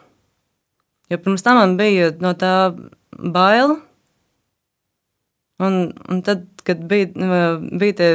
Jo 1.10 1.20
pirms 1.22 1.46
tam 1.46 1.60
man 1.60 1.76
bija 1.78 2.12
no 2.22 2.34
tā 2.38 2.74
baila, 3.14 3.78
un, 5.62 5.80
un 6.10 6.22
tad, 6.26 6.46
kad 6.66 6.82
bija, 6.90 7.12
bija 7.72 7.98
tie 8.00 8.12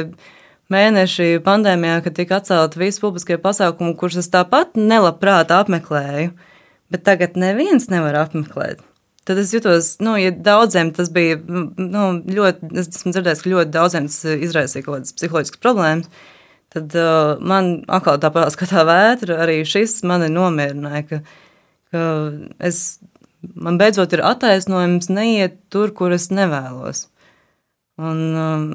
mēneši 0.71 1.41
pandēmijā, 1.45 1.97
kad 2.05 2.15
tika 2.17 2.39
atcelti 2.39 2.79
visi 2.81 3.03
publiskie 3.03 3.39
pasākumi, 3.41 3.95
kurus 3.99 4.19
es 4.21 4.31
tāpat 4.31 4.77
nelabprāt 4.79 5.51
apmeklēju, 5.55 6.31
bet 6.91 7.05
tagad 7.07 7.39
neviens 7.39 7.89
nevar 7.91 8.19
apmeklēt. 8.25 8.83
Tad 9.25 9.37
es 9.37 9.51
jutos, 9.53 9.99
nu, 10.01 10.15
ja 10.17 10.31
daudziem 10.33 10.89
tas 10.97 11.11
bija 11.13 11.37
nu, 11.45 12.05
ļoti, 12.25 12.71
es 12.81 12.87
esmu 12.89 13.11
dzirdējis, 13.13 13.43
ka 13.43 13.51
ļoti 13.51 13.73
daudziem 13.75 14.07
tas 14.09 14.23
izraisīja 14.47 14.85
kaut 14.87 14.95
kādas 14.95 15.13
psiholoģiskas 15.13 15.61
problēmas. 15.61 16.09
Tad 16.73 16.95
uh, 16.97 17.35
man 17.37 17.69
atkal 17.91 18.17
tāpat 18.23 18.57
kā 18.57 18.65
tā 18.71 18.85
vētra, 18.87 19.37
arī 19.43 19.59
šis 19.67 19.99
mani 20.09 20.31
nomierināja, 20.33 21.03
ka, 21.09 21.19
ka 21.93 22.07
es, 22.65 22.81
man 23.53 23.77
beidzot 23.77 24.17
ir 24.17 24.25
attaisnojums 24.25 25.11
neiet 25.13 25.59
tur, 25.69 25.93
kur 25.93 26.17
es 26.17 26.31
nevēlos. 26.33 27.05
Un, 28.01 28.25
um, 28.33 28.67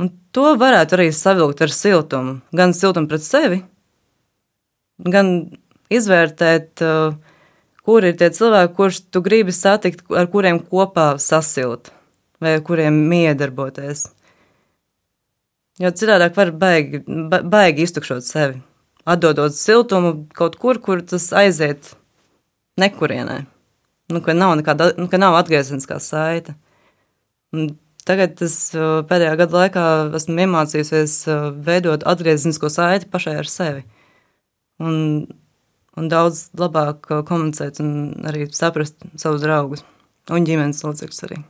un 0.00 0.12
to 0.32 0.48
varētu 0.56 0.96
arī 0.96 1.10
savilkt 1.12 1.60
ar 1.66 1.76
siltumu. 1.76 2.38
Gan 2.56 2.72
siltumu 2.72 3.12
pret 3.12 3.26
sevi, 3.26 3.60
gan 5.04 5.34
izvērtēt. 5.92 6.80
Uh, 6.80 7.25
kur 7.86 8.04
ir 8.06 8.16
tie 8.18 8.32
cilvēki, 8.34 8.74
kurus 8.74 9.00
tu 9.14 9.22
gribi 9.22 9.54
satikt, 9.54 10.02
ar 10.10 10.26
kuriem 10.32 10.58
kopā 10.58 11.14
sasilt 11.22 11.92
vai 12.42 12.56
ar 12.58 12.64
kuriem 12.66 12.98
miedarboties. 13.10 14.08
Jo 15.80 15.92
citādi 15.92 16.28
var 16.36 16.50
baigi, 16.56 17.02
baigi 17.52 17.84
iztukšot 17.84 18.24
sevi, 18.26 18.58
atdodot 19.08 19.54
siltumu 19.54 20.12
kaut 20.36 20.56
kur, 20.60 20.80
kur 20.82 21.02
tas 21.04 21.28
aiziet 21.36 21.94
nekurienē. 22.80 23.42
Nu, 24.12 24.22
ka 24.22 24.34
nav 24.36 24.54
nekāda, 24.60 24.92
nu, 24.96 25.08
ka 25.10 25.18
nav 25.20 25.36
atgriezeniskā 25.40 25.98
saita. 26.02 26.54
Un 27.54 27.74
tagad 28.06 28.40
es 28.44 28.56
pēdējā 28.74 29.34
gada 29.42 29.60
laikā 29.62 29.86
esmu 30.18 30.44
iemācījusies 30.44 31.16
veidot 31.66 32.06
atgriezenisko 32.06 32.70
saiti 32.72 33.10
pašai 33.10 33.36
ar 33.42 33.50
sevi. 33.50 33.82
Un 34.82 35.26
un 35.96 36.08
daudz 36.12 36.48
labāk 36.58 37.10
uh, 37.10 37.24
komunicēt 37.26 37.80
un 37.84 37.90
arī 38.28 38.46
saprast 38.54 38.98
savus 39.18 39.44
draugus. 39.44 39.84
Un 40.32 40.46
ģimenes 40.46 40.82
locekļus 40.82 41.22
arī. 41.28 41.42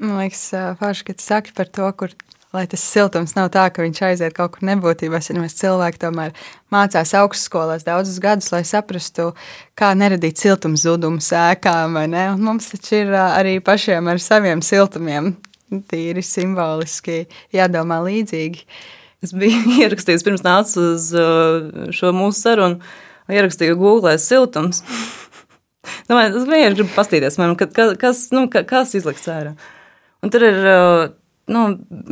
Man 0.00 0.16
liekas, 0.22 0.46
forši, 0.80 1.04
ka 1.06 1.16
tu 1.18 1.22
saki 1.22 1.52
par 1.54 1.68
to, 1.70 1.88
kur 1.98 2.14
lai 2.54 2.64
tas 2.70 2.82
siltums 2.86 3.34
nav 3.34 3.48
tā, 3.54 3.66
ka 3.74 3.82
viņš 3.82 4.00
aiziet 4.08 4.34
kaut 4.36 4.54
kur 4.54 4.66
nebūtībās. 4.68 5.30
Ja 5.30 5.36
mēs 5.40 5.56
cilvēki 5.58 6.00
tomēr 6.04 6.34
mācās 6.72 7.14
augstskolās 7.18 7.86
daudzus 7.86 8.20
gadus, 8.22 8.52
lai 8.54 8.62
saprastu, 8.68 9.32
kā 9.78 9.90
neradīt 9.98 10.40
siltumu 10.42 10.78
zudumu 10.78 11.22
sēkām. 11.24 11.98
Mums 12.40 12.70
taču 12.72 13.00
ir 13.02 13.14
arī 13.18 13.58
pašiem 13.64 14.10
ar 14.12 14.22
saviem 14.22 14.62
siltumiem, 14.64 15.34
tīri 15.90 16.22
simboliski 16.22 17.24
jādomā 17.54 17.98
līdzīgi. 18.06 18.62
Es 19.24 19.34
biju 19.34 19.64
ierakstījis 19.82 20.26
pirms 20.26 20.46
nācu 20.46 20.92
uz 20.92 21.10
šo 21.96 22.14
mūsu 22.14 22.38
sarunu, 22.38 22.94
ierakstīju 23.32 23.78
Google 23.80 24.16
siltums. 24.22 24.82
Domāju, 26.10 26.40
es 26.40 26.48
vienkārši 26.48 26.78
gribu 26.78 26.94
paskatīties, 26.96 27.38
man, 27.40 27.54
kas, 27.56 28.26
nu, 28.34 28.46
kas 28.52 28.96
izliks 28.96 29.28
ārā. 29.32 29.54
Un 30.24 30.32
tur 30.32 30.44
ir 30.46 30.58
nu, 31.52 31.62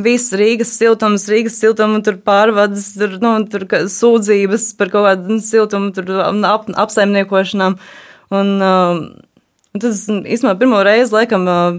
viss 0.04 0.34
Rīgas 0.36 0.74
siltums, 0.76 1.26
Rīgas 1.32 1.56
siltuma 1.60 2.02
tur 2.04 2.18
pārvades, 2.24 2.90
tur, 2.98 3.16
nu, 3.24 3.34
tur 3.48 3.66
sūdzības 3.92 4.70
par 4.80 4.92
kaut 4.92 5.08
kādu 5.08 5.40
siltumu 5.44 5.92
tur 5.96 6.12
ap, 6.20 6.68
apsaimniekošanām. 6.84 7.78
Un, 8.32 8.56
uh, 8.60 9.04
Tas 9.72 10.02
īstenībā 10.04 10.52
pirmo 10.60 10.82
reizi 10.84 11.14
laikam 11.14 11.46
uh, 11.48 11.78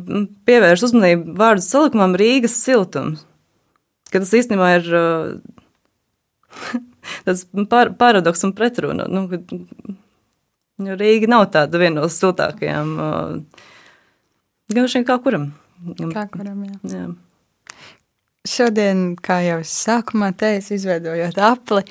pievērš 0.49 0.88
uzmanību 0.88 1.35
vārdu 1.38 1.61
salikumam 1.61 2.15
Rīgas 2.18 2.55
siltums. 2.57 3.22
Ka 4.10 4.22
tas 4.23 4.34
īstenībā 4.34 4.69
ir 4.80 4.88
uh, 4.97 5.35
tas 7.27 7.45
par, 7.69 7.93
paradoks 7.99 8.43
un 8.47 8.55
pretruna. 8.57 9.07
Nu, 9.11 9.27
jo 10.84 10.97
Rīga 10.99 11.30
nav 11.31 11.49
tāda 11.53 11.81
viena 11.81 12.01
no 12.01 12.09
siltākajām. 12.11 12.95
Uh, 12.97 13.69
gan 14.73 14.89
šiem 14.89 15.05
kā 15.07 15.19
kuram. 15.23 15.51
Kā 16.13 16.27
kuram, 16.31 16.65
jā. 16.67 16.80
jā. 16.95 17.05
Šodien, 18.47 19.13
kā 19.23 19.39
jau 19.45 19.61
es 19.63 19.71
sākumā 19.85 20.34
teicu, 20.35 20.73
izveidojot 20.75 21.38
apli, 21.39 21.84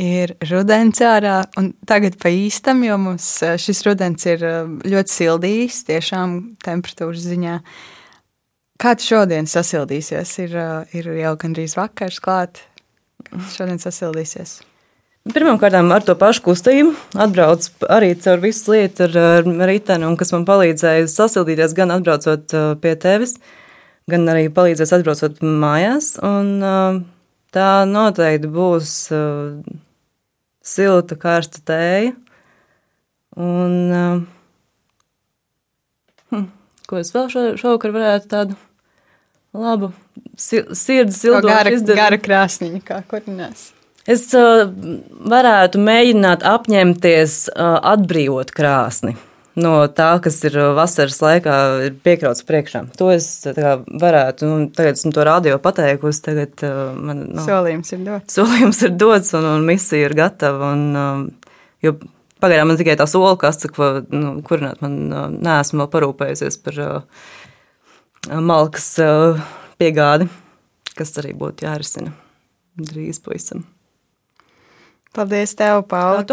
ir 0.00 0.34
rudens 0.48 1.02
ārā, 1.04 1.42
un 1.60 1.72
tagad 1.88 2.16
pa 2.20 2.32
īstam, 2.32 2.80
jo 2.86 2.96
mums 3.00 3.26
eh, 3.44 3.58
šis 3.60 3.82
rudens 3.84 4.24
ir 4.24 4.44
eh, 4.48 4.70
ļoti 4.88 5.16
sildījis, 5.18 5.82
tiešām 5.90 6.38
temperatūras 6.64 7.26
ziņā. 7.28 7.58
Kā 8.80 8.94
tu 8.98 9.06
šodien 9.06 9.46
sasildīsies? 9.46 10.32
Ir, 10.42 10.56
ir 10.96 11.10
jau 11.20 11.34
gandrīz 11.44 11.76
vakars 11.78 12.18
klāt. 12.24 12.64
Šodien 13.52 13.80
sasildīsies? 13.80 14.60
Pirmkārt, 15.32 15.76
ar 15.78 16.02
to 16.02 16.16
pašu 16.18 16.42
kustību 16.48 16.92
atbrauc 17.22 17.68
arī 17.94 18.10
caur 18.18 18.40
visu 18.42 18.72
lietu 18.74 19.06
ar, 19.06 19.46
riteni, 19.70 20.08
kas 20.18 20.32
man 20.34 20.46
palīdzēja 20.48 21.06
sasildīties 21.12 21.76
gan 21.78 21.94
atbraucot 21.94 22.54
pie 22.82 22.94
tevis. 22.98 23.36
Gan 24.10 24.26
arī 24.26 24.48
palīdzēs 24.50 24.92
atbraucot 24.96 25.38
mājās. 25.46 26.16
Un, 26.26 26.50
tā 27.54 27.68
noteikti 27.86 28.50
būs 28.50 28.96
silta, 30.74 31.18
karsta 31.22 31.62
tēja. 31.70 32.16
Un, 33.38 33.78
hm, 36.34 36.44
ko 36.90 36.98
es 36.98 37.14
vēl 37.14 37.30
šo, 37.32 37.46
šovakar 37.62 37.94
varētu 37.94 38.32
tādu 38.34 38.58
labu 39.52 39.92
sirds 40.36 41.20
siltu 41.20 41.46
gara, 41.48 41.74
gara 41.94 42.18
krāsniņa, 42.20 42.80
kā 42.86 43.02
kurinās. 43.08 43.70
Es 44.10 44.24
uh, 44.34 44.64
varētu 45.30 45.78
mēģināt 45.78 46.42
apņemties 46.46 47.44
uh, 47.52 47.76
atbrīvot 47.92 48.50
krāsni 48.54 49.14
no 49.58 49.72
tā, 49.92 50.08
kas 50.24 50.38
ir 50.48 50.56
uh, 50.56 50.70
vasaras 50.76 51.18
laikā 51.22 51.56
piekrauts 52.04 52.44
priekšā. 52.48 52.86
To 52.98 53.10
es 53.12 53.28
kā, 53.44 53.76
varētu, 53.86 54.48
nu, 54.48 54.70
tagad 54.74 54.98
esmu 54.98 55.12
to 55.14 55.26
radio 55.28 55.58
pateikusi, 55.62 56.22
tagad 56.24 56.64
uh, 56.66 56.96
man 56.96 57.26
nu, 57.36 57.44
solījums 57.44 57.92
ir 57.94 58.02
dots. 58.08 58.38
Solījums 58.38 58.82
ir 58.88 58.96
dots 58.96 59.36
un, 59.38 59.46
un 59.52 59.68
misija 59.68 60.08
ir 60.08 60.16
gatava. 60.18 60.72
Un, 60.72 61.28
jo 61.84 61.94
pagaidām 62.42 62.72
man 62.72 62.80
tikai 62.80 62.96
tā 62.98 63.06
sola 63.10 63.36
kaste, 63.38 63.70
ko 63.72 63.94
nu, 64.08 64.38
kurināt 64.46 64.82
man 64.84 64.98
uh, 65.10 65.28
neesmu 65.30 65.84
vēl 65.84 65.92
parūpējusies 65.98 66.58
par 66.64 66.82
malkas 68.30 68.88
piegādi, 69.80 70.28
kas 70.96 71.16
arī 71.22 71.32
būtu 71.38 71.66
jārisina 71.66 72.12
drīz 72.78 73.20
pavisam. 73.22 73.64
Paldies 75.12 75.52
tev, 75.58 75.82
Paula. 75.90 76.24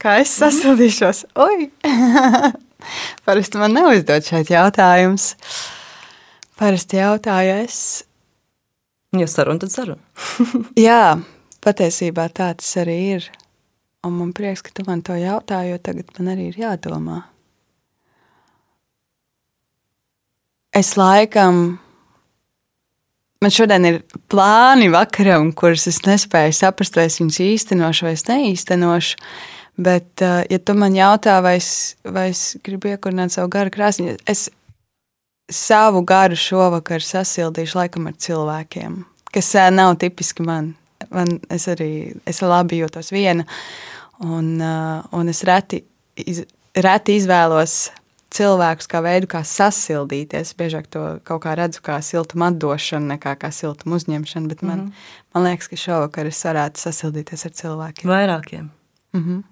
Kā 0.00 0.18
es 0.20 0.32
sasildīšos? 0.36 1.24
Oi! 1.40 1.70
Parasti 3.24 3.60
man 3.60 3.74
nav 3.76 3.94
uzdot 3.94 4.26
šeit 4.28 4.52
jautājums. 4.52 5.34
Parasti 6.60 7.00
jautāju 7.00 7.56
es. 7.62 7.80
Ja 9.16 9.26
saruna, 9.28 9.62
tad 9.62 9.72
saruna. 9.72 10.00
Jā, 10.88 11.16
patiesībā 11.64 12.28
tā 12.28 12.52
tas 12.60 12.70
arī 12.80 12.98
ir. 13.16 13.30
Un 14.04 14.16
man 14.16 14.34
prieks, 14.36 14.62
ka 14.64 14.72
tu 14.76 14.84
man 14.86 15.02
to 15.04 15.16
jautā, 15.16 15.62
jo 15.68 15.80
tagad 15.82 16.12
man 16.16 16.30
arī 16.34 16.50
ir 16.52 16.60
jādomā. 16.62 17.22
Es 20.76 20.94
laikam 20.96 21.78
Man 23.40 23.52
šodien 23.56 23.86
ir 23.88 23.94
plāni 24.28 24.90
vakaram, 24.92 25.46
kurus 25.56 25.86
es 25.88 26.02
nespēju 26.04 26.52
saprast, 26.52 26.98
vai 26.98 27.06
es 27.08 27.14
viņus 27.22 27.38
īstenošu 27.40 28.04
vai 28.04 28.12
neīstenošu. 28.28 29.16
Bet, 29.80 30.10
uh, 30.20 30.42
ja 30.44 30.58
tu 30.60 30.74
man 30.76 30.92
jautā, 30.92 31.38
vai 31.40 31.54
es, 31.56 31.70
vai 32.04 32.26
es 32.34 32.42
gribu 32.60 32.90
iekurināt 32.90 33.32
savu 33.32 33.48
garu 33.54 33.72
krāsni, 33.72 34.18
es 34.28 34.50
savu 35.48 36.02
garu 36.04 36.36
šovakar 36.36 37.00
sasildīšu 37.00 37.78
laikam 37.78 38.10
ar 38.10 38.18
cilvēkiem, 38.20 39.00
kas 39.32 39.48
uh, 39.56 39.70
nav 39.72 39.94
tipiski 40.04 40.44
man. 40.44 40.74
man 41.08 41.38
es 41.48 41.64
arī 41.72 42.12
es 42.28 42.42
labi 42.44 42.82
jūtos 42.82 43.08
viena, 43.08 43.48
un, 44.20 44.58
uh, 44.60 45.00
un 45.16 45.32
es 45.32 45.40
reti, 45.48 45.80
iz, 46.28 46.44
reti 46.76 47.16
izvēlos 47.16 47.86
cilvēkus 48.34 48.88
kā 48.90 49.02
veidu, 49.04 49.28
kā 49.30 49.42
sasildīties. 49.46 50.54
Biežāk 50.58 50.88
to 50.92 51.04
kaut 51.26 51.42
kā 51.44 51.54
redzu 51.58 51.82
kā 51.84 51.98
siltumu 52.04 52.46
atdošanu, 52.50 53.14
nekā 53.14 53.34
kā 53.40 53.50
siltumu 53.54 53.98
uzņemšanu. 53.98 54.48
Bet 54.48 54.62
man, 54.62 54.78
mm 54.78 54.86
-hmm. 54.86 55.14
man 55.34 55.44
liekas, 55.44 55.68
ka 55.68 55.76
šovakar 55.76 56.26
es 56.26 56.44
varētu 56.44 56.78
sasildīties 56.78 57.46
ar 57.46 57.52
cilvēkiem. 57.52 58.10
Vairākiem. 58.10 58.70
Mm 59.12 59.24
-hmm. 59.24 59.42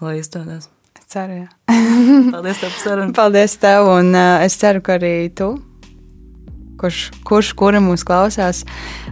Lai 0.00 0.18
izdodas. 0.18 0.68
Es 0.98 1.04
ceru, 1.06 1.32
jā. 1.32 1.48
Paldies 2.34 2.58
tev 2.58 2.70
par 2.70 2.80
sarunu. 2.82 3.12
Paldies 3.12 3.56
tev, 3.56 3.86
un 3.86 4.14
uh, 4.14 4.44
es 4.44 4.56
ceru, 4.56 4.80
ka 4.80 4.98
arī 4.98 5.34
tu, 5.34 5.62
kurš, 6.76 7.10
kurš 7.24 7.52
kura 7.52 7.80
mūs 7.80 8.04
klausās, 8.04 8.64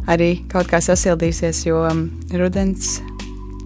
arī 0.06 0.48
kaut 0.48 0.66
kā 0.66 0.80
sasildīsies, 0.80 1.66
jo 1.66 1.88
um, 1.90 2.20
rudens 2.32 3.00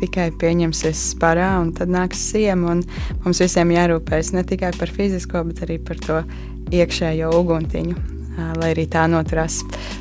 tikai 0.00 0.30
pieņemsies 0.40 1.04
parā, 1.22 1.56
un 1.62 1.72
tad 1.76 1.92
nāks 1.92 2.20
siema. 2.32 2.76
Mums 3.24 3.42
visiem 3.42 3.72
jārūpējas 3.74 4.34
ne 4.36 4.44
tikai 4.46 4.72
par 4.78 4.92
fizisko, 4.92 5.44
bet 5.50 5.64
arī 5.66 5.78
par 5.82 6.00
to 6.02 6.22
iekšējo 6.74 7.30
uguntiņu, 7.40 7.96
lai 8.60 8.72
arī 8.74 8.88
tā 8.90 9.06
noturās. 9.10 9.60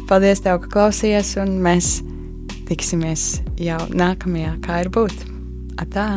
Paldies, 0.10 0.44
tev, 0.46 0.64
ka 0.64 0.74
klausījies, 0.78 1.36
un 1.44 1.60
mēs 1.66 2.00
tiksimies 2.70 3.30
jau 3.62 3.82
nākamajā, 3.94 4.58
kā 4.66 4.82
ir 4.86 4.92
būt. 4.94 5.30
Atā! 5.82 6.10